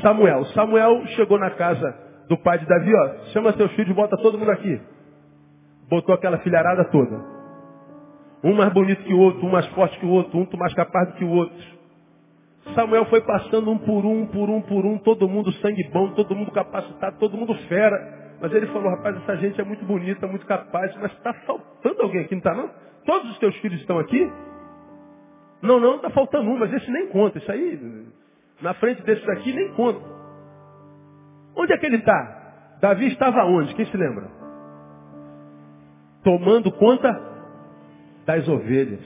Samuel. 0.00 0.46
Samuel 0.46 1.06
chegou 1.08 1.38
na 1.38 1.50
casa 1.50 1.94
do 2.26 2.38
pai 2.38 2.58
de 2.58 2.66
Davi, 2.66 2.92
ó, 2.94 3.08
chama 3.32 3.52
seus 3.52 3.70
filhos 3.72 3.90
e 3.90 3.94
bota 3.94 4.16
todo 4.16 4.38
mundo 4.38 4.50
aqui. 4.50 4.80
Botou 5.88 6.14
aquela 6.14 6.38
filharada 6.38 6.84
toda. 6.86 7.36
Um 8.42 8.54
mais 8.54 8.72
bonito 8.72 9.02
que 9.04 9.12
o 9.12 9.18
outro, 9.18 9.46
um 9.46 9.50
mais 9.50 9.66
forte 9.68 9.98
que 9.98 10.06
o 10.06 10.10
outro, 10.10 10.38
um 10.38 10.46
mais 10.56 10.74
capaz 10.74 11.08
do 11.08 11.14
que 11.14 11.24
o 11.24 11.30
outro. 11.30 11.76
Samuel 12.74 13.06
foi 13.06 13.20
passando 13.20 13.70
um 13.70 13.78
por 13.78 14.04
um, 14.04 14.26
por 14.26 14.50
um, 14.50 14.60
por 14.60 14.84
um, 14.84 14.98
todo 14.98 15.28
mundo 15.28 15.52
sangue 15.54 15.88
bom, 15.92 16.10
todo 16.10 16.34
mundo 16.34 16.50
capacitado, 16.50 17.18
todo 17.18 17.36
mundo 17.36 17.54
fera. 17.68 18.36
Mas 18.40 18.52
ele 18.52 18.66
falou, 18.66 18.90
rapaz, 18.90 19.16
essa 19.16 19.36
gente 19.36 19.60
é 19.60 19.64
muito 19.64 19.84
bonita, 19.84 20.26
muito 20.26 20.44
capaz, 20.46 20.94
mas 20.96 21.12
está 21.12 21.32
faltando 21.46 22.02
alguém 22.02 22.22
aqui, 22.22 22.34
não 22.34 22.38
está 22.38 22.54
não? 22.54 22.70
Todos 23.04 23.30
os 23.30 23.38
teus 23.38 23.56
filhos 23.58 23.80
estão 23.80 23.98
aqui? 23.98 24.30
Não, 25.62 25.80
não, 25.80 25.96
está 25.96 26.10
faltando 26.10 26.50
um, 26.50 26.58
mas 26.58 26.72
esse 26.72 26.90
nem 26.90 27.08
conta. 27.08 27.38
Isso 27.38 27.50
aí, 27.50 28.06
na 28.60 28.74
frente 28.74 29.02
desse 29.02 29.24
daqui, 29.26 29.52
nem 29.52 29.72
conta. 29.74 30.00
Onde 31.56 31.72
é 31.72 31.78
que 31.78 31.86
ele 31.86 31.96
está? 31.96 32.76
Davi 32.80 33.06
estava 33.06 33.44
onde? 33.44 33.74
Quem 33.74 33.86
se 33.86 33.96
lembra? 33.96 34.28
Tomando 36.26 36.72
conta 36.72 37.08
das 38.26 38.48
ovelhas. 38.48 39.04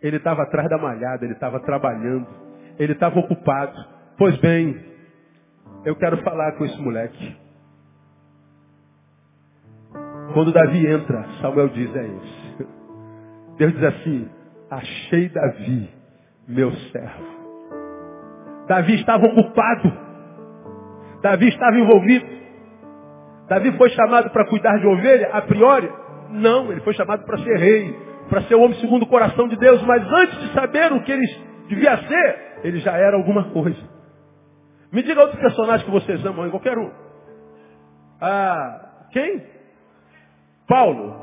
Ele 0.00 0.18
estava 0.18 0.44
atrás 0.44 0.68
da 0.68 0.78
malhada, 0.78 1.24
ele 1.24 1.34
estava 1.34 1.58
trabalhando, 1.58 2.28
ele 2.78 2.92
estava 2.92 3.18
ocupado. 3.18 3.76
Pois 4.16 4.36
bem, 4.36 4.80
eu 5.84 5.96
quero 5.96 6.18
falar 6.18 6.52
com 6.52 6.64
esse 6.64 6.80
moleque. 6.80 7.36
Quando 10.32 10.52
Davi 10.52 10.86
entra, 10.86 11.26
Samuel 11.40 11.70
diz, 11.70 11.92
é 11.92 12.06
esse. 12.06 12.68
Deus 13.56 13.72
diz 13.72 13.82
assim, 13.82 14.30
achei 14.70 15.28
Davi, 15.28 15.90
meu 16.46 16.70
servo. 16.70 17.24
Davi 18.68 18.94
estava 18.94 19.26
ocupado. 19.26 19.92
Davi 21.20 21.48
estava 21.48 21.76
envolvido. 21.76 22.37
Davi 23.48 23.76
foi 23.76 23.88
chamado 23.90 24.30
para 24.30 24.46
cuidar 24.46 24.78
de 24.78 24.86
ovelha, 24.86 25.30
a 25.32 25.42
priori? 25.42 25.90
Não, 26.30 26.70
ele 26.70 26.80
foi 26.82 26.92
chamado 26.94 27.24
para 27.24 27.38
ser 27.38 27.56
rei, 27.56 27.96
para 28.28 28.42
ser 28.42 28.54
o 28.54 28.60
homem 28.60 28.78
segundo 28.78 29.02
o 29.02 29.08
coração 29.08 29.48
de 29.48 29.56
Deus, 29.56 29.82
mas 29.82 30.02
antes 30.12 30.38
de 30.40 30.52
saber 30.52 30.92
o 30.92 31.02
que 31.02 31.12
ele 31.12 31.26
devia 31.68 31.96
ser, 31.96 32.60
ele 32.64 32.78
já 32.80 32.96
era 32.96 33.16
alguma 33.16 33.50
coisa. 33.50 33.80
Me 34.92 35.02
diga 35.02 35.20
outro 35.20 35.38
personagem 35.38 35.86
que 35.86 35.92
vocês 35.92 36.24
amam, 36.24 36.46
em 36.46 36.50
qualquer 36.50 36.76
um. 36.76 36.90
Ah, 38.20 39.06
quem? 39.12 39.42
Paulo. 40.66 41.16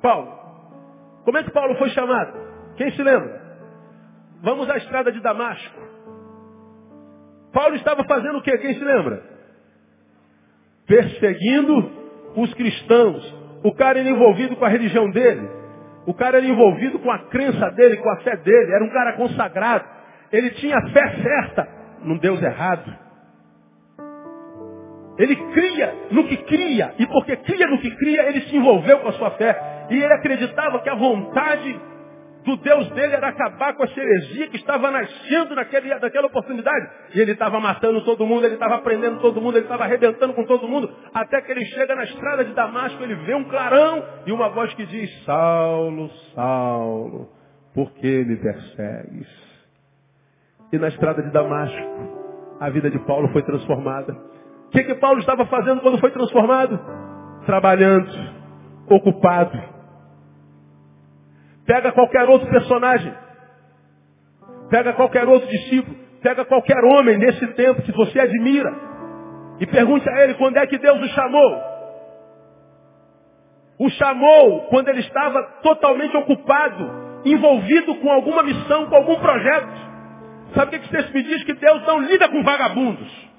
Paulo. 0.00 0.42
Como 1.24 1.38
é 1.38 1.44
que 1.44 1.50
Paulo 1.52 1.76
foi 1.76 1.90
chamado? 1.90 2.32
Quem 2.76 2.90
se 2.90 3.02
lembra? 3.02 3.40
Vamos 4.42 4.68
à 4.68 4.76
estrada 4.76 5.12
de 5.12 5.20
Damasco. 5.20 5.80
Paulo 7.52 7.76
estava 7.76 8.02
fazendo 8.04 8.38
o 8.38 8.42
quê? 8.42 8.58
Quem 8.58 8.74
se 8.74 8.84
lembra? 8.84 9.31
Perseguindo 10.92 11.90
os 12.36 12.52
cristãos. 12.52 13.34
O 13.64 13.74
cara 13.74 13.98
era 13.98 14.10
envolvido 14.10 14.54
com 14.56 14.64
a 14.66 14.68
religião 14.68 15.10
dele. 15.10 15.48
O 16.06 16.12
cara 16.12 16.36
era 16.36 16.46
envolvido 16.46 16.98
com 16.98 17.10
a 17.10 17.18
crença 17.30 17.70
dele, 17.70 17.96
com 17.96 18.10
a 18.10 18.16
fé 18.18 18.36
dele. 18.36 18.74
Era 18.74 18.84
um 18.84 18.90
cara 18.90 19.14
consagrado. 19.14 19.86
Ele 20.30 20.50
tinha 20.50 20.76
a 20.76 20.90
fé 20.90 21.16
certa 21.22 21.66
num 22.04 22.18
Deus 22.18 22.42
errado. 22.42 22.94
Ele 25.16 25.34
cria 25.34 25.94
no 26.10 26.24
que 26.24 26.36
cria, 26.36 26.92
e 26.98 27.06
porque 27.06 27.36
cria 27.38 27.66
no 27.68 27.78
que 27.78 27.90
cria, 27.96 28.28
ele 28.28 28.42
se 28.42 28.54
envolveu 28.54 28.98
com 28.98 29.08
a 29.08 29.12
sua 29.12 29.30
fé. 29.30 29.86
E 29.88 29.94
ele 29.94 30.12
acreditava 30.12 30.80
que 30.80 30.90
a 30.90 30.94
vontade 30.94 31.80
do 32.44 32.56
Deus 32.56 32.88
dele 32.90 33.14
era 33.14 33.28
acabar 33.28 33.74
com 33.74 33.84
a 33.84 33.86
heresia 33.86 34.48
que 34.48 34.56
estava 34.56 34.90
nascendo 34.90 35.54
naquele, 35.54 35.94
naquela 35.94 36.26
oportunidade. 36.26 36.90
E 37.14 37.20
ele 37.20 37.32
estava 37.32 37.60
matando 37.60 38.04
todo 38.04 38.26
mundo, 38.26 38.44
ele 38.44 38.54
estava 38.54 38.78
prendendo 38.78 39.20
todo 39.20 39.40
mundo, 39.40 39.56
ele 39.56 39.64
estava 39.64 39.84
arrebentando 39.84 40.34
com 40.34 40.44
todo 40.44 40.66
mundo, 40.66 40.92
até 41.14 41.40
que 41.40 41.52
ele 41.52 41.64
chega 41.66 41.94
na 41.94 42.04
estrada 42.04 42.44
de 42.44 42.52
Damasco, 42.52 43.02
ele 43.02 43.14
vê 43.14 43.34
um 43.34 43.44
clarão 43.44 44.04
e 44.26 44.32
uma 44.32 44.48
voz 44.48 44.74
que 44.74 44.84
diz, 44.86 45.24
Saulo, 45.24 46.08
Saulo, 46.34 47.28
por 47.74 47.92
que 47.92 48.24
me 48.24 48.36
persegues? 48.36 49.28
E 50.72 50.78
na 50.78 50.88
estrada 50.88 51.22
de 51.22 51.30
Damasco, 51.30 52.56
a 52.58 52.70
vida 52.70 52.90
de 52.90 52.98
Paulo 53.00 53.28
foi 53.28 53.42
transformada. 53.42 54.12
O 54.66 54.70
que, 54.70 54.84
que 54.84 54.94
Paulo 54.94 55.20
estava 55.20 55.44
fazendo 55.46 55.80
quando 55.80 55.98
foi 55.98 56.10
transformado? 56.10 56.80
Trabalhando, 57.44 58.10
ocupado. 58.88 59.71
Pega 61.66 61.92
qualquer 61.92 62.28
outro 62.28 62.48
personagem. 62.48 63.14
Pega 64.70 64.92
qualquer 64.94 65.28
outro 65.28 65.48
discípulo, 65.48 65.94
pega 66.22 66.44
qualquer 66.46 66.82
homem 66.82 67.18
nesse 67.18 67.46
tempo 67.48 67.82
que 67.82 67.92
você 67.92 68.18
admira 68.18 68.72
e 69.60 69.66
pergunte 69.66 70.08
a 70.08 70.24
ele 70.24 70.34
quando 70.34 70.56
é 70.56 70.66
que 70.66 70.78
Deus 70.78 70.98
o 71.00 71.08
chamou. 71.08 71.62
O 73.78 73.90
chamou 73.90 74.62
quando 74.68 74.88
ele 74.88 75.00
estava 75.00 75.42
totalmente 75.62 76.16
ocupado, 76.16 76.90
envolvido 77.24 77.96
com 77.96 78.10
alguma 78.10 78.42
missão, 78.42 78.86
com 78.86 78.96
algum 78.96 79.16
projeto. 79.16 79.92
Sabe 80.54 80.76
o 80.76 80.80
que, 80.80 80.88
você 80.88 81.12
me 81.12 81.22
diz? 81.22 81.44
Que 81.44 81.54
Deus 81.54 81.82
não 81.86 82.00
lida 82.00 82.28
com 82.28 82.42
vagabundos. 82.42 83.30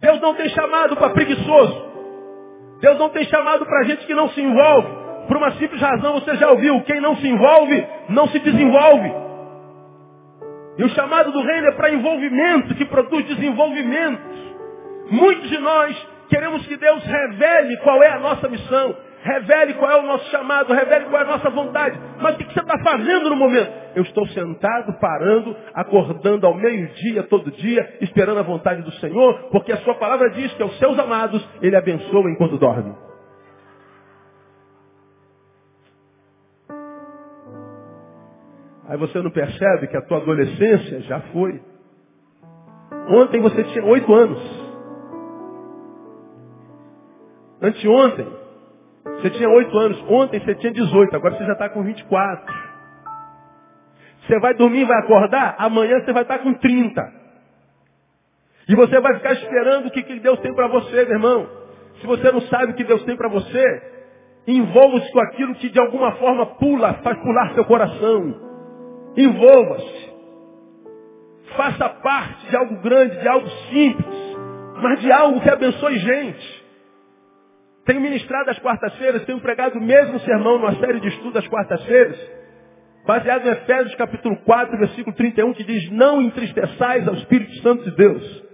Deus 0.00 0.20
não 0.20 0.34
tem 0.34 0.48
chamado 0.50 0.96
para 0.96 1.10
preguiçoso. 1.10 1.90
Deus 2.80 2.98
não 2.98 3.10
tem 3.10 3.24
chamado 3.24 3.66
para 3.66 3.84
gente 3.84 4.06
que 4.06 4.14
não 4.14 4.30
se 4.30 4.40
envolve. 4.40 4.99
Por 5.30 5.36
uma 5.36 5.52
simples 5.52 5.80
razão, 5.80 6.14
você 6.14 6.34
já 6.38 6.50
ouviu, 6.50 6.80
quem 6.80 7.00
não 7.00 7.14
se 7.14 7.28
envolve, 7.28 7.86
não 8.08 8.26
se 8.30 8.40
desenvolve. 8.40 9.12
E 10.76 10.82
o 10.82 10.88
chamado 10.88 11.30
do 11.30 11.40
reino 11.40 11.68
é 11.68 11.70
para 11.70 11.92
envolvimento, 11.92 12.74
que 12.74 12.84
produz 12.84 13.24
desenvolvimento. 13.28 14.20
Muitos 15.08 15.48
de 15.48 15.56
nós 15.58 16.08
queremos 16.28 16.66
que 16.66 16.76
Deus 16.76 17.04
revele 17.04 17.76
qual 17.76 18.02
é 18.02 18.08
a 18.08 18.18
nossa 18.18 18.48
missão, 18.48 18.96
revele 19.22 19.74
qual 19.74 19.92
é 19.92 20.00
o 20.00 20.02
nosso 20.02 20.28
chamado, 20.32 20.74
revele 20.74 21.04
qual 21.04 21.22
é 21.22 21.24
a 21.24 21.28
nossa 21.28 21.48
vontade. 21.48 21.96
Mas 22.20 22.34
o 22.34 22.38
que 22.38 22.52
você 22.52 22.58
está 22.58 22.78
fazendo 22.80 23.30
no 23.30 23.36
momento? 23.36 23.70
Eu 23.94 24.02
estou 24.02 24.26
sentado, 24.26 24.98
parando, 24.98 25.56
acordando 25.72 26.44
ao 26.44 26.56
meio-dia, 26.56 27.22
todo 27.22 27.52
dia, 27.52 27.98
esperando 28.00 28.40
a 28.40 28.42
vontade 28.42 28.82
do 28.82 28.90
Senhor, 28.94 29.48
porque 29.52 29.70
a 29.70 29.76
sua 29.76 29.94
palavra 29.94 30.30
diz 30.30 30.52
que 30.54 30.62
aos 30.64 30.76
seus 30.78 30.98
amados 30.98 31.48
Ele 31.62 31.76
abençoa 31.76 32.28
enquanto 32.32 32.58
dorme. 32.58 33.09
Aí 38.90 38.96
você 38.96 39.22
não 39.22 39.30
percebe 39.30 39.86
que 39.86 39.96
a 39.96 40.02
tua 40.02 40.16
adolescência 40.16 41.02
já 41.02 41.20
foi. 41.32 41.62
Ontem 43.08 43.40
você 43.40 43.62
tinha 43.62 43.84
oito 43.84 44.12
anos. 44.12 44.42
Anteontem, 47.62 48.26
você 49.04 49.30
tinha 49.30 49.48
oito 49.48 49.78
anos. 49.78 50.04
Ontem 50.08 50.40
você 50.40 50.56
tinha 50.56 50.72
18. 50.72 51.14
Agora 51.14 51.36
você 51.36 51.44
já 51.44 51.52
está 51.52 51.68
com 51.68 51.84
24. 51.84 52.52
Você 54.26 54.40
vai 54.40 54.54
dormir, 54.54 54.84
vai 54.84 54.98
acordar. 54.98 55.54
Amanhã 55.58 56.00
você 56.00 56.12
vai 56.12 56.22
estar 56.22 56.40
com 56.40 56.52
30. 56.54 57.12
E 58.68 58.74
você 58.74 59.00
vai 59.00 59.14
ficar 59.18 59.34
esperando 59.34 59.86
o 59.86 59.90
que, 59.92 60.02
que 60.02 60.18
Deus 60.18 60.40
tem 60.40 60.52
para 60.52 60.66
você, 60.66 61.04
meu 61.04 61.14
irmão. 61.14 61.48
Se 62.00 62.06
você 62.08 62.32
não 62.32 62.40
sabe 62.40 62.72
o 62.72 62.74
que 62.74 62.82
Deus 62.82 63.04
tem 63.04 63.16
para 63.16 63.28
você, 63.28 63.82
envolva-se 64.48 65.12
com 65.12 65.20
aquilo 65.20 65.54
que 65.54 65.68
de 65.68 65.78
alguma 65.78 66.10
forma 66.16 66.44
pula, 66.56 66.94
faz 67.04 67.16
pular 67.20 67.54
seu 67.54 67.64
coração. 67.64 68.49
Envolva-se. 69.16 70.10
Faça 71.56 71.88
parte 71.88 72.46
de 72.48 72.56
algo 72.56 72.76
grande, 72.76 73.18
de 73.20 73.28
algo 73.28 73.48
simples, 73.70 74.36
mas 74.82 75.00
de 75.00 75.10
algo 75.10 75.40
que 75.40 75.50
abençoe 75.50 75.98
gente. 75.98 76.60
Tenho 77.84 78.00
ministrado 78.00 78.50
às 78.50 78.58
quartas-feiras, 78.58 79.24
tenho 79.24 79.40
pregado 79.40 79.78
o 79.78 79.82
mesmo 79.82 80.18
sermão 80.20 80.58
numa 80.58 80.76
série 80.76 81.00
de 81.00 81.08
estudos 81.08 81.36
às 81.36 81.48
quartas-feiras, 81.48 82.16
baseado 83.04 83.46
em 83.46 83.50
Efésios 83.50 83.94
capítulo 83.96 84.36
4, 84.44 84.78
versículo 84.78 85.16
31, 85.16 85.52
que 85.54 85.64
diz, 85.64 85.90
não 85.90 86.22
entristeçais 86.22 87.08
ao 87.08 87.14
Espírito 87.14 87.52
Santo 87.62 87.84
de 87.84 87.96
Deus. 87.96 88.44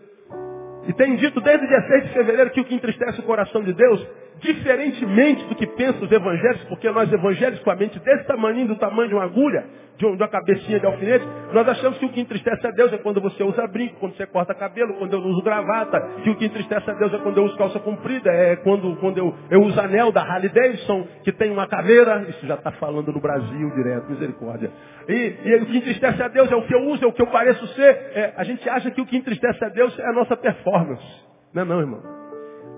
E 0.88 0.92
tenho 0.94 1.16
dito 1.16 1.40
desde 1.40 1.64
o 1.64 1.68
dia 1.68 1.80
6 1.80 2.04
de 2.04 2.12
fevereiro 2.14 2.50
que 2.50 2.61
o 2.61 2.64
que 2.64 2.74
entristece 2.74 3.20
o 3.20 3.24
coração 3.24 3.62
de 3.62 3.74
Deus 3.74 4.07
diferentemente 4.41 5.45
do 5.47 5.55
que 5.55 5.66
pensam 5.66 6.03
os 6.03 6.12
evangélicos, 6.12 6.64
porque 6.68 6.91
nós 6.91 7.12
evangélicos 7.12 7.62
com 7.62 7.70
a 7.70 7.76
mente 7.76 7.99
desse 8.01 8.24
tamanho, 8.26 8.66
do 8.66 8.76
tamanho 8.76 9.09
de 9.09 9.14
uma 9.14 9.24
agulha, 9.24 9.64
de, 9.97 10.07
uma 10.07 10.28
cabecinha 10.28 10.78
de 10.78 10.87
alfinete, 10.87 11.26
nós 11.53 11.66
achamos 11.68 11.99
que 11.99 12.05
o 12.05 12.09
que 12.11 12.20
entristece 12.20 12.66
a 12.66 12.70
Deus 12.70 12.93
é 12.93 12.99
quando 12.99 13.20
você 13.20 13.43
usa 13.43 13.66
brinco, 13.66 13.97
quando 13.99 14.14
você 14.14 14.26
corta 14.26 14.55
cabelo, 14.55 14.95
quando 14.95 15.14
eu 15.14 15.20
uso 15.20 15.43
gravata, 15.43 16.01
que 16.22 16.30
o 16.30 16.37
que 16.37 16.47
entristece 16.47 16.91
a 16.91 16.95
Deus 16.95 17.12
é 17.14 17.18
quando 17.18 17.39
eu 17.39 17.45
uso 17.45 17.57
calça 17.57 17.78
comprida, 17.80 18.30
é 18.30 18.57
quando, 18.57 18.95
quando 18.97 19.18
eu, 19.18 19.34
eu 19.51 19.62
uso 19.62 19.80
anel 19.80 20.12
da 20.12 20.22
Harley 20.22 20.51
Davidson, 20.51 21.07
que 21.24 21.32
tem 21.32 21.51
uma 21.51 21.66
caveira, 21.66 22.26
isso 22.28 22.47
já 22.47 22.55
está 22.55 22.72
falando 22.72 23.12
no 23.12 23.20
Brasil 23.20 23.70
direto, 23.70 24.11
misericórdia. 24.11 24.70
E, 25.09 25.34
e, 25.45 25.55
o 25.57 25.66
que 25.66 25.78
entristece 25.78 26.22
a 26.22 26.28
Deus 26.28 26.51
é 26.51 26.57
o 26.57 26.66
que 26.66 26.74
eu 26.74 26.84
uso, 26.89 27.05
é 27.05 27.07
o 27.07 27.12
que 27.12 27.22
eu 27.22 27.28
pareço 27.28 27.66
ser. 27.68 28.11
É, 28.14 28.34
a 28.37 28.45
gente 28.45 28.68
acha 28.68 28.91
que 28.91 29.01
o 29.01 29.07
que 29.07 29.16
entristece 29.16 29.64
a 29.64 29.68
Deus 29.68 29.99
é 29.99 30.07
a 30.07 30.12
nossa 30.12 30.37
performance. 30.37 31.05
Não 31.55 31.62
é 31.62 31.64
não, 31.64 31.80
irmão. 31.80 32.25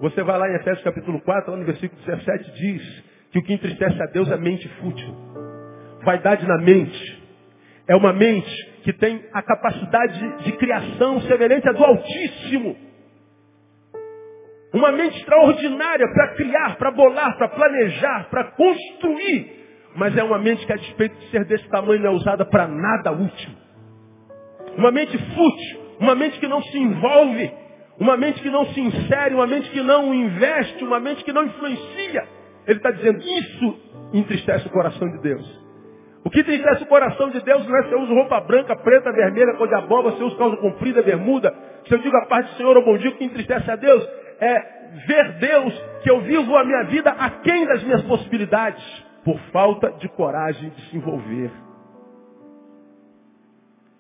Você 0.00 0.22
vai 0.22 0.38
lá 0.38 0.48
em 0.48 0.54
Efésios 0.54 0.84
capítulo 0.84 1.20
4, 1.20 1.50
lá 1.50 1.56
no 1.56 1.64
versículo 1.64 2.00
17, 2.02 2.52
diz 2.52 3.04
que 3.32 3.38
o 3.40 3.42
que 3.42 3.52
entristece 3.52 4.00
a 4.00 4.06
Deus 4.06 4.30
é 4.30 4.36
mente 4.36 4.68
fútil. 4.80 5.14
Vaidade 6.04 6.46
na 6.46 6.58
mente. 6.58 7.22
É 7.88 7.96
uma 7.96 8.12
mente 8.12 8.80
que 8.84 8.92
tem 8.92 9.24
a 9.32 9.42
capacidade 9.42 10.44
de 10.44 10.52
criação 10.52 11.20
semelhante 11.22 11.68
à 11.68 11.72
do 11.72 11.84
Altíssimo. 11.84 12.76
Uma 14.72 14.92
mente 14.92 15.18
extraordinária 15.18 16.06
para 16.12 16.34
criar, 16.34 16.76
para 16.76 16.90
bolar, 16.92 17.36
para 17.36 17.48
planejar, 17.48 18.28
para 18.30 18.44
construir. 18.52 19.58
Mas 19.96 20.16
é 20.16 20.22
uma 20.22 20.38
mente 20.38 20.64
que, 20.64 20.72
a 20.72 20.76
despeito 20.76 21.18
de 21.18 21.30
ser 21.30 21.44
desse 21.46 21.68
tamanho, 21.70 22.00
não 22.00 22.10
é 22.10 22.14
usada 22.14 22.44
para 22.44 22.68
nada 22.68 23.10
útil. 23.10 23.50
Uma 24.76 24.92
mente 24.92 25.18
fútil, 25.18 25.80
uma 25.98 26.14
mente 26.14 26.38
que 26.38 26.46
não 26.46 26.62
se 26.62 26.78
envolve 26.78 27.50
uma 27.98 28.16
mente 28.16 28.40
que 28.40 28.50
não 28.50 28.66
se 28.66 28.80
insere, 28.80 29.34
uma 29.34 29.46
mente 29.46 29.70
que 29.70 29.82
não 29.82 30.14
investe, 30.14 30.84
uma 30.84 31.00
mente 31.00 31.24
que 31.24 31.32
não 31.32 31.44
influencia. 31.44 32.28
Ele 32.66 32.76
está 32.78 32.90
dizendo, 32.90 33.18
isso 33.18 33.78
entristece 34.12 34.66
o 34.66 34.70
coração 34.70 35.08
de 35.08 35.18
Deus. 35.20 35.68
O 36.24 36.30
que 36.30 36.40
entristece 36.40 36.82
o 36.82 36.86
coração 36.86 37.30
de 37.30 37.40
Deus 37.40 37.66
não 37.66 37.76
é 37.78 37.82
se 37.84 37.92
eu 37.92 38.00
uso 38.00 38.14
roupa 38.14 38.40
branca, 38.40 38.76
preta, 38.76 39.10
vermelha, 39.12 39.54
cor 39.56 39.68
de 39.68 39.74
abóbora, 39.74 40.14
se 40.14 40.20
eu 40.20 40.26
uso 40.26 40.36
calça 40.36 40.56
comprida, 40.58 41.02
bermuda, 41.02 41.54
se 41.86 41.94
eu 41.94 41.98
digo 41.98 42.16
a 42.16 42.26
paz 42.26 42.46
do 42.46 42.52
Senhor 42.56 42.76
ou 42.76 42.84
bom 42.84 42.98
dia, 42.98 43.10
o 43.10 43.16
que 43.16 43.24
entristece 43.24 43.70
a 43.70 43.76
Deus 43.76 44.06
é 44.40 44.78
ver 45.06 45.32
Deus 45.38 45.82
que 46.02 46.10
eu 46.10 46.20
vivo 46.20 46.56
a 46.56 46.64
minha 46.64 46.84
vida 46.84 47.10
aquém 47.10 47.66
das 47.66 47.82
minhas 47.82 48.02
possibilidades, 48.02 48.82
por 49.24 49.38
falta 49.52 49.90
de 49.92 50.08
coragem 50.10 50.70
de 50.70 50.82
se 50.90 50.96
envolver. 50.96 51.50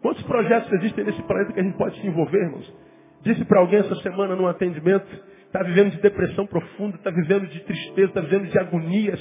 Quantos 0.00 0.22
projetos 0.22 0.72
existem 0.72 1.04
nesse 1.04 1.22
planeta 1.22 1.52
que 1.52 1.60
a 1.60 1.62
gente 1.62 1.76
pode 1.76 2.00
se 2.00 2.06
envolver, 2.06 2.38
irmãos? 2.38 2.87
Disse 3.28 3.44
para 3.44 3.60
alguém 3.60 3.80
essa 3.80 3.94
semana 3.96 4.34
num 4.34 4.46
atendimento, 4.46 5.06
está 5.44 5.62
vivendo 5.62 5.90
de 5.90 6.00
depressão 6.00 6.46
profunda, 6.46 6.96
está 6.96 7.10
vivendo 7.10 7.46
de 7.46 7.60
tristeza, 7.60 8.08
está 8.08 8.22
vivendo 8.22 8.46
de 8.50 8.58
agonias. 8.58 9.20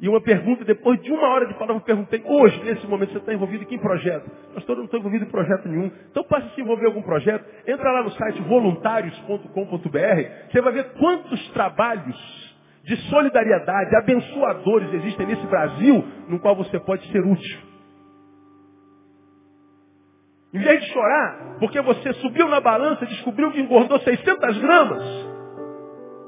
E 0.00 0.08
uma 0.08 0.20
pergunta, 0.20 0.64
depois 0.64 1.02
de 1.02 1.10
uma 1.10 1.26
hora 1.30 1.44
de 1.46 1.54
palavra, 1.54 1.74
eu 1.74 1.80
perguntei, 1.80 2.22
hoje, 2.24 2.62
nesse 2.62 2.86
momento, 2.86 3.10
você 3.10 3.18
está 3.18 3.34
envolvido 3.34 3.64
em 3.64 3.66
que 3.66 3.76
projeto? 3.76 4.30
Pastor, 4.54 4.76
eu 4.76 4.78
não 4.78 4.84
estou 4.84 5.00
envolvido 5.00 5.24
em 5.24 5.28
projeto 5.28 5.68
nenhum. 5.68 5.90
Então 6.12 6.22
passe 6.22 6.46
a 6.46 6.50
se 6.50 6.60
envolver 6.60 6.84
em 6.84 6.86
algum 6.86 7.02
projeto. 7.02 7.44
Entra 7.66 7.90
lá 7.90 8.04
no 8.04 8.12
site 8.12 8.40
voluntários.com.br, 8.42 9.48
você 10.52 10.60
vai 10.60 10.72
ver 10.72 10.92
quantos 10.92 11.48
trabalhos 11.50 12.54
de 12.84 12.96
solidariedade, 13.08 13.96
abençoadores 13.96 14.94
existem 14.94 15.26
nesse 15.26 15.46
Brasil, 15.48 16.04
no 16.28 16.38
qual 16.38 16.54
você 16.54 16.78
pode 16.78 17.04
ser 17.10 17.20
útil. 17.20 17.73
Em 20.54 20.60
vez 20.60 20.80
de 20.82 20.92
chorar, 20.92 21.56
porque 21.58 21.80
você 21.80 22.12
subiu 22.14 22.48
na 22.48 22.60
balança 22.60 23.02
e 23.04 23.08
descobriu 23.08 23.50
que 23.50 23.60
engordou 23.60 23.98
600 23.98 24.58
gramas, 24.58 25.02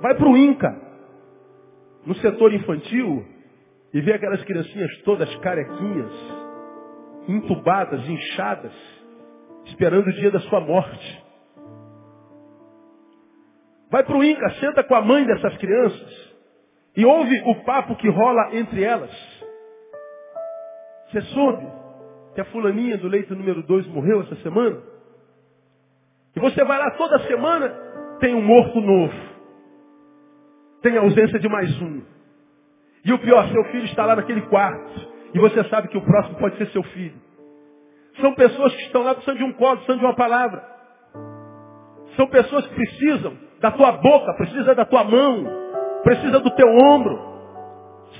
vai 0.02 0.16
para 0.16 0.28
o 0.28 0.36
INCA, 0.36 0.76
no 2.04 2.14
setor 2.16 2.52
infantil, 2.52 3.24
e 3.94 4.00
vê 4.00 4.14
aquelas 4.14 4.42
criancinhas 4.42 4.90
todas 5.04 5.32
carequinhas, 5.36 6.10
entubadas, 7.28 8.04
inchadas, 8.08 8.72
esperando 9.66 10.08
o 10.08 10.12
dia 10.14 10.32
da 10.32 10.40
sua 10.40 10.60
morte. 10.60 11.24
Vai 13.88 14.02
para 14.02 14.16
o 14.16 14.24
INCA, 14.24 14.50
senta 14.58 14.82
com 14.82 14.94
a 14.96 15.02
mãe 15.02 15.24
dessas 15.24 15.56
crianças 15.58 16.34
e 16.96 17.06
ouve 17.06 17.40
o 17.46 17.62
papo 17.62 17.94
que 17.94 18.08
rola 18.08 18.56
entre 18.56 18.82
elas. 18.82 19.12
Você 21.12 21.20
soube 21.20 21.85
que 22.36 22.40
a 22.42 22.44
fulaninha 22.44 22.98
do 22.98 23.08
leito 23.08 23.34
número 23.34 23.62
2 23.62 23.86
morreu 23.86 24.20
essa 24.20 24.36
semana? 24.42 24.76
E 26.36 26.38
você 26.38 26.62
vai 26.64 26.78
lá 26.78 26.90
toda 26.90 27.18
semana, 27.20 27.68
tem 28.20 28.34
um 28.34 28.42
morto 28.42 28.78
novo. 28.78 29.14
Tem 30.82 30.98
a 30.98 31.00
ausência 31.00 31.38
de 31.38 31.48
mais 31.48 31.70
um. 31.80 32.02
E 33.06 33.10
o 33.10 33.18
pior, 33.20 33.48
seu 33.48 33.64
filho 33.64 33.86
está 33.86 34.04
lá 34.04 34.16
naquele 34.16 34.42
quarto. 34.42 35.08
E 35.32 35.38
você 35.38 35.64
sabe 35.64 35.88
que 35.88 35.96
o 35.96 36.02
próximo 36.02 36.36
pode 36.36 36.58
ser 36.58 36.66
seu 36.72 36.82
filho. 36.82 37.16
São 38.20 38.34
pessoas 38.34 38.76
que 38.76 38.82
estão 38.82 39.02
lá 39.02 39.14
precisando 39.14 39.38
de 39.38 39.44
um 39.44 39.54
colo, 39.54 39.76
precisando 39.76 40.00
de 40.00 40.04
uma 40.04 40.14
palavra. 40.14 40.62
São 42.16 42.26
pessoas 42.26 42.66
que 42.66 42.74
precisam 42.74 43.32
da 43.62 43.70
tua 43.70 43.92
boca, 43.92 44.34
precisam 44.34 44.74
da 44.74 44.84
tua 44.84 45.04
mão, 45.04 45.46
precisam 46.04 46.42
do 46.42 46.50
teu 46.50 46.68
ombro. 46.68 47.35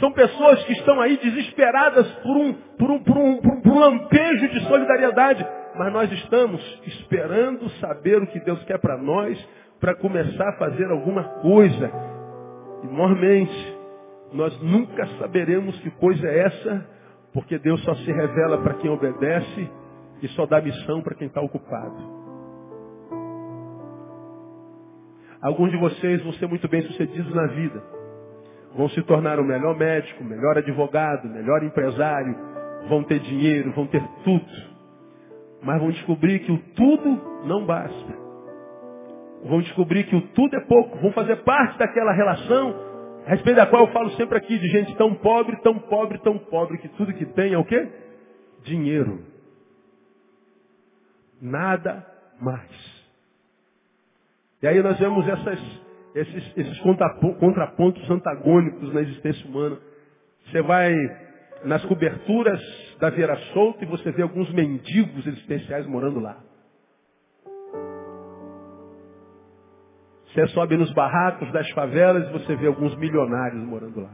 São 0.00 0.12
pessoas 0.12 0.62
que 0.64 0.72
estão 0.72 1.00
aí 1.00 1.16
desesperadas 1.16 2.10
por 2.22 2.36
um, 2.36 2.52
por 2.52 2.90
um, 2.90 2.98
por 3.02 3.16
um, 3.16 3.40
por 3.62 3.72
um 3.72 3.78
lampejo 3.78 4.48
de 4.48 4.60
solidariedade. 4.68 5.46
Mas 5.76 5.92
nós 5.92 6.12
estamos 6.12 6.82
esperando 6.86 7.68
saber 7.80 8.22
o 8.22 8.26
que 8.26 8.40
Deus 8.40 8.62
quer 8.64 8.78
para 8.78 8.96
nós, 8.96 9.38
para 9.80 9.94
começar 9.94 10.48
a 10.50 10.58
fazer 10.58 10.90
alguma 10.90 11.24
coisa. 11.40 11.90
E, 12.82 12.86
normalmente, 12.86 13.76
nós 14.32 14.60
nunca 14.60 15.06
saberemos 15.18 15.78
que 15.80 15.90
coisa 15.92 16.26
é 16.26 16.38
essa, 16.40 16.96
Porque 17.36 17.58
Deus 17.58 17.82
só 17.84 17.94
se 17.96 18.10
revela 18.10 18.62
para 18.62 18.74
quem 18.74 18.90
obedece 18.90 19.70
e 20.22 20.28
só 20.28 20.46
dá 20.46 20.58
missão 20.58 21.02
para 21.02 21.14
quem 21.14 21.26
está 21.26 21.38
ocupado. 21.42 22.16
Alguns 25.42 25.70
de 25.70 25.76
vocês 25.76 26.22
vão 26.22 26.32
ser 26.32 26.46
muito 26.46 26.66
bem 26.66 26.80
sucedidos 26.80 27.34
na 27.34 27.46
vida. 27.48 27.95
Vão 28.76 28.88
se 28.90 29.02
tornar 29.02 29.40
o 29.40 29.44
melhor 29.44 29.76
médico, 29.76 30.22
o 30.22 30.26
melhor 30.26 30.58
advogado, 30.58 31.28
melhor 31.28 31.62
empresário. 31.62 32.36
Vão 32.88 33.02
ter 33.02 33.18
dinheiro, 33.20 33.72
vão 33.72 33.86
ter 33.86 34.02
tudo. 34.22 34.76
Mas 35.62 35.80
vão 35.80 35.90
descobrir 35.90 36.40
que 36.40 36.52
o 36.52 36.58
tudo 36.74 37.44
não 37.46 37.64
basta. 37.64 38.14
Vão 39.44 39.60
descobrir 39.60 40.04
que 40.04 40.14
o 40.14 40.20
tudo 40.28 40.56
é 40.56 40.60
pouco. 40.60 40.98
Vão 40.98 41.12
fazer 41.12 41.36
parte 41.36 41.78
daquela 41.78 42.12
relação 42.12 42.86
a 43.26 43.30
respeito 43.30 43.56
da 43.56 43.66
qual 43.66 43.86
eu 43.86 43.92
falo 43.92 44.10
sempre 44.12 44.38
aqui 44.38 44.56
de 44.56 44.68
gente 44.68 44.94
tão 44.96 45.12
pobre, 45.16 45.56
tão 45.56 45.76
pobre, 45.80 46.16
tão 46.18 46.38
pobre, 46.38 46.78
que 46.78 46.88
tudo 46.90 47.12
que 47.12 47.26
tem 47.26 47.54
é 47.54 47.58
o 47.58 47.64
quê? 47.64 47.88
Dinheiro. 48.62 49.24
Nada 51.42 52.06
mais. 52.40 53.04
E 54.62 54.68
aí 54.68 54.80
nós 54.80 54.96
vemos 54.98 55.26
essas, 55.26 55.60
esses, 56.16 56.56
esses 56.56 56.80
contrapontos 56.80 58.10
antagônicos 58.10 58.92
na 58.94 59.02
existência 59.02 59.46
humana. 59.46 59.78
Você 60.46 60.62
vai 60.62 60.94
nas 61.64 61.84
coberturas 61.84 62.60
da 62.98 63.10
Vieira 63.10 63.36
Solta 63.52 63.84
e 63.84 63.86
você 63.86 64.10
vê 64.12 64.22
alguns 64.22 64.50
mendigos 64.52 65.26
existenciais 65.26 65.86
morando 65.86 66.18
lá. 66.18 66.42
Você 70.32 70.46
sobe 70.48 70.76
nos 70.76 70.92
barracos 70.92 71.52
das 71.52 71.68
favelas 71.70 72.28
e 72.28 72.32
você 72.32 72.56
vê 72.56 72.66
alguns 72.66 72.96
milionários 72.96 73.62
morando 73.62 74.00
lá. 74.00 74.12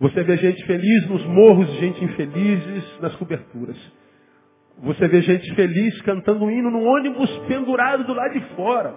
Você 0.00 0.22
vê 0.22 0.36
gente 0.36 0.64
feliz 0.64 1.08
nos 1.08 1.24
morros, 1.26 1.68
gente 1.78 2.04
infelizes 2.04 3.00
nas 3.00 3.14
coberturas. 3.16 3.76
Você 4.82 5.08
vê 5.08 5.22
gente 5.22 5.54
feliz 5.54 6.00
cantando 6.02 6.44
um 6.44 6.50
hino 6.50 6.70
no 6.70 6.82
ônibus 6.82 7.30
pendurado 7.48 8.04
do 8.04 8.14
lado 8.14 8.32
de 8.32 8.54
fora. 8.54 8.94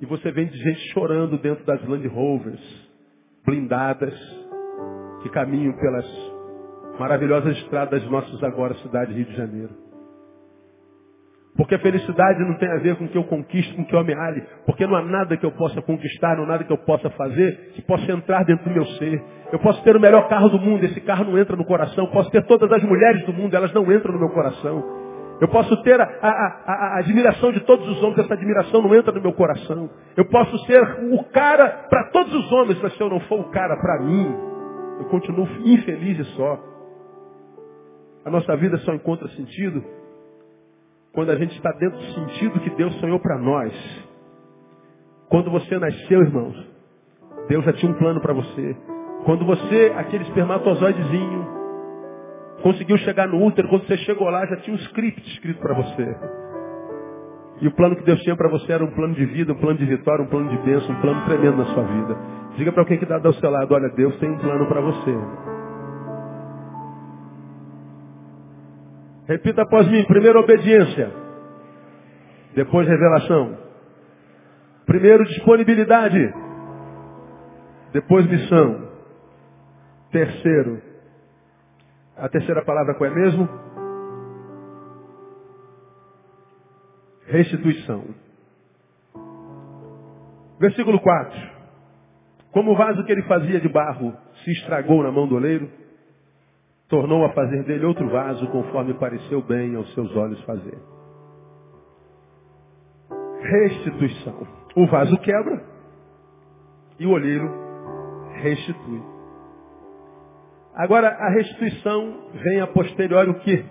E 0.00 0.06
você 0.06 0.30
vê 0.30 0.46
gente 0.46 0.92
chorando 0.92 1.38
dentro 1.38 1.64
das 1.64 1.82
Land 1.88 2.06
Rovers, 2.08 2.90
blindadas, 3.44 4.14
que 5.22 5.28
caminham 5.30 5.72
pelas 5.76 6.06
maravilhosas 6.98 7.56
estradas 7.58 8.02
de 8.02 8.10
nossas 8.10 8.42
agora 8.42 8.74
cidade 8.74 9.14
Rio 9.14 9.24
de 9.24 9.36
Janeiro. 9.36 9.87
Porque 11.58 11.74
a 11.74 11.78
felicidade 11.80 12.38
não 12.44 12.54
tem 12.54 12.70
a 12.70 12.76
ver 12.76 12.94
com 12.94 13.04
o 13.04 13.08
que 13.08 13.18
eu 13.18 13.24
conquisto, 13.24 13.74
com 13.74 13.82
o 13.82 13.84
que 13.84 13.92
eu 13.92 13.98
amealhe. 13.98 14.44
Porque 14.64 14.86
não 14.86 14.94
há 14.94 15.02
nada 15.02 15.36
que 15.36 15.44
eu 15.44 15.50
possa 15.50 15.82
conquistar, 15.82 16.36
não 16.36 16.44
há 16.44 16.46
nada 16.46 16.62
que 16.62 16.72
eu 16.72 16.78
possa 16.78 17.10
fazer 17.10 17.72
que 17.74 17.82
possa 17.82 18.12
entrar 18.12 18.44
dentro 18.44 18.64
do 18.64 18.70
meu 18.70 18.86
ser. 18.86 19.20
Eu 19.52 19.58
posso 19.58 19.82
ter 19.82 19.96
o 19.96 20.00
melhor 20.00 20.28
carro 20.28 20.48
do 20.50 20.60
mundo, 20.60 20.84
esse 20.84 21.00
carro 21.00 21.24
não 21.24 21.36
entra 21.36 21.56
no 21.56 21.64
coração. 21.64 22.04
Eu 22.04 22.12
posso 22.12 22.30
ter 22.30 22.46
todas 22.46 22.70
as 22.70 22.84
mulheres 22.84 23.26
do 23.26 23.32
mundo, 23.32 23.56
elas 23.56 23.72
não 23.72 23.92
entram 23.92 24.12
no 24.12 24.20
meu 24.20 24.28
coração. 24.28 24.84
Eu 25.40 25.48
posso 25.48 25.82
ter 25.82 26.00
a, 26.00 26.04
a, 26.04 26.28
a, 26.28 26.72
a 26.72 26.98
admiração 27.00 27.50
de 27.50 27.58
todos 27.60 27.88
os 27.88 28.00
homens, 28.04 28.20
essa 28.20 28.34
admiração 28.34 28.80
não 28.80 28.94
entra 28.94 29.12
no 29.12 29.20
meu 29.20 29.32
coração. 29.32 29.90
Eu 30.16 30.26
posso 30.26 30.56
ser 30.64 30.80
o 31.12 31.24
cara 31.32 31.86
para 31.90 32.04
todos 32.10 32.32
os 32.34 32.52
homens, 32.52 32.80
mas 32.80 32.94
se 32.94 33.00
eu 33.00 33.10
não 33.10 33.18
for 33.20 33.40
o 33.40 33.50
cara 33.50 33.76
para 33.76 34.04
mim, 34.04 34.32
eu 35.00 35.06
continuo 35.06 35.48
infeliz 35.64 36.20
e 36.20 36.24
só. 36.36 36.56
A 38.24 38.30
nossa 38.30 38.56
vida 38.56 38.78
só 38.78 38.94
encontra 38.94 39.26
sentido 39.30 39.82
quando 41.12 41.30
a 41.30 41.36
gente 41.36 41.56
está 41.56 41.72
dentro 41.72 41.98
do 41.98 42.12
sentido 42.14 42.60
que 42.60 42.70
Deus 42.70 42.94
sonhou 43.00 43.18
para 43.20 43.38
nós. 43.38 43.72
Quando 45.28 45.50
você 45.50 45.78
nasceu, 45.78 46.20
irmãos, 46.20 46.56
Deus 47.48 47.64
já 47.64 47.72
tinha 47.74 47.90
um 47.90 47.94
plano 47.98 48.20
para 48.20 48.32
você. 48.32 48.76
Quando 49.24 49.44
você, 49.44 49.92
aquele 49.96 50.24
espermatozoidezinho, 50.24 51.46
conseguiu 52.62 52.96
chegar 52.98 53.28
no 53.28 53.44
útero, 53.44 53.68
quando 53.68 53.86
você 53.86 53.96
chegou 53.98 54.28
lá, 54.30 54.46
já 54.46 54.56
tinha 54.56 54.74
um 54.74 54.80
script 54.80 55.20
escrito 55.32 55.60
para 55.60 55.74
você. 55.74 56.16
E 57.60 57.66
o 57.66 57.72
plano 57.72 57.96
que 57.96 58.04
Deus 58.04 58.20
tinha 58.20 58.36
para 58.36 58.48
você 58.48 58.72
era 58.72 58.84
um 58.84 58.90
plano 58.90 59.14
de 59.14 59.24
vida, 59.26 59.52
um 59.52 59.56
plano 59.56 59.78
de 59.78 59.84
vitória, 59.84 60.24
um 60.24 60.28
plano 60.28 60.48
de 60.48 60.58
bênção, 60.58 60.94
um 60.94 61.00
plano 61.00 61.24
tremendo 61.26 61.56
na 61.56 61.64
sua 61.66 61.82
vida. 61.82 62.16
Diga 62.56 62.72
para 62.72 62.84
quem 62.84 62.98
que 62.98 63.04
está 63.04 63.20
ao 63.22 63.32
seu 63.34 63.50
lado, 63.50 63.74
olha, 63.74 63.88
Deus 63.90 64.16
tem 64.18 64.30
um 64.30 64.38
plano 64.38 64.66
para 64.66 64.80
você. 64.80 65.57
Repita 69.28 69.62
após 69.62 69.86
mim. 69.88 70.04
Primeiro, 70.06 70.40
obediência. 70.40 71.12
Depois, 72.54 72.88
revelação. 72.88 73.58
Primeiro, 74.86 75.22
disponibilidade. 75.26 76.18
Depois, 77.92 78.26
missão. 78.26 78.88
Terceiro. 80.10 80.82
A 82.16 82.28
terceira 82.30 82.64
palavra 82.64 82.94
qual 82.94 83.10
é 83.10 83.14
mesmo? 83.14 83.48
Restituição. 87.26 88.04
Versículo 90.58 90.98
4. 91.00 91.38
Como 92.50 92.72
o 92.72 92.76
vaso 92.76 93.04
que 93.04 93.12
ele 93.12 93.22
fazia 93.24 93.60
de 93.60 93.68
barro 93.68 94.16
se 94.42 94.50
estragou 94.52 95.02
na 95.02 95.12
mão 95.12 95.28
do 95.28 95.36
oleiro, 95.36 95.70
tornou 96.88 97.24
a 97.24 97.32
fazer 97.32 97.64
dele 97.64 97.84
outro 97.84 98.08
vaso 98.08 98.46
conforme 98.48 98.94
pareceu 98.94 99.42
bem 99.42 99.76
aos 99.76 99.92
seus 99.94 100.14
olhos 100.16 100.42
fazer. 100.44 100.78
Restituição. 103.40 104.46
O 104.74 104.86
vaso 104.86 105.16
quebra 105.18 105.62
e 106.98 107.06
o 107.06 107.10
olheiro 107.10 107.48
restitui. 108.40 109.02
Agora, 110.74 111.08
a 111.08 111.30
restituição 111.30 112.30
vem 112.32 112.60
a 112.60 112.66
posteriori 112.68 113.30
o 113.30 113.40
quê? 113.40 113.64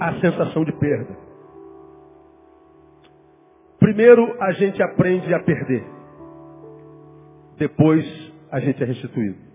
A 0.00 0.20
sensação 0.20 0.64
de 0.64 0.72
perda. 0.72 1.16
Primeiro 3.78 4.36
a 4.40 4.52
gente 4.52 4.82
aprende 4.82 5.32
a 5.34 5.40
perder. 5.40 5.84
Depois 7.58 8.04
a 8.50 8.60
gente 8.60 8.82
é 8.82 8.86
restituído. 8.86 9.45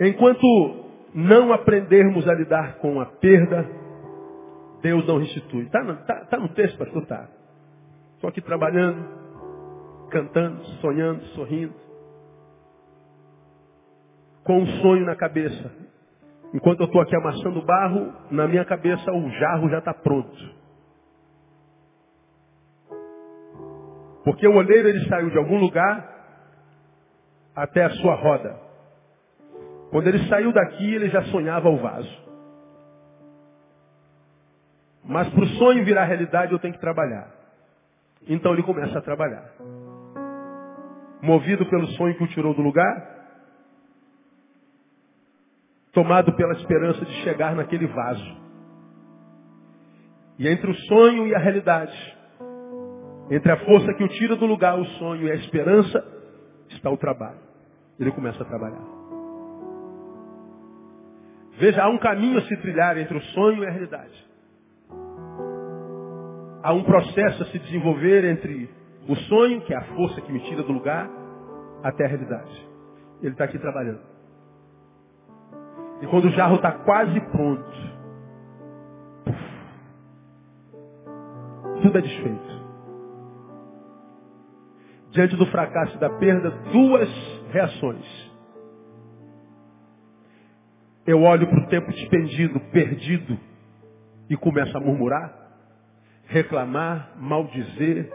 Enquanto 0.00 0.84
não 1.14 1.52
aprendermos 1.52 2.28
a 2.28 2.34
lidar 2.34 2.76
com 2.78 3.00
a 3.00 3.06
perda, 3.06 3.66
Deus 4.82 5.06
não 5.06 5.18
restitui. 5.18 5.64
Está 5.64 5.82
no, 5.82 5.96
tá, 6.04 6.26
tá 6.26 6.38
no 6.38 6.48
texto, 6.50 6.78
pastor? 6.78 7.02
Está. 7.02 7.28
Estou 8.14 8.28
aqui 8.28 8.40
trabalhando, 8.40 10.08
cantando, 10.10 10.64
sonhando, 10.80 11.22
sorrindo. 11.28 11.74
Com 14.44 14.58
um 14.60 14.66
sonho 14.80 15.04
na 15.04 15.16
cabeça. 15.16 15.72
Enquanto 16.54 16.80
eu 16.80 16.86
estou 16.86 17.00
aqui 17.00 17.16
amassando 17.16 17.62
barro, 17.62 18.12
na 18.30 18.46
minha 18.46 18.64
cabeça 18.64 19.10
o 19.12 19.30
jarro 19.30 19.68
já 19.68 19.78
está 19.78 19.92
pronto. 19.92 20.56
Porque 24.24 24.46
o 24.46 24.56
oleiro 24.56 24.88
ele 24.88 25.08
saiu 25.08 25.30
de 25.30 25.38
algum 25.38 25.58
lugar 25.58 26.14
até 27.54 27.84
a 27.84 27.90
sua 27.90 28.14
roda. 28.16 28.65
Quando 29.90 30.08
ele 30.08 30.28
saiu 30.28 30.52
daqui, 30.52 30.94
ele 30.94 31.08
já 31.08 31.22
sonhava 31.24 31.68
o 31.68 31.78
vaso. 31.78 32.26
Mas 35.04 35.28
para 35.28 35.44
o 35.44 35.48
sonho 35.50 35.84
virar 35.84 36.04
realidade, 36.04 36.52
eu 36.52 36.58
tenho 36.58 36.74
que 36.74 36.80
trabalhar. 36.80 37.30
Então 38.26 38.52
ele 38.52 38.62
começa 38.62 38.98
a 38.98 39.02
trabalhar. 39.02 39.52
Movido 41.22 41.64
pelo 41.66 41.86
sonho 41.92 42.16
que 42.16 42.24
o 42.24 42.28
tirou 42.28 42.52
do 42.54 42.62
lugar, 42.62 43.16
tomado 45.92 46.32
pela 46.34 46.52
esperança 46.54 47.04
de 47.04 47.12
chegar 47.22 47.54
naquele 47.54 47.86
vaso. 47.86 48.36
E 50.38 50.46
entre 50.48 50.70
o 50.70 50.74
sonho 50.74 51.26
e 51.26 51.34
a 51.34 51.38
realidade, 51.38 52.16
entre 53.30 53.50
a 53.50 53.64
força 53.64 53.94
que 53.94 54.04
o 54.04 54.08
tira 54.08 54.36
do 54.36 54.44
lugar, 54.44 54.78
o 54.78 54.84
sonho 54.84 55.26
e 55.26 55.30
a 55.30 55.36
esperança, 55.36 56.04
está 56.68 56.90
o 56.90 56.96
trabalho. 56.96 57.40
Ele 57.98 58.10
começa 58.10 58.42
a 58.42 58.46
trabalhar. 58.46 58.95
Veja, 61.58 61.82
há 61.82 61.88
um 61.88 61.98
caminho 61.98 62.38
a 62.38 62.42
se 62.42 62.56
trilhar 62.58 62.98
entre 62.98 63.16
o 63.16 63.22
sonho 63.22 63.64
e 63.64 63.66
a 63.66 63.70
realidade. 63.70 64.26
Há 66.62 66.72
um 66.72 66.82
processo 66.82 67.42
a 67.42 67.46
se 67.46 67.58
desenvolver 67.58 68.24
entre 68.24 68.68
o 69.08 69.14
sonho, 69.14 69.60
que 69.62 69.72
é 69.72 69.76
a 69.76 69.84
força 69.94 70.20
que 70.20 70.32
me 70.32 70.40
tira 70.40 70.62
do 70.62 70.72
lugar, 70.72 71.08
até 71.82 72.04
a 72.04 72.08
realidade. 72.08 72.68
Ele 73.22 73.32
está 73.32 73.44
aqui 73.44 73.58
trabalhando. 73.58 74.00
E 76.02 76.06
quando 76.08 76.26
o 76.26 76.30
jarro 76.30 76.56
está 76.56 76.72
quase 76.72 77.18
pronto, 77.30 77.70
tudo 81.82 81.98
é 81.98 82.02
desfeito. 82.02 82.56
Diante 85.10 85.36
do 85.36 85.46
fracasso 85.46 85.96
e 85.96 86.00
da 86.00 86.10
perda, 86.10 86.50
duas 86.50 87.08
reações. 87.50 88.25
Eu 91.06 91.22
olho 91.22 91.46
para 91.46 91.60
o 91.60 91.66
tempo 91.68 91.90
despendido, 91.92 92.58
perdido, 92.72 93.38
e 94.28 94.36
começo 94.36 94.76
a 94.76 94.80
murmurar, 94.80 95.32
reclamar, 96.26 97.12
maldizer, 97.16 98.10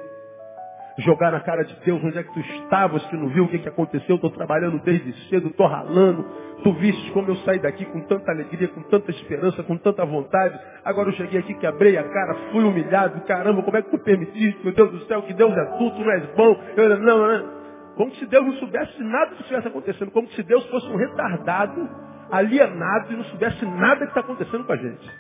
jogar 0.98 1.32
na 1.32 1.40
cara 1.40 1.64
de 1.64 1.74
Deus 1.86 2.04
onde 2.04 2.18
é 2.18 2.24
que 2.24 2.34
tu 2.34 2.40
estavas, 2.40 3.06
que 3.06 3.16
não 3.16 3.30
viu 3.30 3.46
o 3.46 3.48
que, 3.48 3.60
que 3.60 3.70
aconteceu, 3.70 4.16
estou 4.16 4.30
trabalhando 4.30 4.80
desde 4.84 5.14
cedo, 5.30 5.48
estou 5.48 5.68
ralando. 5.68 6.24
Tu 6.64 6.74
viste 6.74 7.12
como 7.12 7.30
eu 7.30 7.36
saí 7.38 7.60
daqui 7.60 7.86
com 7.86 8.02
tanta 8.02 8.32
alegria, 8.32 8.68
com 8.68 8.82
tanta 8.84 9.10
esperança, 9.10 9.64
com 9.64 9.78
tanta 9.78 10.06
vontade. 10.06 10.60
Agora 10.84 11.10
eu 11.10 11.14
cheguei 11.14 11.40
aqui, 11.40 11.54
quebrei 11.56 11.98
a 11.98 12.04
cara, 12.04 12.36
fui 12.52 12.64
humilhado. 12.64 13.22
Caramba, 13.22 13.64
como 13.64 13.78
é 13.78 13.82
que 13.82 13.90
tu 13.90 14.00
permitiste? 14.00 14.60
Meu 14.64 14.74
Deus 14.74 14.92
do 14.92 15.00
céu, 15.06 15.24
que 15.24 15.34
Deus 15.34 15.56
é 15.58 15.66
tudo, 15.78 15.96
tu 15.96 16.04
não 16.04 16.12
és 16.12 16.26
bom. 16.36 16.62
Eu, 16.76 17.00
não, 17.00 17.18
não. 17.18 17.62
Como 17.96 18.14
se 18.16 18.26
Deus 18.26 18.46
não 18.46 18.54
soubesse 18.54 19.02
nada 19.04 19.32
que 19.32 19.42
estivesse 19.42 19.68
acontecendo. 19.68 20.12
Como 20.12 20.28
se 20.30 20.44
Deus 20.44 20.66
fosse 20.68 20.88
um 20.88 20.98
retardado, 20.98 21.90
alienado 22.32 23.12
e 23.12 23.18
não 23.18 23.24
soubesse 23.26 23.66
nada 23.66 24.06
que 24.06 24.12
está 24.12 24.22
acontecendo 24.22 24.64
com 24.64 24.74
a 24.74 24.78
gente. 24.78 25.12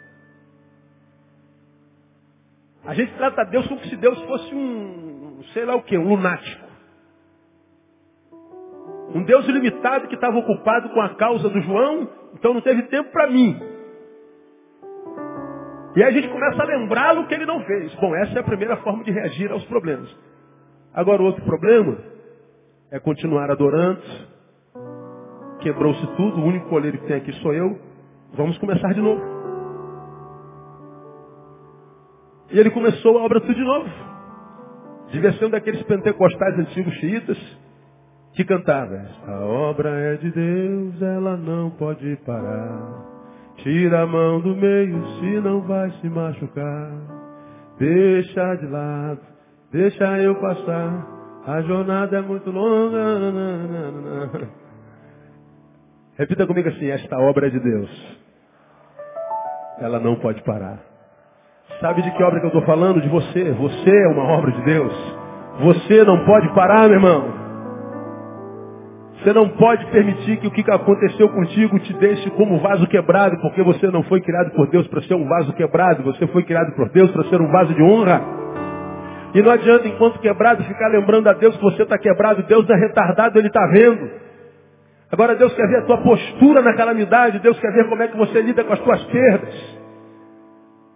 A 2.85 2.93
gente 2.93 3.13
trata 3.13 3.45
Deus 3.45 3.67
como 3.67 3.81
se 3.81 3.95
Deus 3.95 4.19
fosse 4.23 4.55
um, 4.55 5.43
sei 5.53 5.65
lá 5.65 5.75
o 5.75 5.83
que, 5.83 5.97
um 5.97 6.07
lunático. 6.07 6.71
Um 9.13 9.23
Deus 9.23 9.47
ilimitado 9.47 10.07
que 10.07 10.15
estava 10.15 10.37
ocupado 10.37 10.89
com 10.89 11.01
a 11.01 11.15
causa 11.15 11.49
do 11.49 11.61
João, 11.61 12.09
então 12.33 12.53
não 12.53 12.61
teve 12.61 12.83
tempo 12.83 13.11
para 13.11 13.27
mim. 13.27 13.59
E 15.95 16.01
aí 16.01 16.09
a 16.09 16.11
gente 16.11 16.29
começa 16.29 16.61
a 16.61 16.65
lembrá-lo 16.65 17.27
que 17.27 17.33
ele 17.33 17.45
não 17.45 17.61
fez. 17.65 17.93
Bom, 17.95 18.15
essa 18.15 18.37
é 18.37 18.39
a 18.39 18.45
primeira 18.45 18.77
forma 18.77 19.03
de 19.03 19.11
reagir 19.11 19.51
aos 19.51 19.63
problemas. 19.65 20.09
Agora 20.93 21.21
o 21.21 21.25
outro 21.25 21.43
problema 21.43 21.97
é 22.89 22.99
continuar 22.99 23.51
adorando. 23.51 24.01
Quebrou-se 25.61 26.05
tudo, 26.15 26.41
o 26.41 26.45
único 26.45 26.67
coleiro 26.69 26.97
que 26.97 27.07
tem 27.07 27.17
aqui 27.17 27.31
sou 27.41 27.53
eu. 27.53 27.79
Vamos 28.33 28.57
começar 28.57 28.93
de 28.93 29.01
novo. 29.01 29.21
E 32.51 32.59
ele 32.59 32.69
começou 32.71 33.17
a 33.17 33.23
obra 33.23 33.39
tudo 33.39 33.55
de 33.55 33.63
novo. 33.63 33.89
Um 35.43 35.49
daqueles 35.49 35.83
pentecostais 35.83 36.57
antigos 36.59 36.93
xiitas 36.95 37.37
que 38.33 38.43
cantava. 38.45 39.05
A 39.27 39.39
obra 39.45 39.89
é 39.89 40.15
de 40.17 40.31
Deus, 40.31 41.01
ela 41.01 41.35
não 41.37 41.69
pode 41.71 42.15
parar. 42.25 43.09
Tira 43.57 44.01
a 44.01 44.07
mão 44.07 44.39
do 44.39 44.55
meio, 44.55 45.05
se 45.19 45.39
não 45.41 45.61
vai 45.61 45.91
se 46.01 46.09
machucar. 46.09 46.91
Deixa 47.77 48.55
de 48.55 48.67
lado, 48.67 49.19
deixa 49.71 50.21
eu 50.21 50.35
passar. 50.35 51.07
A 51.45 51.61
jornada 51.61 52.17
é 52.17 52.21
muito 52.21 52.49
longa. 52.51 52.99
Repita 56.21 56.45
comigo 56.45 56.69
assim, 56.69 56.87
esta 56.87 57.17
obra 57.17 57.47
é 57.47 57.49
de 57.49 57.59
Deus. 57.59 57.89
Ela 59.79 59.99
não 59.99 60.17
pode 60.17 60.39
parar. 60.43 60.77
Sabe 61.79 62.03
de 62.03 62.11
que 62.11 62.21
obra 62.21 62.39
que 62.39 62.45
eu 62.45 62.49
estou 62.49 62.61
falando? 62.61 63.01
De 63.01 63.09
você. 63.09 63.51
Você 63.53 63.89
é 63.89 64.07
uma 64.07 64.25
obra 64.37 64.51
de 64.51 64.61
Deus. 64.61 64.93
Você 65.61 66.03
não 66.03 66.23
pode 66.23 66.47
parar, 66.53 66.81
meu 66.81 66.97
irmão. 66.97 67.33
Você 69.15 69.33
não 69.33 69.49
pode 69.49 69.83
permitir 69.87 70.37
que 70.37 70.45
o 70.45 70.51
que 70.51 70.63
aconteceu 70.69 71.27
contigo 71.27 71.79
te 71.79 71.93
deixe 71.93 72.29
como 72.29 72.59
vaso 72.59 72.85
quebrado, 72.85 73.41
porque 73.41 73.63
você 73.63 73.87
não 73.87 74.03
foi 74.03 74.21
criado 74.21 74.51
por 74.51 74.67
Deus 74.69 74.87
para 74.89 75.01
ser 75.01 75.15
um 75.15 75.27
vaso 75.27 75.51
quebrado, 75.53 76.03
você 76.03 76.27
foi 76.27 76.43
criado 76.43 76.71
por 76.75 76.87
Deus 76.89 77.09
para 77.09 77.23
ser 77.29 77.41
um 77.41 77.47
vaso 77.47 77.73
de 77.73 77.81
honra. 77.81 78.21
E 79.33 79.41
não 79.41 79.49
adianta, 79.49 79.87
enquanto 79.87 80.19
quebrado, 80.19 80.63
ficar 80.65 80.89
lembrando 80.89 81.27
a 81.29 81.33
Deus 81.33 81.57
que 81.57 81.63
você 81.63 81.81
está 81.81 81.97
quebrado. 81.97 82.43
Deus 82.43 82.69
é 82.69 82.75
retardado, 82.75 83.39
Ele 83.39 83.47
está 83.47 83.65
vendo. 83.73 84.30
Agora 85.11 85.35
Deus 85.35 85.53
quer 85.53 85.67
ver 85.67 85.79
a 85.79 85.85
tua 85.85 85.97
postura 85.97 86.61
na 86.61 86.73
calamidade, 86.73 87.39
Deus 87.39 87.59
quer 87.59 87.71
ver 87.73 87.89
como 87.89 88.01
é 88.01 88.07
que 88.07 88.17
você 88.17 88.41
lida 88.41 88.63
com 88.63 88.71
as 88.71 88.79
tuas 88.79 89.03
perdas. 89.05 89.81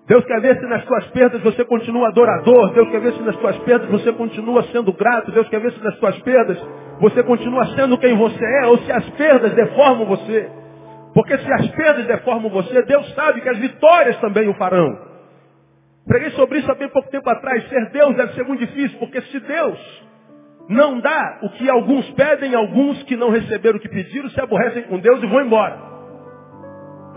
Deus 0.07 0.23
quer 0.25 0.39
ver 0.39 0.57
se 0.59 0.65
nas 0.67 0.83
suas 0.85 1.07
perdas 1.07 1.41
você 1.41 1.65
continua 1.65 2.09
adorador. 2.09 2.73
Deus 2.73 2.89
quer 2.89 3.01
ver 3.01 3.13
se 3.13 3.21
nas 3.23 3.35
suas 3.37 3.57
perdas 3.59 3.89
você 3.89 4.13
continua 4.13 4.63
sendo 4.71 4.93
grato. 4.93 5.31
Deus 5.31 5.49
quer 5.49 5.59
ver 5.59 5.71
se 5.73 5.83
nas 5.83 5.97
suas 5.97 6.17
perdas 6.19 6.57
você 7.01 7.23
continua 7.23 7.65
sendo 7.75 7.97
quem 7.97 8.15
você 8.15 8.45
é 8.63 8.67
ou 8.67 8.77
se 8.77 8.91
as 8.91 9.09
perdas 9.11 9.53
deformam 9.53 10.05
você. 10.05 10.49
Porque 11.13 11.37
se 11.37 11.51
as 11.51 11.67
perdas 11.69 12.05
deformam 12.05 12.49
você, 12.51 12.83
Deus 12.83 13.13
sabe 13.15 13.41
que 13.41 13.49
as 13.49 13.57
vitórias 13.57 14.17
também 14.17 14.47
o 14.47 14.53
farão. 14.53 14.95
Preguei 16.07 16.29
sobre 16.31 16.59
isso 16.59 16.71
há 16.71 16.75
bem 16.75 16.89
pouco 16.89 17.09
tempo 17.09 17.27
atrás. 17.29 17.67
Ser 17.67 17.89
Deus 17.89 18.15
deve 18.15 18.33
ser 18.33 18.43
muito 18.43 18.59
difícil, 18.59 18.99
porque 18.99 19.21
se 19.21 19.39
Deus 19.39 20.04
não 20.67 20.99
dá 20.99 21.39
o 21.43 21.49
que 21.49 21.69
alguns 21.69 22.09
pedem, 22.11 22.55
alguns 22.55 23.03
que 23.03 23.15
não 23.15 23.29
receberam 23.29 23.77
o 23.77 23.81
que 23.81 23.89
pediram 23.89 24.29
se 24.29 24.41
aborrecem 24.41 24.83
com 24.83 24.99
Deus 24.99 25.21
e 25.21 25.27
vão 25.27 25.41
embora. 25.41 25.77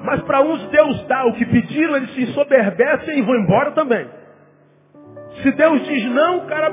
Mas 0.05 0.22
para 0.22 0.42
uns 0.42 0.66
Deus 0.68 1.07
dá 1.07 1.24
o 1.24 1.32
que 1.32 1.46
pediram, 1.46 1.96
eles 1.96 2.14
se 2.14 2.22
ensoberbecem 2.22 3.18
e 3.18 3.22
vão 3.22 3.34
embora 3.36 3.72
também. 3.72 4.09
Se 5.42 5.51
Deus 5.53 5.86
diz 5.86 6.05
não, 6.07 6.38
o 6.38 6.46
cara 6.46 6.70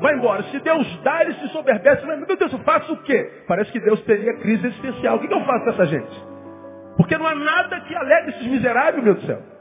vai 0.00 0.14
embora. 0.14 0.42
Se 0.44 0.58
Deus 0.60 1.00
dá, 1.02 1.22
ele 1.22 1.34
se 1.34 1.44
ensoberbece. 1.46 2.04
Meu 2.06 2.36
Deus, 2.36 2.52
eu 2.52 2.58
faço 2.60 2.92
o 2.92 3.02
quê? 3.02 3.44
Parece 3.46 3.70
que 3.70 3.80
Deus 3.80 4.00
teria 4.02 4.34
crise 4.38 4.66
existencial. 4.66 5.16
O 5.16 5.20
que, 5.20 5.32
eu 5.32 5.44
faço 5.44 5.64
com 5.64 5.70
essa 5.70 5.86
gente? 5.86 6.24
Porque 6.96 7.16
não 7.16 7.26
há 7.26 7.34
nada 7.34 7.80
que 7.80 7.94
alegre 7.94 8.30
esses 8.30 8.46
miseráveis, 8.46 9.02
meu 9.02 9.14
Deus 9.14 9.26
do 9.26 9.26
céu. 9.26 9.53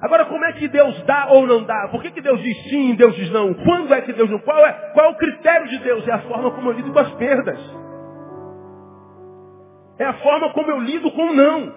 Agora, 0.00 0.26
como 0.26 0.44
é 0.44 0.52
que 0.52 0.68
Deus 0.68 1.02
dá 1.04 1.28
ou 1.30 1.46
não 1.46 1.62
dá? 1.64 1.88
Por 1.90 2.02
que, 2.02 2.10
que 2.10 2.20
Deus 2.20 2.42
diz 2.42 2.56
sim 2.68 2.90
e 2.90 2.96
Deus 2.96 3.14
diz 3.16 3.30
não? 3.30 3.54
Quando 3.54 3.94
é 3.94 4.02
que 4.02 4.12
Deus 4.12 4.28
não? 4.30 4.38
Qual 4.40 4.58
é, 4.66 4.72
qual 4.92 5.06
é 5.06 5.08
o 5.10 5.16
critério 5.16 5.68
de 5.68 5.78
Deus? 5.78 6.06
É 6.06 6.12
a 6.12 6.18
forma 6.20 6.50
como 6.50 6.68
eu 6.68 6.72
lido 6.74 6.92
com 6.92 6.98
as 6.98 7.10
perdas. 7.14 7.58
É 9.98 10.04
a 10.04 10.12
forma 10.14 10.52
como 10.52 10.70
eu 10.70 10.80
lido 10.80 11.10
com 11.12 11.30
o 11.30 11.34
não. 11.34 11.72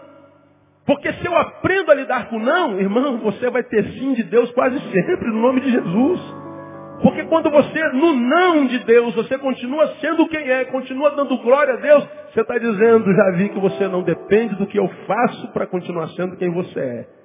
Porque 0.86 1.14
se 1.14 1.26
eu 1.26 1.38
aprendo 1.38 1.92
a 1.92 1.96
lidar 1.96 2.30
com 2.30 2.38
o 2.38 2.40
não, 2.40 2.80
irmão, 2.80 3.20
você 3.20 3.50
vai 3.50 3.64
ter 3.64 3.86
sim 3.92 4.14
de 4.14 4.24
Deus 4.24 4.52
quase 4.52 4.78
sempre, 4.92 5.28
no 5.28 5.40
nome 5.40 5.62
de 5.62 5.72
Jesus. 5.72 6.20
Porque 7.02 7.24
quando 7.26 7.50
você, 7.50 7.82
no 7.94 8.14
não 8.14 8.66
de 8.66 8.80
Deus, 8.80 9.16
você 9.16 9.38
continua 9.38 9.88
sendo 10.02 10.28
quem 10.28 10.50
é, 10.50 10.66
continua 10.66 11.12
dando 11.12 11.38
glória 11.38 11.76
a 11.76 11.78
Deus, 11.78 12.06
você 12.34 12.42
está 12.42 12.58
dizendo, 12.58 13.14
já 13.14 13.32
vi 13.38 13.50
que 13.50 13.60
você 13.60 13.88
não 13.88 14.04
depende 14.04 14.56
do 14.56 14.68
que 14.68 14.78
eu 14.78 14.90
faço 15.08 15.54
para 15.54 15.66
continuar 15.68 16.08
sendo 16.10 16.36
quem 16.36 16.52
você 16.52 16.80
é. 16.80 17.19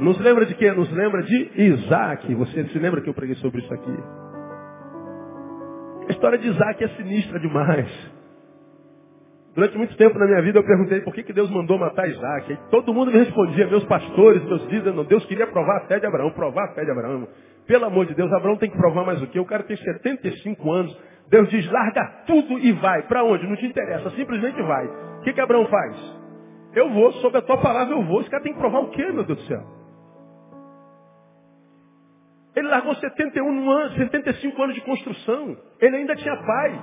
Nos 0.00 0.18
lembra 0.20 0.46
de 0.46 0.54
quê? 0.54 0.70
Nos 0.72 0.90
lembra 0.92 1.22
de 1.22 1.50
Isaac. 1.56 2.34
Você 2.34 2.64
se 2.68 2.78
lembra 2.78 3.00
que 3.00 3.08
eu 3.08 3.14
preguei 3.14 3.34
sobre 3.36 3.60
isso 3.60 3.74
aqui? 3.74 3.96
A 6.08 6.12
história 6.12 6.38
de 6.38 6.48
Isaac 6.48 6.84
é 6.84 6.88
sinistra 6.88 7.40
demais. 7.40 7.88
Durante 9.54 9.76
muito 9.76 9.96
tempo 9.96 10.16
na 10.18 10.26
minha 10.26 10.40
vida 10.40 10.60
eu 10.60 10.64
perguntei 10.64 11.00
por 11.00 11.12
que, 11.12 11.24
que 11.24 11.32
Deus 11.32 11.50
mandou 11.50 11.76
matar 11.78 12.08
Isaac. 12.08 12.52
E 12.52 12.56
todo 12.70 12.94
mundo 12.94 13.10
me 13.10 13.18
respondia, 13.18 13.66
meus 13.66 13.84
pastores, 13.84 14.44
meus 14.44 14.64
líderes, 14.66 15.06
Deus 15.08 15.24
queria 15.26 15.48
provar 15.48 15.78
a 15.78 15.86
fé 15.86 15.98
de 15.98 16.06
Abraão, 16.06 16.30
provar 16.30 16.66
a 16.66 16.74
fé 16.74 16.84
de 16.84 16.90
Abraão. 16.92 17.26
Pelo 17.66 17.84
amor 17.84 18.06
de 18.06 18.14
Deus, 18.14 18.32
Abraão 18.32 18.56
tem 18.56 18.70
que 18.70 18.76
provar 18.76 19.04
mais 19.04 19.20
o 19.20 19.26
quê? 19.26 19.40
O 19.40 19.44
cara 19.44 19.64
tem 19.64 19.76
75 19.76 20.72
anos. 20.72 20.96
Deus 21.28 21.48
diz, 21.50 21.68
larga 21.70 22.22
tudo 22.26 22.58
e 22.60 22.72
vai. 22.72 23.02
Para 23.02 23.24
onde? 23.24 23.46
Não 23.48 23.56
te 23.56 23.66
interessa, 23.66 24.10
simplesmente 24.10 24.62
vai. 24.62 24.86
O 24.86 25.20
que, 25.22 25.32
que 25.32 25.40
Abraão 25.40 25.66
faz? 25.66 26.18
Eu 26.74 26.88
vou, 26.90 27.12
sob 27.14 27.36
a 27.36 27.42
tua 27.42 27.58
palavra 27.58 27.94
eu 27.94 28.04
vou. 28.04 28.20
Esse 28.20 28.30
cara 28.30 28.42
tem 28.42 28.52
que 28.52 28.60
provar 28.60 28.78
o 28.78 28.90
quê, 28.90 29.04
meu 29.10 29.24
Deus 29.24 29.38
do 29.38 29.44
céu? 29.44 29.77
Ele 32.56 32.68
largou 32.68 32.94
71 32.94 33.70
anos, 33.70 33.96
75 33.96 34.62
anos 34.62 34.74
de 34.74 34.80
construção. 34.82 35.56
Ele 35.80 35.96
ainda 35.96 36.16
tinha 36.16 36.36
pai. 36.36 36.80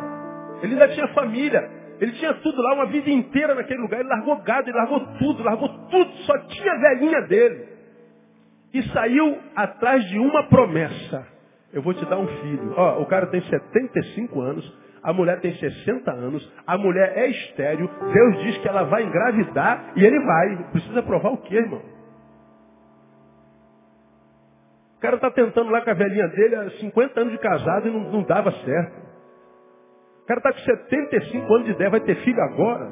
Ele 0.62 0.74
ainda 0.74 0.88
tinha 0.90 1.08
família. 1.10 1.70
Ele 2.00 2.12
tinha 2.14 2.34
tudo 2.36 2.62
lá, 2.62 2.74
uma 2.74 2.86
vida 2.88 3.10
inteira 3.10 3.56
naquele 3.56 3.82
lugar. 3.82 4.00
Ele 4.00 4.10
largou 4.10 4.38
gado, 4.42 4.70
ele 4.70 4.78
largou 4.78 5.00
tudo, 5.18 5.44
largou 5.44 5.70
tudo. 5.90 6.12
Só 6.26 6.38
tinha 6.48 6.72
a 6.72 6.80
velhinha 6.80 7.22
dele. 7.22 7.68
E 8.74 8.84
saiu 8.90 9.38
atrás 9.56 10.04
de 10.06 10.20
uma 10.20 10.44
promessa. 10.44 11.26
Eu 11.74 11.82
vou 11.82 11.94
te 11.94 12.06
dar 12.06 12.18
um 12.18 12.28
filho. 12.28 12.74
Ó, 12.76 13.02
o 13.02 13.06
cara 13.06 13.28
tem 13.28 13.42
75 13.42 14.42
anos, 14.42 14.78
a 15.04 15.14
mulher 15.14 15.40
tem 15.40 15.54
60 15.56 16.12
anos, 16.12 16.54
a 16.66 16.78
mulher 16.78 17.14
é 17.18 17.28
estéreo, 17.28 17.90
Deus 18.14 18.44
diz 18.44 18.58
que 18.60 18.68
ela 18.68 18.84
vai 18.84 19.04
engravidar 19.04 19.92
e 19.96 20.06
ele 20.06 20.20
vai. 20.20 20.72
Precisa 20.72 21.04
provar 21.04 21.30
o 21.30 21.38
quê, 21.38 21.56
irmão? 21.56 21.95
Cara 25.06 25.18
está 25.18 25.30
tentando 25.30 25.70
lá 25.70 25.82
com 25.82 25.92
a 25.92 25.94
velhinha 25.94 26.28
dele 26.30 26.56
há 26.56 26.70
50 26.72 27.20
anos 27.20 27.34
de 27.34 27.40
casado 27.40 27.88
e 27.88 27.92
não, 27.92 28.12
não 28.12 28.24
dava 28.24 28.52
certo. 28.52 29.06
O 30.24 30.26
cara 30.26 30.40
está 30.40 30.52
com 30.52 30.60
75 30.60 31.54
anos 31.54 31.66
de 31.66 31.72
ideia, 31.74 31.90
vai 31.92 32.00
ter 32.00 32.16
filho 32.24 32.42
agora. 32.42 32.92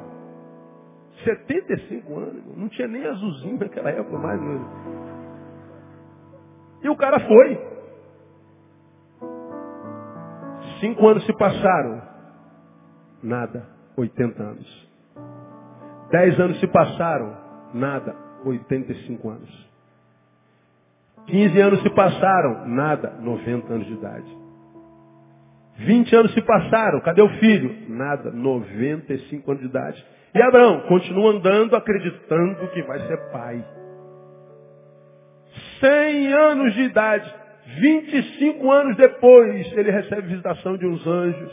75 1.24 2.16
anos, 2.16 2.56
não 2.56 2.68
tinha 2.68 2.86
nem 2.86 3.04
azulzinho 3.04 3.58
naquela 3.58 3.90
época 3.90 4.16
mais. 4.18 4.40
Mesmo. 4.40 4.68
E 6.82 6.88
o 6.88 6.96
cara 6.96 7.18
foi. 7.18 7.74
Cinco 10.80 11.08
anos 11.08 11.26
se 11.26 11.36
passaram. 11.36 12.02
Nada. 13.22 13.66
80 13.96 14.42
anos. 14.42 14.90
Dez 16.10 16.38
anos 16.38 16.60
se 16.60 16.66
passaram. 16.68 17.36
Nada. 17.72 18.14
85 18.44 19.30
anos. 19.30 19.73
15 21.26 21.60
anos 21.60 21.82
se 21.82 21.90
passaram. 21.90 22.66
Nada. 22.68 23.14
90 23.20 23.72
anos 23.72 23.86
de 23.86 23.92
idade. 23.92 24.44
20 25.76 26.14
anos 26.14 26.34
se 26.34 26.40
passaram, 26.42 27.00
cadê 27.00 27.20
o 27.20 27.28
filho? 27.40 27.74
Nada, 27.88 28.30
95 28.30 29.50
anos 29.50 29.62
de 29.62 29.68
idade. 29.68 30.06
E 30.34 30.42
Abraão 30.42 30.82
continua 30.82 31.32
andando 31.32 31.74
acreditando 31.74 32.68
que 32.68 32.82
vai 32.82 32.98
ser 33.00 33.16
pai. 33.30 33.64
100 35.80 36.32
anos 36.32 36.74
de 36.74 36.82
idade. 36.82 37.34
25 37.80 38.70
anos 38.70 38.96
depois, 38.96 39.72
ele 39.72 39.90
recebe 39.90 40.28
visitação 40.28 40.76
de 40.76 40.86
uns 40.86 41.04
anjos. 41.06 41.52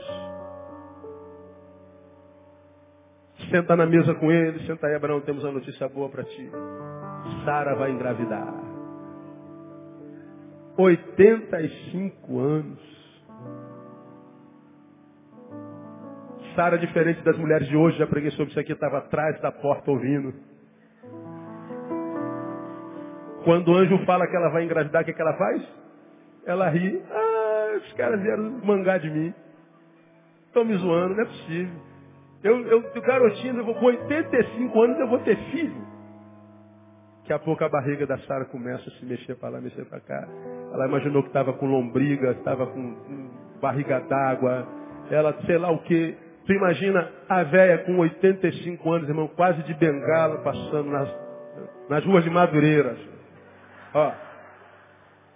Senta 3.49 3.75
na 3.75 3.85
mesa 3.85 4.13
com 4.15 4.31
ele, 4.31 4.59
senta 4.65 4.87
aí, 4.87 4.95
Abraão, 4.95 5.21
temos 5.21 5.43
uma 5.43 5.53
notícia 5.53 5.87
boa 5.87 6.09
para 6.09 6.23
ti. 6.23 6.51
Sara 7.43 7.75
vai 7.75 7.91
engravidar. 7.91 8.70
85 10.81 12.39
anos. 12.39 12.91
Sara, 16.55 16.77
diferente 16.77 17.21
das 17.21 17.37
mulheres 17.37 17.67
de 17.67 17.77
hoje, 17.77 17.97
já 17.97 18.07
preguei 18.07 18.31
sobre 18.31 18.51
isso 18.51 18.59
aqui, 18.59 18.73
estava 18.73 18.97
atrás 18.97 19.39
da 19.41 19.51
porta 19.51 19.89
ouvindo. 19.89 20.33
Quando 23.43 23.69
o 23.69 23.75
anjo 23.75 23.97
fala 24.05 24.27
que 24.27 24.35
ela 24.35 24.49
vai 24.49 24.63
engravidar, 24.63 25.01
o 25.01 25.05
que, 25.05 25.13
que 25.13 25.21
ela 25.21 25.33
faz? 25.33 25.67
Ela 26.45 26.69
ri. 26.69 27.01
Ah, 27.09 27.77
os 27.77 27.93
caras 27.93 28.21
vieram 28.21 28.43
mangar 28.63 28.99
de 28.99 29.09
mim. 29.09 29.33
Estão 30.47 30.65
me 30.65 30.75
zoando, 30.75 31.15
não 31.15 31.23
é 31.23 31.25
possível. 31.25 31.81
Eu, 32.43 32.67
eu 32.67 33.01
garotinho, 33.01 33.57
eu 33.57 33.65
vou, 33.65 33.75
com 33.75 33.85
85 33.85 34.81
anos 34.81 34.99
eu 34.99 35.07
vou 35.07 35.19
ter 35.19 35.37
filho. 35.51 35.90
Daqui 37.21 37.33
a 37.33 37.39
pouco 37.39 37.63
a 37.63 37.69
barriga 37.69 38.07
da 38.07 38.17
Sara 38.19 38.45
começa 38.45 38.89
a 38.89 38.93
se 38.93 39.05
mexer 39.05 39.35
para 39.35 39.49
lá, 39.49 39.61
mexer 39.61 39.85
para 39.85 39.99
cá. 39.99 40.27
Ela 40.73 40.87
imaginou 40.87 41.21
que 41.21 41.29
estava 41.29 41.53
com 41.53 41.67
lombriga, 41.67 42.31
estava 42.31 42.65
com, 42.65 42.95
com 42.95 43.29
barriga 43.61 43.99
d'água. 44.01 44.67
Ela, 45.09 45.37
sei 45.45 45.57
lá 45.57 45.69
o 45.71 45.79
que. 45.83 46.17
Tu 46.45 46.53
imagina 46.53 47.11
a 47.29 47.43
velha 47.43 47.77
com 47.79 47.97
85 47.99 48.91
anos, 48.91 49.07
irmão, 49.07 49.27
quase 49.27 49.61
de 49.63 49.73
bengala, 49.75 50.39
passando 50.39 50.89
nas, 50.89 51.09
nas 51.87 52.03
ruas 52.05 52.23
de 52.23 52.29
Madureira. 52.31 52.97
Ó, 53.93 54.11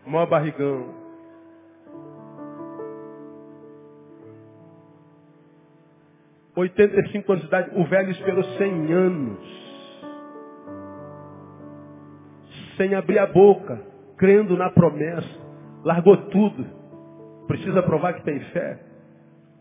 maior 0.08 0.26
barrigão. 0.26 1.06
Oitenta 6.56 7.00
e 7.00 7.12
cinco 7.12 7.32
anos 7.34 7.44
de 7.44 7.48
idade, 7.50 7.72
o 7.76 7.86
velho 7.86 8.10
esperou 8.12 8.44
cem 8.58 8.92
anos. 8.92 9.65
Sem 12.78 12.94
abrir 12.96 13.20
a 13.20 13.28
boca, 13.28 13.80
crendo 14.18 14.58
na 14.58 14.70
promessa. 14.70 15.46
Largou 15.84 16.18
tudo. 16.30 16.66
Precisa 17.48 17.84
provar 17.84 18.14
que 18.14 18.24
tem 18.24 18.40
fé. 18.52 18.80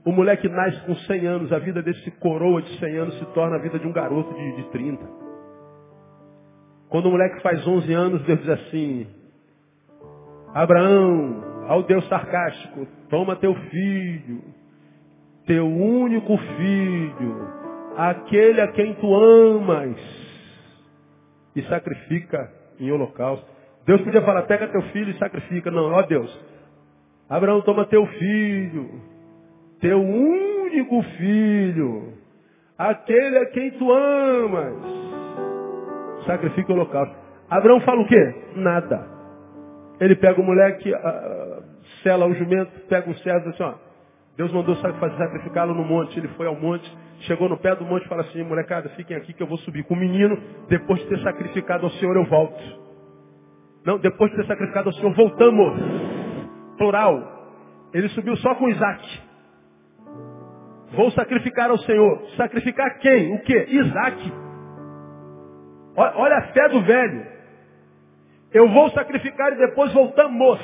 O 0.05 0.13
moleque 0.13 0.49
nasce 0.49 0.81
com 0.85 0.95
100 0.95 1.27
anos, 1.27 1.53
a 1.53 1.59
vida 1.59 1.83
desse 1.83 2.11
coroa 2.13 2.61
de 2.61 2.79
100 2.79 2.97
anos 2.97 3.19
se 3.19 3.25
torna 3.27 3.57
a 3.57 3.59
vida 3.59 3.79
de 3.79 3.87
um 3.87 3.93
garoto 3.93 4.35
de, 4.35 4.57
de 4.57 4.65
30. 4.71 5.03
Quando 6.91 7.07
o 7.07 7.11
moleque 7.11 7.41
faz 7.41 7.67
11 7.67 7.93
anos, 7.93 8.23
Deus 8.23 8.39
diz 8.41 8.49
assim, 8.51 9.07
Abraão, 10.53 11.65
ao 11.67 11.83
Deus 11.83 12.07
sarcástico, 12.09 12.87
toma 13.09 13.37
teu 13.37 13.55
filho, 13.55 14.43
teu 15.47 15.67
único 15.67 16.37
filho, 16.37 17.49
aquele 17.97 18.61
a 18.61 18.69
quem 18.73 18.95
tu 18.95 19.15
amas, 19.15 19.97
e 21.57 21.63
sacrifica 21.63 22.51
em 22.79 22.91
holocausto. 22.91 23.47
Deus 23.87 24.01
podia 24.03 24.23
falar, 24.23 24.43
pega 24.43 24.69
teu 24.69 24.83
filho 24.85 25.11
e 25.11 25.19
sacrifica. 25.19 25.71
Não, 25.71 25.93
ó 25.93 26.03
Deus, 26.03 26.31
Abraão, 27.29 27.61
toma 27.63 27.85
teu 27.87 28.07
filho, 28.07 29.01
teu 29.81 30.01
único 30.01 31.03
filho, 31.17 32.15
aquele 32.79 33.39
a 33.39 33.47
quem 33.47 33.71
tu 33.73 33.93
amas, 33.93 34.75
sacrifica 36.27 36.73
o 36.73 36.75
holocausto. 36.77 37.15
Abraão 37.49 37.81
fala 37.81 38.01
o 38.01 38.07
quê? 38.07 38.35
Nada. 38.57 39.07
Ele 40.01 40.17
pega 40.17 40.41
o 40.41 40.45
moleque, 40.45 40.93
uh, 40.93 41.63
sela 42.03 42.27
o 42.27 42.35
jumento, 42.35 42.73
pega 42.89 43.09
um 43.09 43.15
servo 43.17 43.49
e 43.49 43.53
diz 43.53 43.61
assim, 43.61 43.63
ó, 43.63 43.75
Deus 44.37 44.53
mandou 44.53 44.75
sacrificá-lo 44.77 45.75
no 45.75 45.85
monte. 45.85 46.19
Ele 46.19 46.29
foi 46.29 46.47
ao 46.47 46.57
monte, 46.57 46.91
chegou 47.21 47.49
no 47.49 47.57
pé 47.57 47.75
do 47.75 47.85
monte 47.85 48.05
e 48.05 48.09
fala 48.09 48.23
assim, 48.23 48.43
molecada, 48.43 48.89
fiquem 48.91 49.17
aqui 49.17 49.33
que 49.33 49.43
eu 49.43 49.47
vou 49.47 49.59
subir 49.59 49.85
com 49.85 49.95
o 49.95 49.97
menino, 49.97 50.37
depois 50.69 51.01
de 51.01 51.09
ter 51.09 51.19
sacrificado 51.21 51.87
ao 51.87 51.93
Senhor 51.93 52.17
eu 52.17 52.25
volto. 52.25 52.63
Não, 53.85 53.99
depois 53.99 54.31
de 54.31 54.39
ter 54.39 54.47
sacrificado 54.47 54.89
ao 54.89 54.95
Senhor, 54.95 55.15
voltamos. 55.15 55.75
Plural. 56.79 57.33
Ele 57.93 58.09
subiu 58.11 58.37
só 58.37 58.55
com 58.55 58.69
Isaac. 58.69 59.23
Vou 60.93 61.11
sacrificar 61.11 61.71
ao 61.71 61.79
Senhor. 61.79 62.23
Sacrificar 62.37 62.99
quem? 62.99 63.35
O 63.35 63.43
que? 63.43 63.57
Isaac. 63.69 64.33
Olha 65.97 66.39
a 66.39 66.43
fé 66.53 66.69
do 66.69 66.83
velho. 66.83 67.27
Eu 68.53 68.69
vou 68.69 68.91
sacrificar 68.91 69.53
e 69.53 69.57
depois 69.57 69.93
voltamos. 69.93 70.61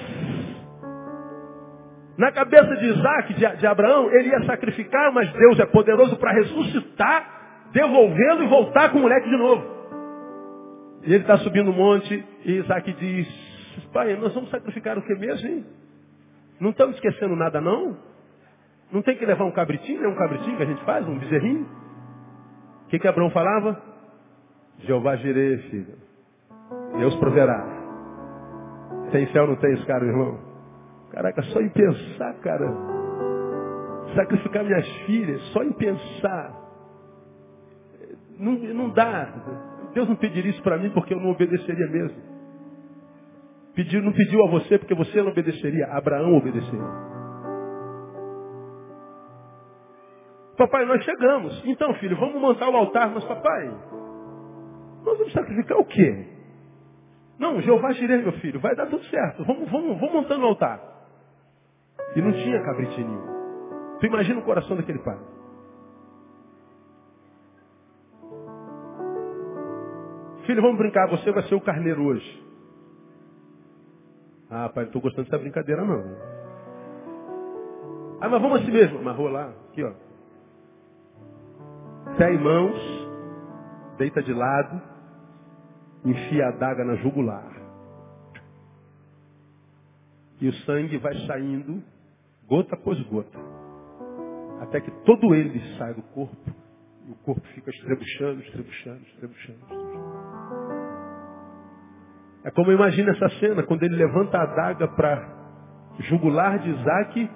Na 2.21 2.31
cabeça 2.33 2.77
de 2.77 2.85
Isaac, 2.85 3.33
de, 3.33 3.57
de 3.57 3.67
Abraão, 3.67 4.13
ele 4.13 4.29
ia 4.29 4.45
sacrificar, 4.45 5.11
mas 5.11 5.33
Deus 5.33 5.59
é 5.59 5.65
poderoso 5.65 6.19
para 6.19 6.33
ressuscitar, 6.33 7.71
devolvê-lo 7.73 8.43
e 8.43 8.47
voltar 8.47 8.91
com 8.91 8.99
o 8.99 9.01
moleque 9.01 9.27
de 9.27 9.39
novo. 9.39 9.65
E 11.03 11.15
ele 11.15 11.23
está 11.23 11.39
subindo 11.39 11.71
o 11.71 11.73
monte 11.73 12.23
e 12.45 12.59
Isaac 12.59 12.93
diz, 12.93 13.27
pai, 13.91 14.15
nós 14.17 14.35
vamos 14.35 14.51
sacrificar 14.51 14.99
o 14.99 15.03
que 15.03 15.15
mesmo, 15.15 15.49
hein? 15.49 15.65
Não 16.61 16.73
estamos 16.73 16.97
esquecendo 16.97 17.35
nada 17.35 17.59
não? 17.59 17.97
Não 18.93 19.01
tem 19.01 19.17
que 19.17 19.25
levar 19.25 19.45
um 19.45 19.53
cabritinho, 19.53 20.05
é 20.05 20.09
um 20.09 20.15
cabritinho 20.15 20.59
que 20.59 20.63
a 20.63 20.67
gente 20.67 20.85
faz, 20.85 21.09
um 21.09 21.19
bezerrinho? 21.19 21.67
O 22.85 22.89
que, 22.91 22.99
que 22.99 23.09
Abraão 23.09 23.31
falava? 23.31 23.81
Jeová 24.81 25.17
girei, 25.17 25.57
filho. 25.71 25.95
Deus 26.99 27.17
proverá. 27.17 27.65
Tem 29.11 29.25
fé 29.29 29.41
ou 29.41 29.49
não 29.49 29.57
tem 29.57 29.73
esse 29.73 29.87
cara, 29.87 30.05
irmão? 30.05 30.50
Caraca, 31.11 31.43
só 31.43 31.61
em 31.61 31.69
pensar, 31.71 32.35
cara. 32.41 32.67
Sacrificar 34.15 34.65
minhas 34.65 34.89
filhas, 35.07 35.41
só 35.53 35.63
em 35.63 35.73
pensar. 35.73 36.61
Não, 38.39 38.53
não 38.53 38.91
dá. 38.91 39.33
Deus 39.93 40.09
não 40.09 40.17
pediria 40.17 40.51
isso 40.51 40.63
para 40.63 40.79
mim 40.79 40.91
porque 40.91 41.15
eu 41.15 41.21
não 41.21 41.31
obedeceria 41.31 41.87
mesmo. 41.89 42.31
Pediu, 43.75 44.03
não 44.03 44.13
pediu 44.13 44.45
a 44.45 44.51
você 44.51 44.79
porque 44.79 44.95
você 44.95 45.23
não 45.23 45.31
obedeceria. 45.31 45.87
Abraão 45.87 46.37
obedeceu. 46.37 46.81
Papai, 50.57 50.85
nós 50.85 51.03
chegamos. 51.05 51.63
Então, 51.65 51.95
filho, 51.95 52.17
vamos 52.17 52.41
montar 52.41 52.69
o 52.69 52.77
altar. 52.77 53.11
Mas, 53.13 53.25
papai, 53.25 53.67
nós 55.05 55.19
vamos 55.19 55.33
sacrificar 55.33 55.79
o 55.79 55.85
quê? 55.85 56.27
Não, 57.39 57.61
Jeová 57.63 57.93
Jireh, 57.93 58.23
meu 58.23 58.33
filho, 58.33 58.61
vai 58.61 58.77
dar 58.77 58.87
tudo 58.87 59.03
certo. 59.05 59.45
Vamos, 59.45 59.71
vamos, 59.71 59.99
vamos 59.99 60.13
montando 60.13 60.45
o 60.45 60.49
altar. 60.49 61.00
E 62.15 62.23
não 62.23 62.33
tinha 62.33 62.63
cabritinho. 62.65 63.23
Tu 64.01 64.07
imagina 64.07 64.41
o 64.41 64.45
coração 64.45 64.77
daquele 64.77 64.99
pai. 65.01 65.19
Filho, 70.47 70.63
vamos 70.63 70.79
brincar, 70.79 71.07
você 71.09 71.31
vai 71.31 71.43
ser 71.45 71.55
o 71.55 71.61
carneiro 71.61 72.03
hoje. 72.05 72.45
Ah, 74.51 74.69
pai, 74.69 74.85
não 74.85 74.89
estou 74.89 75.03
gostando 75.03 75.25
dessa 75.29 75.39
brincadeira 75.39 75.85
não. 75.85 76.03
Ah, 78.21 78.29
mas 78.29 78.43
vamos 78.43 78.61
assim 78.61 78.73
mesmo. 78.73 78.99
Amarrou 78.99 79.29
lá, 79.29 79.53
aqui 79.71 79.85
ó. 79.85 79.93
Pé 82.17 82.35
em 82.35 82.39
mãos, 82.39 83.09
deita 83.97 84.23
de 84.23 84.33
lado, 84.33 84.83
enfia 86.05 86.49
a 86.49 86.51
daga 86.51 86.85
na 86.85 86.97
jugular. 86.97 87.53
E 90.41 90.49
o 90.49 90.53
sangue 90.65 90.97
vai 90.99 91.15
saindo 91.27 91.83
gota 92.51 92.75
após 92.75 93.01
gota, 93.05 93.39
até 94.61 94.81
que 94.81 94.91
todo 95.05 95.33
ele 95.37 95.61
sai 95.79 95.95
do 95.95 96.03
corpo, 96.03 96.51
e 97.07 97.13
o 97.13 97.15
corpo 97.25 97.41
fica 97.55 97.71
estrebuchando, 97.71 98.41
estrebuchando, 98.43 99.01
estrebuchando. 99.07 99.61
É 102.43 102.51
como 102.51 102.73
imagina 102.73 103.13
essa 103.13 103.29
cena, 103.39 103.63
quando 103.63 103.85
ele 103.85 103.95
levanta 103.95 104.37
a 104.37 104.43
adaga 104.43 104.89
para 104.89 105.41
jugular 106.01 106.59
de 106.59 106.71
Isaac, 106.71 107.31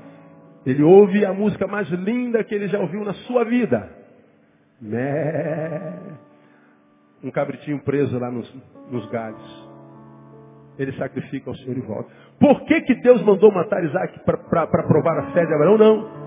ele 0.67 0.83
ouve 0.83 1.25
a 1.25 1.33
música 1.33 1.67
mais 1.69 1.89
linda 1.91 2.43
que 2.43 2.55
ele 2.55 2.67
já 2.69 2.81
ouviu 2.81 3.05
na 3.05 3.15
sua 3.15 3.45
vida. 3.45 3.89
Um 7.23 7.31
cabritinho 7.31 7.79
preso 7.85 8.19
lá 8.19 8.31
nos, 8.31 8.53
nos 8.91 9.09
galhos. 9.11 9.69
Ele 10.79 10.93
sacrifica 10.97 11.51
ao 11.51 11.57
Senhor 11.57 11.77
e 11.77 11.83
volta. 11.83 12.24
Por 12.39 12.63
que, 12.65 12.81
que 12.83 12.95
Deus 12.97 13.23
mandou 13.23 13.53
matar 13.53 13.83
Isaac 13.85 14.21
para 14.25 14.67
provar 14.67 15.19
a 15.19 15.33
fé 15.33 15.47
de 15.47 15.55
Abraão? 15.55 15.79
Não. 15.79 16.25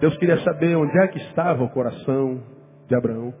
Deus 0.00 0.16
queria 0.18 0.38
saber 0.38 0.76
onde 0.76 0.96
é 0.98 1.08
que 1.08 1.18
estava 1.18 1.64
o 1.64 1.70
coração 1.70 2.40
de 2.86 2.94
Abraão. 2.94 3.34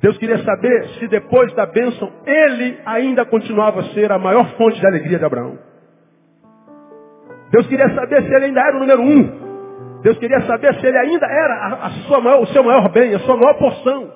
Deus 0.00 0.16
queria 0.18 0.38
saber 0.44 0.88
se 0.98 1.08
depois 1.08 1.52
da 1.54 1.66
bênção 1.66 2.12
ele 2.26 2.78
ainda 2.84 3.24
continuava 3.24 3.80
a 3.80 3.84
ser 3.94 4.12
a 4.12 4.18
maior 4.18 4.46
fonte 4.56 4.78
de 4.78 4.86
alegria 4.86 5.18
de 5.18 5.24
Abraão. 5.24 5.58
Deus 7.50 7.66
queria 7.66 7.88
saber 7.94 8.22
se 8.22 8.34
ele 8.34 8.46
ainda 8.46 8.60
era 8.60 8.76
o 8.76 8.80
número 8.80 9.02
um. 9.02 10.00
Deus 10.02 10.18
queria 10.18 10.40
saber 10.42 10.74
se 10.78 10.86
ele 10.86 10.98
ainda 10.98 11.26
era 11.26 11.54
a, 11.54 11.86
a 11.86 11.90
sua 12.06 12.20
maior, 12.20 12.42
o 12.42 12.46
seu 12.48 12.62
maior 12.62 12.88
bem, 12.90 13.14
a 13.14 13.18
sua 13.20 13.36
maior 13.36 13.54
porção. 13.54 14.12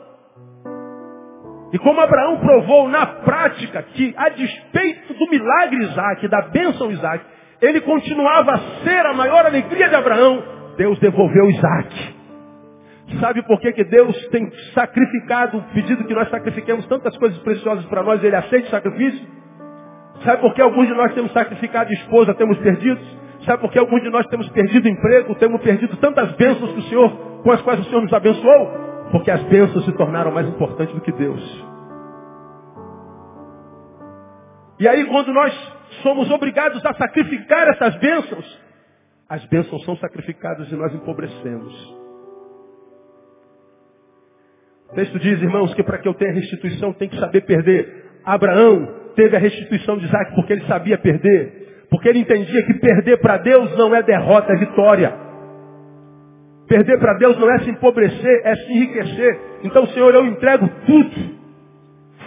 E 1.73 1.79
como 1.79 2.01
Abraão 2.01 2.39
provou 2.39 2.89
na 2.89 3.07
prática 3.07 3.83
que, 3.95 4.13
a 4.17 4.29
despeito 4.31 5.15
do 5.15 5.31
milagre 5.31 5.85
Isaac, 5.85 6.29
da 6.29 6.43
bênção 6.43 6.91
Isaac, 6.91 7.25
ele 7.63 7.81
continuava 7.83 8.53
a 8.53 8.59
ser 8.85 9.07
a 9.07 9.13
maior 9.13 9.47
alegria 9.47 9.89
de 9.89 9.95
Abraão, 9.95 10.43
Deus 10.77 10.99
devolveu 10.99 11.49
Isaac. 11.51 12.21
Sabe 13.21 13.43
por 13.43 13.61
que, 13.61 13.73
que 13.73 13.85
Deus 13.85 14.17
tem 14.29 14.51
sacrificado, 14.73 15.63
pedido 15.75 16.05
que 16.05 16.15
nós 16.15 16.29
sacrifiquemos 16.31 16.87
tantas 16.87 17.17
coisas 17.19 17.39
preciosas 17.39 17.85
para 17.87 18.03
nós, 18.03 18.23
Ele 18.23 18.37
aceita 18.37 18.69
o 18.69 18.71
sacrifício? 18.71 19.27
Sabe 20.25 20.41
por 20.41 20.55
que 20.55 20.63
alguns 20.63 20.87
de 20.87 20.95
nós 20.95 21.13
temos 21.15 21.33
sacrificado 21.33 21.93
esposa, 21.93 22.35
temos 22.35 22.59
perdido? 22.59 23.01
Sabe 23.45 23.61
por 23.61 23.71
que 23.71 23.79
alguns 23.79 24.03
de 24.03 24.11
nós 24.11 24.27
temos 24.27 24.49
perdido 24.51 24.89
emprego, 24.89 25.35
temos 25.37 25.61
perdido 25.63 25.97
tantas 25.97 26.33
bênçãos 26.33 26.73
do 26.73 26.83
Senhor, 26.83 27.11
com 27.43 27.51
as 27.51 27.63
quais 27.63 27.81
o 27.81 27.85
Senhor 27.85 28.03
nos 28.03 28.13
abençoou? 28.13 28.90
Porque 29.11 29.31
as 29.31 29.43
bênçãos 29.45 29.85
se 29.85 29.93
tornaram 29.93 30.31
mais 30.31 30.47
importantes 30.49 30.95
do 30.95 31.01
que 31.01 31.13
Deus. 31.13 31.67
E 34.79 34.89
aí 34.89 35.05
quando 35.07 35.33
nós 35.33 35.53
somos 36.03 36.31
obrigados 36.31 36.85
a 36.87 36.95
sacrificar 36.95 37.69
essas 37.69 37.97
bênçãos, 37.97 38.61
as 39.29 39.45
bênçãos 39.47 39.85
são 39.85 39.97
sacrificadas 39.97 40.71
e 40.71 40.75
nós 40.75 40.95
empobrecemos. 40.95 42.01
O 44.91 44.95
texto 44.95 45.19
diz, 45.21 45.41
irmãos, 45.41 45.73
que 45.75 45.85
para 45.85 45.99
que 45.99 46.09
eu 46.09 46.15
tenha 46.15 46.33
restituição 46.33 46.93
tem 46.93 47.09
que 47.09 47.19
saber 47.19 47.43
perder. 47.43 48.11
Abraão 48.25 49.13
teve 49.15 49.37
a 49.37 49.39
restituição 49.39 49.97
de 49.99 50.07
Isaac 50.07 50.35
porque 50.35 50.53
ele 50.53 50.67
sabia 50.67 50.99
perder. 50.99 51.87
Porque 51.91 52.09
ele 52.09 52.21
entendia 52.21 52.65
que 52.67 52.75
perder 52.75 53.19
para 53.19 53.39
Deus 53.39 53.77
não 53.77 53.95
é 53.95 54.03
derrota, 54.03 54.53
é 54.53 54.57
vitória. 54.57 55.30
Perder 56.71 57.01
para 57.01 57.15
Deus 57.15 57.37
não 57.37 57.51
é 57.51 57.59
se 57.59 57.71
empobrecer, 57.71 58.43
é 58.45 58.55
se 58.55 58.73
enriquecer. 58.73 59.41
Então, 59.65 59.85
Senhor, 59.89 60.15
eu 60.15 60.25
entrego 60.25 60.71
tudo. 60.87 61.41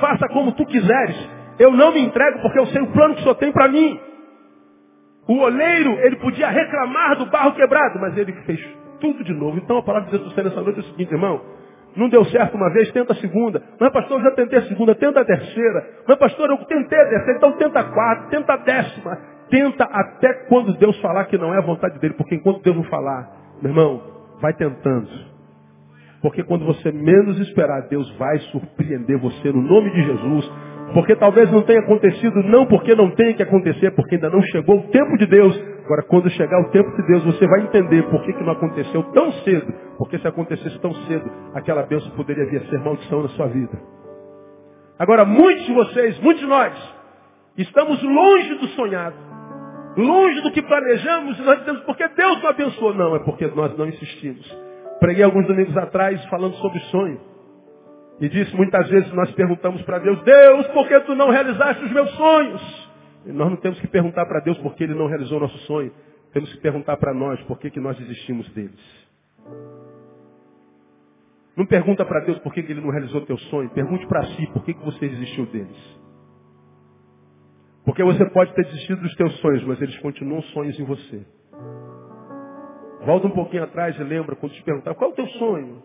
Faça 0.01 0.27
como 0.27 0.51
tu 0.51 0.65
quiseres. 0.65 1.29
Eu 1.57 1.71
não 1.71 1.93
me 1.93 2.01
entrego 2.01 2.41
porque 2.41 2.59
eu 2.59 2.65
sei 2.65 2.81
o 2.81 2.87
plano 2.87 3.13
que 3.13 3.21
o 3.21 3.23
Senhor 3.23 3.35
tem 3.35 3.53
para 3.53 3.69
mim. 3.69 3.97
O 5.29 5.37
oleiro, 5.39 5.93
ele 6.01 6.17
podia 6.17 6.49
reclamar 6.49 7.15
do 7.15 7.27
barro 7.27 7.53
quebrado, 7.53 7.97
mas 8.01 8.17
ele 8.17 8.33
fez 8.45 8.59
tudo 8.99 9.23
de 9.23 9.33
novo. 9.33 9.59
Então 9.59 9.77
a 9.77 9.81
palavra 9.81 10.11
de 10.11 10.17
Deus 10.17 10.35
nessa 10.35 10.61
noite 10.61 10.79
é 10.79 10.81
o 10.81 10.85
seguinte, 10.87 11.13
irmão. 11.13 11.39
Não 11.95 12.09
deu 12.09 12.25
certo 12.25 12.55
uma 12.57 12.69
vez, 12.73 12.91
tenta 12.91 13.13
a 13.13 13.15
segunda. 13.15 13.63
Mas 13.79 13.93
pastor, 13.93 14.17
eu 14.17 14.23
já 14.25 14.31
tentei 14.31 14.59
a 14.59 14.63
segunda, 14.63 14.93
tenta 14.93 15.21
a 15.21 15.25
terceira. 15.25 15.87
Mas 16.05 16.17
pastor, 16.17 16.49
eu 16.49 16.57
tentei 16.65 16.99
a 16.99 17.07
terceira, 17.07 17.37
então 17.37 17.53
tenta 17.53 17.79
a 17.79 17.83
quarta, 17.85 18.27
tenta 18.29 18.55
a 18.55 18.57
décima. 18.57 19.17
Tenta 19.49 19.85
até 19.85 20.33
quando 20.49 20.77
Deus 20.77 20.99
falar 20.99 21.23
que 21.25 21.37
não 21.37 21.53
é 21.53 21.59
a 21.59 21.61
vontade 21.61 21.97
dele. 21.99 22.15
Porque 22.15 22.35
enquanto 22.35 22.61
Deus 22.61 22.75
não 22.75 22.83
falar, 22.83 23.31
meu 23.61 23.71
irmão, 23.71 24.12
vai 24.43 24.53
tentando. 24.53 25.07
Porque 26.21 26.43
quando 26.43 26.65
você 26.65 26.91
menos 26.91 27.39
esperar, 27.39 27.87
Deus 27.87 28.09
vai 28.17 28.37
surpreender 28.51 29.17
você 29.17 29.49
no 29.49 29.61
nome 29.61 29.89
de 29.91 30.03
Jesus. 30.03 30.51
Porque 30.93 31.15
talvez 31.15 31.49
não 31.49 31.61
tenha 31.61 31.79
acontecido, 31.79 32.43
não 32.43 32.65
porque 32.65 32.93
não 32.93 33.09
tenha 33.11 33.33
que 33.33 33.41
acontecer, 33.41 33.91
porque 33.91 34.15
ainda 34.15 34.29
não 34.29 34.41
chegou 34.43 34.79
o 34.79 34.87
tempo 34.89 35.17
de 35.17 35.25
Deus. 35.27 35.57
Agora, 35.85 36.03
quando 36.03 36.29
chegar 36.31 36.59
o 36.59 36.71
tempo 36.71 36.91
de 36.91 37.07
Deus, 37.07 37.23
você 37.23 37.47
vai 37.47 37.61
entender 37.61 38.03
por 38.03 38.21
que, 38.23 38.33
que 38.33 38.43
não 38.43 38.51
aconteceu 38.51 39.01
tão 39.13 39.31
cedo. 39.43 39.73
Porque 39.97 40.19
se 40.19 40.27
acontecesse 40.27 40.77
tão 40.79 40.93
cedo, 41.07 41.31
aquela 41.53 41.83
bênção 41.83 42.11
poderia 42.11 42.45
vir 42.45 42.57
a 42.57 42.65
ser 42.65 42.79
maldição 42.79 43.23
na 43.23 43.29
sua 43.29 43.47
vida. 43.47 43.79
Agora, 44.99 45.23
muitos 45.23 45.65
de 45.65 45.73
vocês, 45.73 46.19
muitos 46.19 46.43
de 46.43 46.49
nós, 46.49 46.73
estamos 47.57 48.03
longe 48.03 48.55
do 48.55 48.67
sonhado. 48.69 49.32
Longe 49.95 50.41
do 50.41 50.51
que 50.51 50.61
planejamos, 50.61 51.39
nós 51.39 51.59
dizemos, 51.59 51.81
porque 51.83 52.07
Deus 52.09 52.41
não 52.41 52.49
abençoou. 52.49 52.93
Não, 52.93 53.15
é 53.15 53.19
porque 53.19 53.47
nós 53.47 53.77
não 53.77 53.87
insistimos. 53.87 54.57
Preguei 54.99 55.23
alguns 55.23 55.47
domingos 55.47 55.75
atrás 55.77 56.23
falando 56.25 56.55
sobre 56.55 56.79
sonho. 56.81 57.19
E 58.19 58.29
disse 58.29 58.55
muitas 58.55 58.87
vezes 58.89 59.11
nós 59.13 59.31
perguntamos 59.31 59.81
para 59.83 59.99
Deus, 59.99 60.21
Deus, 60.23 60.67
por 60.67 60.87
que 60.87 60.99
tu 61.01 61.15
não 61.15 61.29
realizaste 61.29 61.83
os 61.83 61.91
meus 61.91 62.09
sonhos? 62.11 62.91
E 63.25 63.31
nós 63.31 63.49
não 63.49 63.57
temos 63.57 63.79
que 63.79 63.87
perguntar 63.87 64.25
para 64.25 64.39
Deus 64.39 64.57
por 64.59 64.75
que 64.75 64.83
ele 64.83 64.93
não 64.93 65.07
realizou 65.07 65.37
o 65.37 65.41
nosso 65.41 65.57
sonho. 65.59 65.91
Temos 66.31 66.51
que 66.51 66.59
perguntar 66.59 66.97
para 66.97 67.13
nós 67.13 67.39
por 67.43 67.59
que, 67.59 67.69
que 67.69 67.79
nós 67.79 67.97
desistimos 67.97 68.49
deles. 68.53 68.79
Não 71.55 71.65
pergunta 71.65 72.03
para 72.03 72.21
Deus 72.21 72.39
por 72.39 72.51
que, 72.51 72.63
que 72.63 72.71
ele 72.71 72.81
não 72.81 72.89
realizou 72.89 73.21
teu 73.21 73.37
sonho. 73.37 73.69
Pergunte 73.69 74.07
para 74.07 74.23
si 74.23 74.47
por 74.47 74.63
que, 74.63 74.73
que 74.73 74.83
você 74.83 75.07
desistiu 75.07 75.45
deles. 75.45 76.02
Porque 77.85 78.03
você 78.03 78.25
pode 78.29 78.53
ter 78.53 78.63
desistido 78.65 79.01
dos 79.01 79.13
teus 79.15 79.33
sonhos, 79.39 79.63
mas 79.65 79.81
eles 79.81 79.97
continuam 79.99 80.41
sonhos 80.43 80.79
em 80.79 80.85
você. 80.85 81.25
Volta 83.05 83.27
um 83.27 83.31
pouquinho 83.31 83.63
atrás 83.63 83.97
e 83.99 84.03
lembra 84.03 84.35
quando 84.35 84.53
te 84.53 84.63
perguntar 84.63 84.95
qual 84.95 85.09
é 85.09 85.13
o 85.13 85.15
teu 85.15 85.27
sonho. 85.27 85.83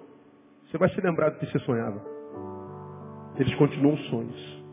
Você 0.67 0.79
vai 0.79 0.89
se 0.91 1.01
lembrar 1.01 1.31
do 1.31 1.39
que 1.39 1.47
você 1.47 1.59
sonhava. 1.61 2.01
Eles 3.37 3.55
continuam 3.57 3.97
sonhos. 3.97 4.65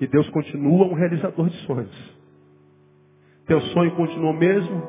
E 0.00 0.06
Deus 0.06 0.28
continua 0.30 0.86
um 0.86 0.94
realizador 0.94 1.48
de 1.48 1.56
sonhos. 1.66 2.16
Teu 3.46 3.60
sonho 3.60 3.94
continua 3.94 4.30
o 4.30 4.36
mesmo 4.36 4.82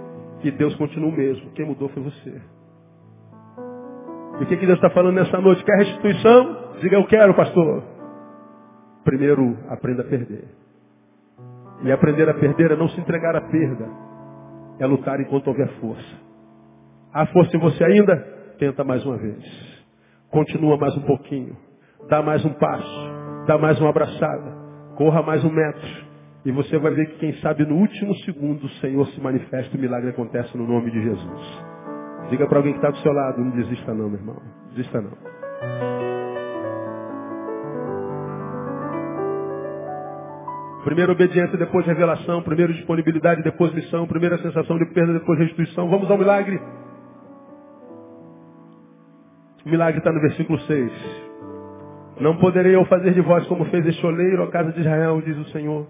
e 0.44 0.50
Deus 0.50 0.76
continua 0.76 1.10
o 1.10 1.16
mesmo. 1.16 1.52
Quem 1.52 1.66
mudou 1.66 1.90
foi 1.90 2.02
você. 2.02 2.42
E 4.40 4.44
o 4.44 4.48
que, 4.48 4.58
que 4.58 4.66
Deus 4.66 4.78
está 4.78 4.90
falando 4.90 5.16
nessa 5.16 5.40
noite? 5.40 5.64
Quer 5.64 5.78
restituição? 5.78 6.74
Diga 6.82 6.96
eu 6.96 7.06
quero, 7.06 7.36
pastor. 7.36 7.84
Primeiro, 9.04 9.58
aprenda 9.70 10.02
a 10.02 10.06
perder. 10.06 10.48
E 11.84 11.92
aprender 11.92 12.28
a 12.30 12.34
perder 12.34 12.72
é 12.72 12.76
não 12.76 12.90
se 12.90 13.00
entregar 13.00 13.36
à 13.36 13.42
perda. 13.42 13.88
É 14.80 14.86
lutar 14.86 15.20
enquanto 15.20 15.48
houver 15.48 15.70
força. 15.80 16.28
Há 17.14 17.26
força 17.28 17.56
em 17.56 17.60
você 17.60 17.84
ainda? 17.84 18.16
Tenta 18.60 18.84
mais 18.84 19.06
uma 19.06 19.18
vez. 19.18 19.44
Continua 20.32 20.78
mais 20.78 20.96
um 20.98 21.02
pouquinho. 21.02 21.56
Dá 22.10 22.22
mais 22.22 22.44
um 22.46 22.54
passo, 22.54 23.46
dá 23.48 23.58
mais 23.58 23.80
uma 23.82 23.90
abraçada, 23.90 24.56
corra 24.96 25.22
mais 25.22 25.44
um 25.44 25.50
metro. 25.50 26.08
E 26.46 26.52
você 26.52 26.78
vai 26.78 26.94
ver 26.94 27.08
que, 27.08 27.18
quem 27.18 27.34
sabe, 27.42 27.66
no 27.66 27.76
último 27.76 28.16
segundo 28.18 28.64
o 28.64 28.70
Senhor 28.80 29.06
se 29.08 29.20
manifesta 29.20 29.76
e 29.76 29.78
o 29.78 29.82
milagre 29.82 30.12
acontece 30.12 30.56
no 30.58 30.66
nome 30.66 30.90
de 30.90 31.02
Jesus. 31.02 31.64
Diga 32.30 32.48
para 32.48 32.60
alguém 32.60 32.74
que 32.74 32.80
está 32.80 32.90
do 32.90 32.98
seu 33.00 33.12
lado, 33.12 33.44
não 33.44 33.52
desista 33.52 33.94
não, 33.94 34.10
meu 34.10 34.20
irmão. 34.20 34.42
Desista 34.70 35.02
não. 35.02 35.97
Primeiro 40.88 41.12
obediência, 41.12 41.58
depois 41.58 41.86
revelação. 41.86 42.42
Primeiro 42.42 42.74
disponibilidade, 42.74 43.44
depois 43.44 43.74
missão. 43.74 44.08
Primeira 44.08 44.38
sensação 44.38 44.78
de 44.78 44.86
perda, 44.86 45.20
depois 45.20 45.38
restituição. 45.38 45.90
Vamos 45.90 46.10
ao 46.10 46.18
milagre. 46.18 46.62
O 49.66 49.70
milagre 49.70 49.98
está 49.98 50.14
no 50.14 50.22
versículo 50.22 50.58
6. 50.62 50.92
Não 52.22 52.38
poderei 52.38 52.74
eu 52.74 52.86
fazer 52.86 53.14
de 53.14 53.20
vós 53.20 53.46
como 53.48 53.66
fez 53.66 53.86
este 53.86 54.06
oleiro, 54.06 54.44
a 54.44 54.48
casa 54.48 54.72
de 54.72 54.80
Israel, 54.80 55.22
diz 55.26 55.38
o 55.38 55.52
Senhor. 55.52 55.88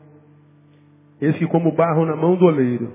Eis 1.22 1.38
que 1.38 1.46
como 1.46 1.72
barro 1.74 2.04
na 2.04 2.16
mão 2.16 2.36
do 2.36 2.46
oleiro, 2.46 2.92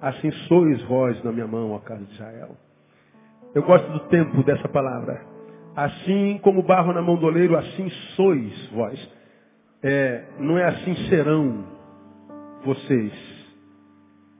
assim 0.00 0.30
sois 0.46 0.80
vós 0.84 1.20
na 1.24 1.32
minha 1.32 1.48
mão, 1.48 1.74
a 1.74 1.80
casa 1.80 2.04
de 2.04 2.12
Israel. 2.12 2.50
Eu 3.52 3.64
gosto 3.64 3.90
do 3.90 3.98
tempo 4.10 4.44
dessa 4.44 4.68
palavra. 4.68 5.20
Assim 5.74 6.38
como 6.40 6.62
barro 6.62 6.92
na 6.92 7.02
mão 7.02 7.16
do 7.16 7.26
oleiro, 7.26 7.56
assim 7.56 7.90
sois 8.14 8.70
vós. 8.72 9.23
É, 9.86 10.24
não 10.38 10.56
é 10.56 10.64
assim 10.64 10.94
serão 11.10 11.62
vocês 12.64 13.12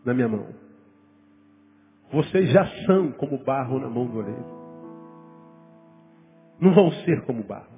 na 0.02 0.14
minha 0.14 0.26
mão. 0.26 0.48
Vocês 2.10 2.50
já 2.50 2.66
são 2.86 3.12
como 3.12 3.44
barro 3.44 3.78
na 3.78 3.90
mão 3.90 4.06
do 4.06 4.20
oleiro. 4.20 4.44
Não 6.58 6.74
vão 6.74 6.90
ser 6.92 7.26
como 7.26 7.42
barro. 7.42 7.74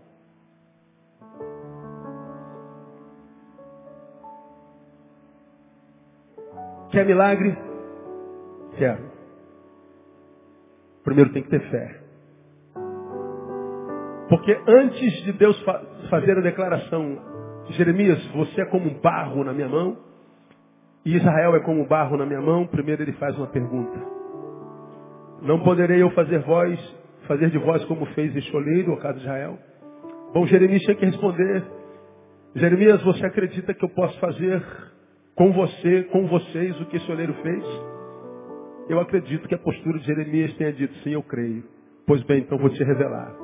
Quer 6.93 7.05
milagre? 7.05 7.59
Quero. 8.79 9.11
Primeiro 11.03 11.33
tem 11.33 11.43
que 11.43 11.51
ter 11.51 11.69
fé. 11.69 12.01
Porque 14.29 14.57
antes 14.69 15.25
de 15.25 15.33
Deus 15.33 15.61
fazer 16.11 16.39
a 16.39 16.43
declaração, 16.43 17.36
Jeremias, 17.71 18.25
você 18.29 18.61
é 18.61 18.65
como 18.67 18.89
um 18.89 19.01
barro 19.01 19.45
na 19.45 19.53
minha 19.53 19.69
mão, 19.69 19.97
e 21.05 21.17
Israel 21.17 21.55
é 21.57 21.61
como 21.61 21.83
um 21.83 21.87
barro 21.87 22.17
na 22.17 22.27
minha 22.27 22.41
mão, 22.41 22.67
primeiro 22.67 23.03
ele 23.03 23.13
faz 23.13 23.37
uma 23.37 23.47
pergunta. 23.47 23.99
Não 25.43 25.61
poderei 25.61 26.03
eu 26.03 26.11
fazer 26.11 26.41
vós, 26.41 26.79
fazer 27.27 27.51
de 27.51 27.59
vós 27.59 27.85
como 27.85 28.07
fez 28.07 28.35
este 28.35 28.55
oleiro, 28.57 28.93
o 28.93 28.97
caso 28.97 29.19
de 29.19 29.25
Israel? 29.25 29.59
Bom, 30.33 30.47
Jeremias 30.47 30.83
tinha 30.83 30.97
que 30.97 31.07
responder. 31.07 31.65
Jeremias, 32.55 33.03
você 33.03 33.25
acredita 33.27 33.75
que 33.75 33.85
eu 33.85 33.89
posso 33.89 34.19
fazer 34.19 34.63
com 35.35 35.53
você, 35.53 36.05
com 36.05 36.27
vocês, 36.27 36.81
o 36.81 36.87
que 36.87 36.97
esse 36.97 37.11
oleiro 37.11 37.35
fez? 37.43 37.65
Eu 38.89 39.01
acredito 39.01 39.47
que 39.49 39.55
a 39.55 39.59
postura 39.59 39.99
de 39.99 40.07
Jeremias 40.07 40.55
tenha 40.55 40.73
dito, 40.73 40.95
sim, 40.99 41.13
eu 41.13 41.23
creio. 41.23 41.65
Pois 42.07 42.23
bem, 42.23 42.41
então 42.41 42.57
vou 42.57 42.71
te 42.71 42.83
revelar. 42.83 43.35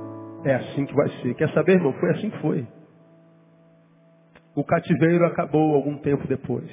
É 0.45 0.55
assim 0.55 0.87
que 0.87 0.95
vai 0.95 1.09
ser. 1.21 1.35
Quer 1.35 1.51
saber, 1.51 1.73
irmão? 1.73 1.93
Foi 1.95 2.11
assim 2.11 2.31
que 2.31 2.39
foi. 2.39 2.67
O 4.55 4.65
cativeiro 4.65 5.25
acabou 5.27 5.75
algum 5.75 5.97
tempo 5.99 6.27
depois. 6.29 6.71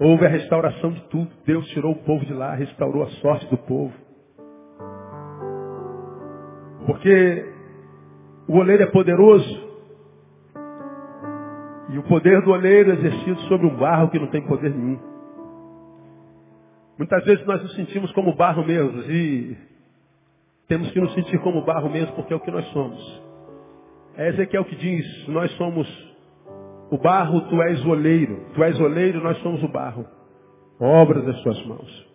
Houve 0.00 0.26
a 0.26 0.28
restauração 0.28 0.92
de 0.92 1.00
tudo. 1.08 1.30
Deus 1.44 1.66
tirou 1.68 1.92
o 1.92 2.02
povo 2.04 2.24
de 2.24 2.32
lá, 2.32 2.54
restaurou 2.54 3.02
a 3.02 3.08
sorte 3.08 3.46
do 3.48 3.58
povo. 3.58 3.92
Porque 6.86 7.54
O 8.46 8.58
oleiro 8.58 8.82
é 8.82 8.86
poderoso. 8.86 9.64
E 11.90 11.98
o 11.98 12.02
poder 12.02 12.42
do 12.42 12.50
oleiro 12.50 12.90
é 12.90 12.94
exercido 12.94 13.40
sobre 13.42 13.66
um 13.66 13.76
barro 13.76 14.10
que 14.10 14.18
não 14.18 14.26
tem 14.28 14.42
poder 14.46 14.70
nenhum. 14.70 14.98
Muitas 16.98 17.24
vezes 17.24 17.44
nós 17.46 17.62
nos 17.62 17.74
sentimos 17.74 18.12
como 18.12 18.36
barro 18.36 18.64
mesmo 18.64 19.02
e 19.02 19.56
temos 20.68 20.90
que 20.92 21.00
nos 21.00 21.12
sentir 21.14 21.38
como 21.40 21.64
barro 21.64 21.90
mesmo 21.90 22.14
porque 22.14 22.32
é 22.32 22.36
o 22.36 22.40
que 22.40 22.50
nós 22.50 22.66
somos. 22.68 23.22
É 24.16 24.28
Ezequiel 24.28 24.64
que 24.64 24.76
diz, 24.76 25.28
nós 25.28 25.50
somos 25.52 25.88
o 26.90 26.98
barro, 26.98 27.40
tu 27.48 27.62
és 27.62 27.82
o 27.84 27.90
oleiro. 27.90 28.46
Tu 28.54 28.62
és 28.62 28.78
oleiro, 28.78 29.22
nós 29.22 29.38
somos 29.38 29.62
o 29.62 29.68
barro. 29.68 30.04
Obras 30.78 31.24
das 31.24 31.40
suas 31.42 31.64
mãos. 31.66 32.14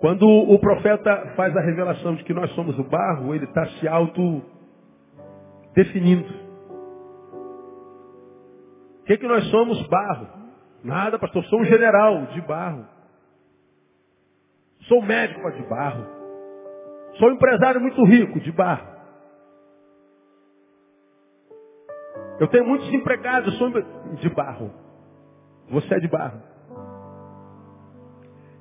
Quando 0.00 0.28
o 0.28 0.58
profeta 0.58 1.32
faz 1.36 1.56
a 1.56 1.60
revelação 1.60 2.16
de 2.16 2.24
que 2.24 2.34
nós 2.34 2.50
somos 2.54 2.76
o 2.78 2.84
barro, 2.84 3.34
ele 3.34 3.46
está 3.46 3.66
se 3.66 3.88
auto-definindo. 3.88 6.44
O 9.00 9.04
que, 9.06 9.16
que 9.16 9.26
nós 9.26 9.42
somos? 9.50 9.80
Barro. 9.88 10.28
Nada, 10.84 11.18
pastor. 11.18 11.42
Sou 11.44 11.60
um 11.60 11.64
general 11.64 12.26
de 12.26 12.42
barro. 12.42 12.84
Sou 14.82 15.00
médico 15.00 15.50
de 15.52 15.62
barro. 15.62 16.04
Sou 17.18 17.30
empresário 17.30 17.80
muito 17.80 18.04
rico 18.04 18.38
de 18.40 18.52
barro. 18.52 18.95
Eu 22.38 22.48
tenho 22.48 22.66
muitos 22.66 22.92
empregados, 22.92 23.56
sou 23.58 23.70
de 23.70 24.28
barro. 24.30 24.70
Você 25.70 25.94
é 25.94 25.98
de 25.98 26.08
barro. 26.08 26.40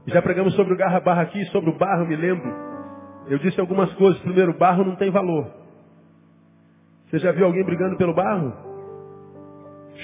Já 0.07 0.21
pregamos 0.21 0.55
sobre 0.55 0.73
o 0.73 0.77
garra 0.77 0.99
barra 0.99 1.23
aqui, 1.23 1.43
sobre 1.45 1.69
o 1.69 1.77
barro, 1.77 2.05
me 2.05 2.15
lembro. 2.15 2.53
Eu 3.27 3.39
disse 3.39 3.59
algumas 3.59 3.91
coisas. 3.93 4.21
Primeiro, 4.21 4.53
barro 4.57 4.83
não 4.83 4.95
tem 4.95 5.09
valor. 5.11 5.51
Você 7.07 7.19
já 7.19 7.31
viu 7.31 7.45
alguém 7.45 7.63
brigando 7.63 7.97
pelo 7.97 8.13
barro? 8.13 8.53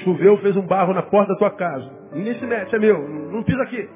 Choveu, 0.03 0.38
fez 0.38 0.55
um 0.55 0.65
barro 0.65 0.93
na 0.93 1.03
porta 1.03 1.34
da 1.34 1.39
tua 1.39 1.51
casa. 1.51 1.91
Ninguém 2.13 2.36
se 2.36 2.45
mete, 2.45 2.76
é 2.76 2.80
meu, 2.80 3.07
não 3.32 3.43
pisa 3.43 3.61
aqui. 3.63 3.89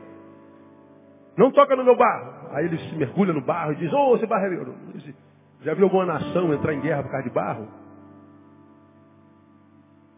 Não 1.38 1.52
toca 1.52 1.76
no 1.76 1.84
meu 1.84 1.96
barro. 1.96 2.50
Aí 2.52 2.66
ele 2.66 2.78
se 2.78 2.96
mergulha 2.96 3.34
no 3.34 3.42
barro 3.42 3.74
e 3.74 3.76
diz, 3.76 3.92
ô, 3.92 4.12
oh, 4.12 4.16
esse 4.16 4.26
barro 4.26 4.46
é 4.46 4.50
meu. 4.50 4.76
Já 5.62 5.74
viu 5.74 5.86
alguma 5.86 6.06
nação 6.06 6.54
entrar 6.54 6.74
em 6.74 6.82
guerra 6.82 7.04
por 7.04 7.12
causa 7.12 7.28
de 7.28 7.34
barro? 7.34 7.68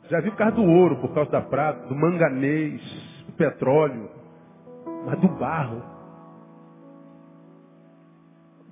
Já 0.09 0.21
viu 0.21 0.31
por 0.31 0.37
causa 0.37 0.55
do 0.55 0.63
ouro, 0.63 0.97
por 0.97 1.13
causa 1.13 1.31
da 1.31 1.41
prata, 1.41 1.87
do 1.87 1.95
manganês, 1.95 2.81
do 3.25 3.33
petróleo 3.33 4.17
mas 5.07 5.19
do 5.21 5.29
barro. 5.29 5.81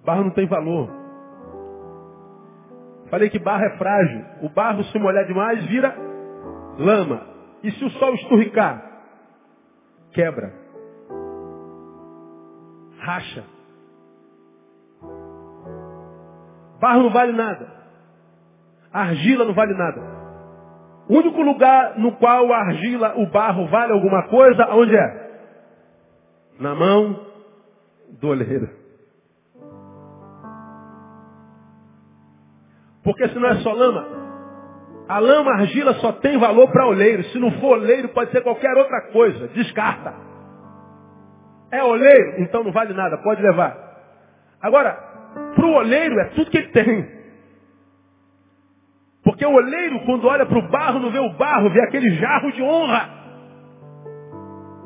Barro 0.03 0.25
não 0.25 0.31
tem 0.31 0.45
valor. 0.47 0.89
Falei 3.09 3.29
que 3.29 3.39
barro 3.39 3.63
é 3.63 3.77
frágil. 3.77 4.25
O 4.41 4.49
barro, 4.49 4.83
se 4.83 4.99
molhar 4.99 5.25
demais, 5.25 5.63
vira 5.65 5.95
lama. 6.77 7.21
E 7.63 7.71
se 7.71 7.85
o 7.85 7.89
sol 7.91 8.13
esturricar? 8.15 8.83
Quebra. 10.11 10.53
Racha. 12.99 13.45
Barro 16.81 17.03
não 17.03 17.11
vale 17.11 17.31
nada. 17.31 17.73
Argila 18.91 19.45
não 19.45 19.53
vale 19.53 19.73
nada. 19.73 20.14
O 21.07 21.17
único 21.17 21.41
lugar 21.41 21.99
no 21.99 22.13
qual 22.13 22.51
a 22.51 22.57
argila, 22.57 23.13
o 23.17 23.27
barro 23.27 23.67
vale 23.67 23.93
alguma 23.93 24.27
coisa, 24.27 24.67
onde 24.71 24.95
é? 24.95 25.25
na 26.59 26.73
mão 26.73 27.25
do 28.19 28.29
oleiro. 28.29 28.69
Porque 33.03 33.27
se 33.27 33.35
não 33.35 33.49
é 33.49 33.55
só 33.57 33.71
lama, 33.71 34.07
a 35.07 35.19
lama, 35.19 35.51
a 35.51 35.59
argila 35.59 35.93
só 35.95 36.13
tem 36.13 36.37
valor 36.39 36.71
para 36.71 36.87
oleiro. 36.87 37.23
Se 37.25 37.37
não 37.37 37.51
for 37.59 37.77
oleiro, 37.77 38.09
pode 38.09 38.31
ser 38.31 38.41
qualquer 38.41 38.75
outra 38.75 39.11
coisa. 39.11 39.47
Descarta. 39.49 40.13
É 41.71 41.83
oleiro? 41.83 42.41
Então 42.41 42.63
não 42.63 42.71
vale 42.71 42.93
nada, 42.93 43.17
pode 43.19 43.41
levar. 43.41 43.77
Agora, 44.61 44.93
para 45.55 45.65
o 45.65 45.73
oleiro 45.73 46.19
é 46.19 46.25
tudo 46.29 46.49
que 46.49 46.57
ele 46.57 46.69
tem. 46.69 47.14
Porque 49.25 49.43
o 49.43 49.53
oleiro, 49.53 49.99
quando 50.01 50.27
olha 50.27 50.45
para 50.45 50.59
o 50.59 50.69
barro, 50.69 50.99
não 50.99 51.09
vê 51.09 51.17
o 51.17 51.33
barro, 51.33 51.71
vê 51.71 51.81
aquele 51.81 52.11
jarro 52.11 52.51
de 52.51 52.61
honra. 52.61 53.09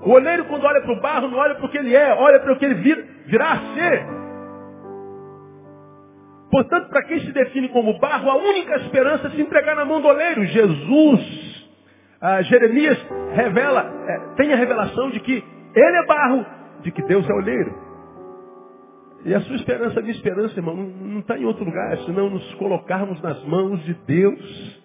O 0.01 0.11
oleiro, 0.11 0.45
quando 0.45 0.63
olha 0.63 0.79
para 0.79 0.93
o 0.93 1.01
barro, 1.01 1.27
não 1.27 1.37
olha 1.37 1.55
para 1.55 1.65
o 1.65 1.69
que 1.69 1.77
ele 1.77 1.93
é, 1.93 2.13
olha 2.13 2.39
para 2.39 2.53
o 2.53 2.55
que 2.55 2.63
ele 2.63 2.75
vir, 2.75 3.05
virá 3.25 3.51
a 3.51 3.75
ser. 3.75 4.07
Portanto, 6.49 6.87
para 6.87 7.03
quem 7.03 7.19
se 7.19 7.33
define 7.33 7.67
como 7.67 7.99
barro, 7.99 8.31
a 8.31 8.37
única 8.37 8.77
esperança 8.77 9.27
é 9.27 9.31
se 9.31 9.41
entregar 9.41 9.75
na 9.75 9.83
mão 9.83 9.99
do 9.99 10.07
oleiro. 10.07 10.45
Jesus, 10.45 11.69
ah, 12.21 12.41
Jeremias 12.43 12.97
revela, 13.33 13.91
é, 14.07 14.35
tem 14.37 14.53
a 14.53 14.55
revelação 14.55 15.09
de 15.11 15.19
que 15.19 15.43
ele 15.75 15.97
é 15.97 16.05
barro, 16.05 16.45
de 16.81 16.91
que 16.91 17.03
Deus 17.03 17.29
é 17.29 17.33
oleiro. 17.33 17.88
E 19.26 19.34
a 19.34 19.41
sua 19.41 19.55
esperança, 19.57 19.99
a 19.99 20.01
minha 20.01 20.15
esperança, 20.15 20.57
irmão, 20.57 20.76
não 20.76 21.20
está 21.20 21.38
em 21.38 21.45
outro 21.45 21.65
lugar, 21.65 21.97
senão 22.05 22.30
nos 22.30 22.53
colocarmos 22.55 23.22
nas 23.22 23.43
mãos 23.43 23.84
de 23.84 23.93
Deus, 24.05 24.82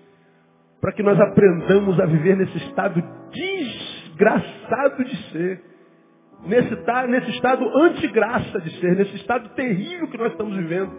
para 0.80 0.92
que 0.92 1.02
nós 1.02 1.18
aprendamos 1.20 1.98
a 2.00 2.06
viver 2.06 2.36
nesse 2.36 2.56
estado 2.58 3.00
de 3.00 3.54
desgraçado 4.14 5.04
de 5.04 5.16
ser. 5.30 5.62
Nesse, 6.46 6.76
nesse 7.08 7.30
estado 7.30 7.64
antigraça 7.78 8.60
de 8.60 8.78
ser, 8.78 8.96
nesse 8.96 9.16
estado 9.16 9.48
terrível 9.50 10.08
que 10.08 10.18
nós 10.18 10.32
estamos 10.32 10.56
vivendo. 10.56 10.92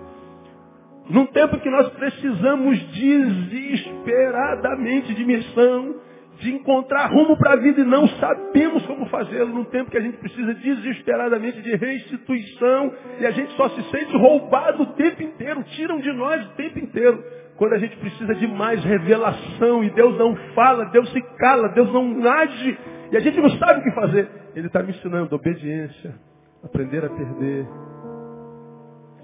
Num 1.10 1.26
tempo 1.28 1.60
que 1.60 1.70
nós 1.70 1.88
precisamos 1.90 2.80
desesperadamente 2.94 5.14
de 5.14 5.24
missão, 5.24 5.96
de 6.40 6.54
encontrar 6.54 7.08
rumo 7.08 7.38
para 7.38 7.54
a 7.54 7.56
vida 7.56 7.82
e 7.82 7.86
não 7.86 8.08
sabemos 8.08 8.86
como 8.86 9.06
fazê-lo. 9.08 9.54
Num 9.54 9.64
tempo 9.66 9.90
que 9.90 9.98
a 9.98 10.02
gente 10.02 10.18
precisa 10.18 10.54
desesperadamente 10.54 11.62
de 11.62 11.76
restituição 11.76 12.94
e 13.20 13.26
a 13.26 13.32
gente 13.32 13.54
só 13.54 13.70
se 13.70 13.82
sente 13.90 14.16
roubado 14.18 14.84
o 14.84 14.94
tempo 14.94 15.24
inteiro, 15.24 15.64
tiram 15.76 16.00
de 16.00 16.12
nós 16.12 16.46
o 16.46 16.56
tempo 16.56 16.80
inteiro. 16.80 17.24
Quando 17.56 17.74
a 17.74 17.78
gente 17.78 17.96
precisa 17.98 18.36
de 18.36 18.48
mais 18.48 18.84
revelação 18.84 19.84
e 19.84 19.90
Deus 19.92 20.18
não 20.18 20.36
fala, 20.54 20.86
Deus 20.86 21.10
se 21.12 21.22
cala, 21.38 21.70
Deus 21.70 21.92
não 21.94 22.30
age, 22.30 22.78
e 23.12 23.18
a 23.18 23.20
gente 23.22 23.40
não 23.40 23.50
sabe 23.52 23.80
o 23.80 23.84
que 23.84 23.92
fazer. 23.92 24.30
Ele 24.56 24.68
está 24.68 24.84
me 24.84 24.92
ensinando 24.92 25.34
obediência, 25.36 26.16
aprender 26.64 27.06
a 27.06 27.10
perder, 27.10 27.66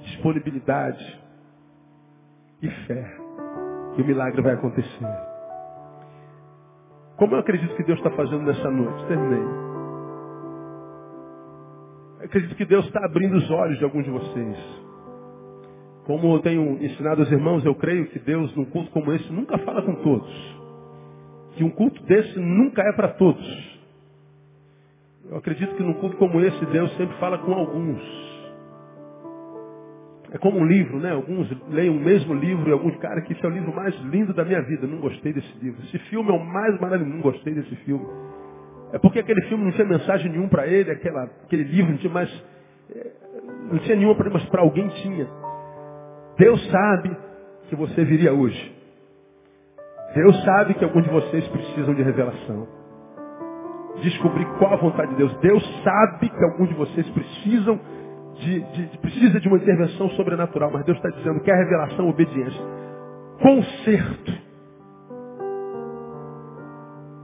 disponibilidade 0.03 1.21
e 2.61 2.69
fé. 2.69 3.17
Que 3.95 4.01
o 4.01 4.05
milagre 4.05 4.41
vai 4.41 4.53
acontecer. 4.53 5.30
Como 7.21 7.35
eu 7.35 7.39
acredito 7.39 7.75
que 7.75 7.83
Deus 7.83 7.99
está 7.99 8.09
fazendo 8.09 8.41
nessa 8.41 8.71
noite? 8.71 9.05
Terminei. 9.05 9.43
Eu 12.17 12.25
acredito 12.25 12.55
que 12.55 12.65
Deus 12.65 12.83
está 12.87 13.05
abrindo 13.05 13.37
os 13.37 13.47
olhos 13.51 13.77
de 13.77 13.83
alguns 13.83 14.05
de 14.05 14.09
vocês. 14.09 14.57
Como 16.05 16.33
eu 16.33 16.39
tenho 16.39 16.83
ensinado 16.83 17.21
aos 17.21 17.31
irmãos, 17.31 17.63
eu 17.63 17.75
creio 17.75 18.07
que 18.07 18.17
Deus, 18.17 18.55
num 18.55 18.65
culto 18.65 18.89
como 18.89 19.13
esse, 19.13 19.31
nunca 19.31 19.55
fala 19.59 19.83
com 19.83 19.93
todos. 20.01 20.57
Que 21.57 21.63
um 21.63 21.69
culto 21.69 22.01
desse 22.05 22.39
nunca 22.39 22.81
é 22.81 22.91
para 22.93 23.09
todos. 23.09 23.79
Eu 25.29 25.37
acredito 25.37 25.75
que 25.75 25.83
num 25.83 25.93
culto 25.93 26.17
como 26.17 26.41
esse, 26.41 26.65
Deus 26.65 26.91
sempre 26.97 27.15
fala 27.19 27.37
com 27.37 27.53
alguns. 27.53 28.01
É 30.31 30.37
como 30.37 30.59
um 30.59 30.65
livro, 30.65 30.97
né? 30.97 31.11
Alguns 31.11 31.49
leem 31.69 31.89
o 31.89 31.99
mesmo 31.99 32.33
livro 32.33 32.69
e 32.69 32.71
alguns, 32.71 32.95
cara, 32.97 33.21
que 33.21 33.33
esse 33.33 33.43
é 33.43 33.47
o 33.47 33.51
livro 33.51 33.75
mais 33.75 33.93
lindo 34.05 34.33
da 34.33 34.45
minha 34.45 34.61
vida. 34.61 34.87
Não 34.87 34.99
gostei 34.99 35.33
desse 35.33 35.57
livro. 35.61 35.81
Esse 35.83 35.99
filme 36.09 36.29
é 36.29 36.33
o 36.33 36.39
mais 36.39 36.79
maravilhoso. 36.79 37.15
Não 37.15 37.21
gostei 37.21 37.53
desse 37.53 37.75
filme. 37.77 38.05
É 38.93 38.99
porque 38.99 39.19
aquele 39.19 39.41
filme 39.43 39.65
não 39.65 39.71
tinha 39.71 39.87
mensagem 39.87 40.31
nenhuma 40.31 40.49
para 40.49 40.67
ele, 40.67 40.91
aquela, 40.91 41.23
aquele 41.43 41.63
livro 41.63 41.91
não 41.91 41.97
tinha 41.97 42.13
mais. 42.13 42.45
É, 42.95 43.11
não 43.71 43.79
tinha 43.79 43.95
nenhuma 43.95 44.15
para 44.15 44.25
ele, 44.25 44.33
mas 44.33 44.45
para 44.49 44.61
alguém 44.61 44.87
tinha. 44.87 45.27
Deus 46.37 46.71
sabe 46.71 47.17
que 47.69 47.75
você 47.75 48.03
viria 48.05 48.33
hoje. 48.33 48.75
Deus 50.15 50.43
sabe 50.43 50.73
que 50.73 50.83
alguns 50.83 51.03
de 51.03 51.09
vocês 51.09 51.47
precisam 51.47 51.93
de 51.93 52.03
revelação 52.03 52.67
descobrir 54.01 54.45
qual 54.57 54.73
a 54.73 54.77
vontade 54.77 55.11
de 55.11 55.17
Deus. 55.17 55.35
Deus 55.39 55.81
sabe 55.83 56.29
que 56.29 56.43
alguns 56.43 56.69
de 56.69 56.75
vocês 56.75 57.09
precisam 57.09 57.79
de, 58.39 58.59
de, 58.59 58.97
precisa 58.99 59.39
de 59.39 59.47
uma 59.47 59.57
intervenção 59.57 60.09
sobrenatural, 60.11 60.71
mas 60.71 60.85
Deus 60.85 60.97
está 60.97 61.09
dizendo 61.09 61.41
que 61.41 61.51
é 61.51 61.55
revelação, 61.55 62.09
obediência. 62.09 62.61
Conserto. 63.39 64.51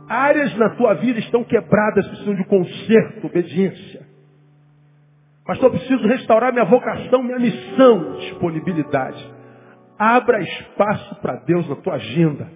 Áreas 0.10 0.56
na 0.58 0.70
tua 0.72 0.94
vida 0.96 1.20
estão 1.20 1.44
quebradas, 1.44 2.08
precisam 2.08 2.36
de 2.36 2.46
conserto, 2.46 3.28
obediência. 3.28 4.08
Pastor, 5.46 5.72
preciso 5.72 6.06
restaurar 6.08 6.52
minha 6.52 6.66
vocação, 6.66 7.24
minha 7.24 7.40
missão, 7.40 8.18
disponibilidade. 8.20 9.34
Abra 9.98 10.42
espaço 10.42 11.16
para 11.22 11.38
Deus 11.38 11.68
na 11.70 11.76
tua 11.78 11.96
agenda. 11.96 12.50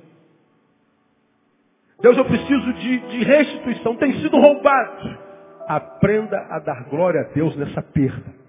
Deus, 2.02 2.18
eu 2.18 2.26
preciso 2.26 2.74
de, 2.74 3.00
de 3.00 3.24
restituição. 3.24 3.96
Tem 3.96 4.14
sido 4.22 4.38
roubado. 4.38 5.18
Aprenda 5.68 6.38
a 6.50 6.60
dar 6.60 6.84
glória 6.90 7.22
a 7.22 7.34
Deus 7.34 7.56
nessa 7.56 7.82
perda. 7.82 8.41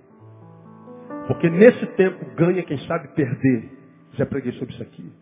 Porque 1.27 1.49
nesse 1.49 1.87
tempo 1.95 2.25
ganha 2.37 2.63
quem 2.63 2.79
sabe 2.87 3.09
perder. 3.09 3.71
Já 4.15 4.27
preguei 4.27 4.53
sobre 4.53 4.75
isso 4.75 4.83
aqui. 4.83 5.13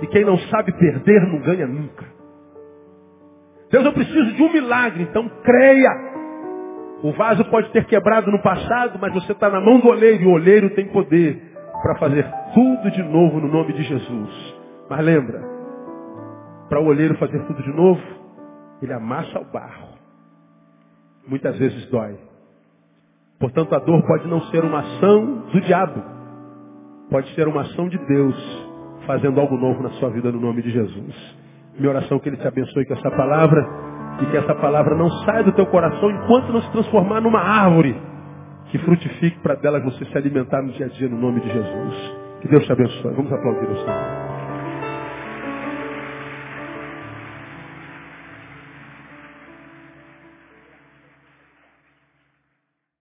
E 0.00 0.06
quem 0.08 0.24
não 0.24 0.38
sabe 0.38 0.72
perder 0.72 1.20
não 1.28 1.40
ganha 1.40 1.66
nunca. 1.66 2.04
Deus, 3.70 3.84
eu 3.84 3.92
preciso 3.92 4.32
de 4.34 4.42
um 4.42 4.52
milagre, 4.52 5.02
então 5.02 5.28
creia. 5.42 6.12
O 7.02 7.12
vaso 7.12 7.44
pode 7.46 7.70
ter 7.70 7.84
quebrado 7.86 8.30
no 8.30 8.42
passado, 8.42 8.98
mas 9.00 9.12
você 9.14 9.32
está 9.32 9.48
na 9.48 9.60
mão 9.60 9.80
do 9.80 9.88
oleiro 9.88 10.22
e 10.22 10.26
o 10.26 10.32
oleiro 10.32 10.70
tem 10.70 10.88
poder 10.88 11.42
para 11.82 11.96
fazer 11.96 12.24
tudo 12.54 12.90
de 12.90 13.02
novo 13.02 13.40
no 13.40 13.48
nome 13.48 13.72
de 13.72 13.82
Jesus. 13.82 14.56
Mas 14.88 15.04
lembra, 15.04 15.42
para 16.68 16.80
o 16.80 16.86
oleiro 16.86 17.16
fazer 17.16 17.44
tudo 17.46 17.62
de 17.62 17.72
novo, 17.72 18.02
ele 18.80 18.92
amassa 18.92 19.40
o 19.40 19.44
barro. 19.44 19.88
Muitas 21.26 21.56
vezes 21.58 21.86
dói. 21.86 22.18
Portanto, 23.42 23.74
a 23.74 23.80
dor 23.80 24.00
pode 24.06 24.28
não 24.28 24.40
ser 24.42 24.64
uma 24.64 24.78
ação 24.78 25.42
do 25.52 25.60
diabo. 25.62 26.00
Pode 27.10 27.28
ser 27.34 27.48
uma 27.48 27.62
ação 27.62 27.88
de 27.88 27.98
Deus 27.98 28.68
fazendo 29.04 29.40
algo 29.40 29.56
novo 29.56 29.82
na 29.82 29.90
sua 29.94 30.10
vida 30.10 30.30
no 30.30 30.38
nome 30.38 30.62
de 30.62 30.70
Jesus. 30.70 31.36
Minha 31.76 31.90
oração 31.90 32.18
é 32.18 32.20
que 32.20 32.28
Ele 32.28 32.36
te 32.36 32.46
abençoe 32.46 32.86
com 32.86 32.94
essa 32.94 33.10
palavra 33.10 33.66
e 34.20 34.26
que 34.26 34.36
essa 34.36 34.54
palavra 34.54 34.94
não 34.94 35.10
saia 35.24 35.42
do 35.42 35.50
teu 35.50 35.66
coração 35.66 36.08
enquanto 36.08 36.52
não 36.52 36.62
se 36.62 36.70
transformar 36.70 37.20
numa 37.20 37.40
árvore 37.40 38.00
que 38.70 38.78
frutifique 38.78 39.40
para 39.40 39.56
dela 39.56 39.80
você 39.80 40.04
se 40.04 40.16
alimentar 40.16 40.62
no 40.62 40.70
dia 40.74 40.86
a 40.86 40.88
dia 40.90 41.08
no 41.08 41.18
nome 41.18 41.40
de 41.40 41.52
Jesus. 41.52 42.14
Que 42.42 42.48
Deus 42.48 42.64
te 42.64 42.70
abençoe. 42.70 43.12
Vamos 43.12 43.32
aplaudir 43.32 43.68
o 43.68 43.76
Senhor. 43.76 44.21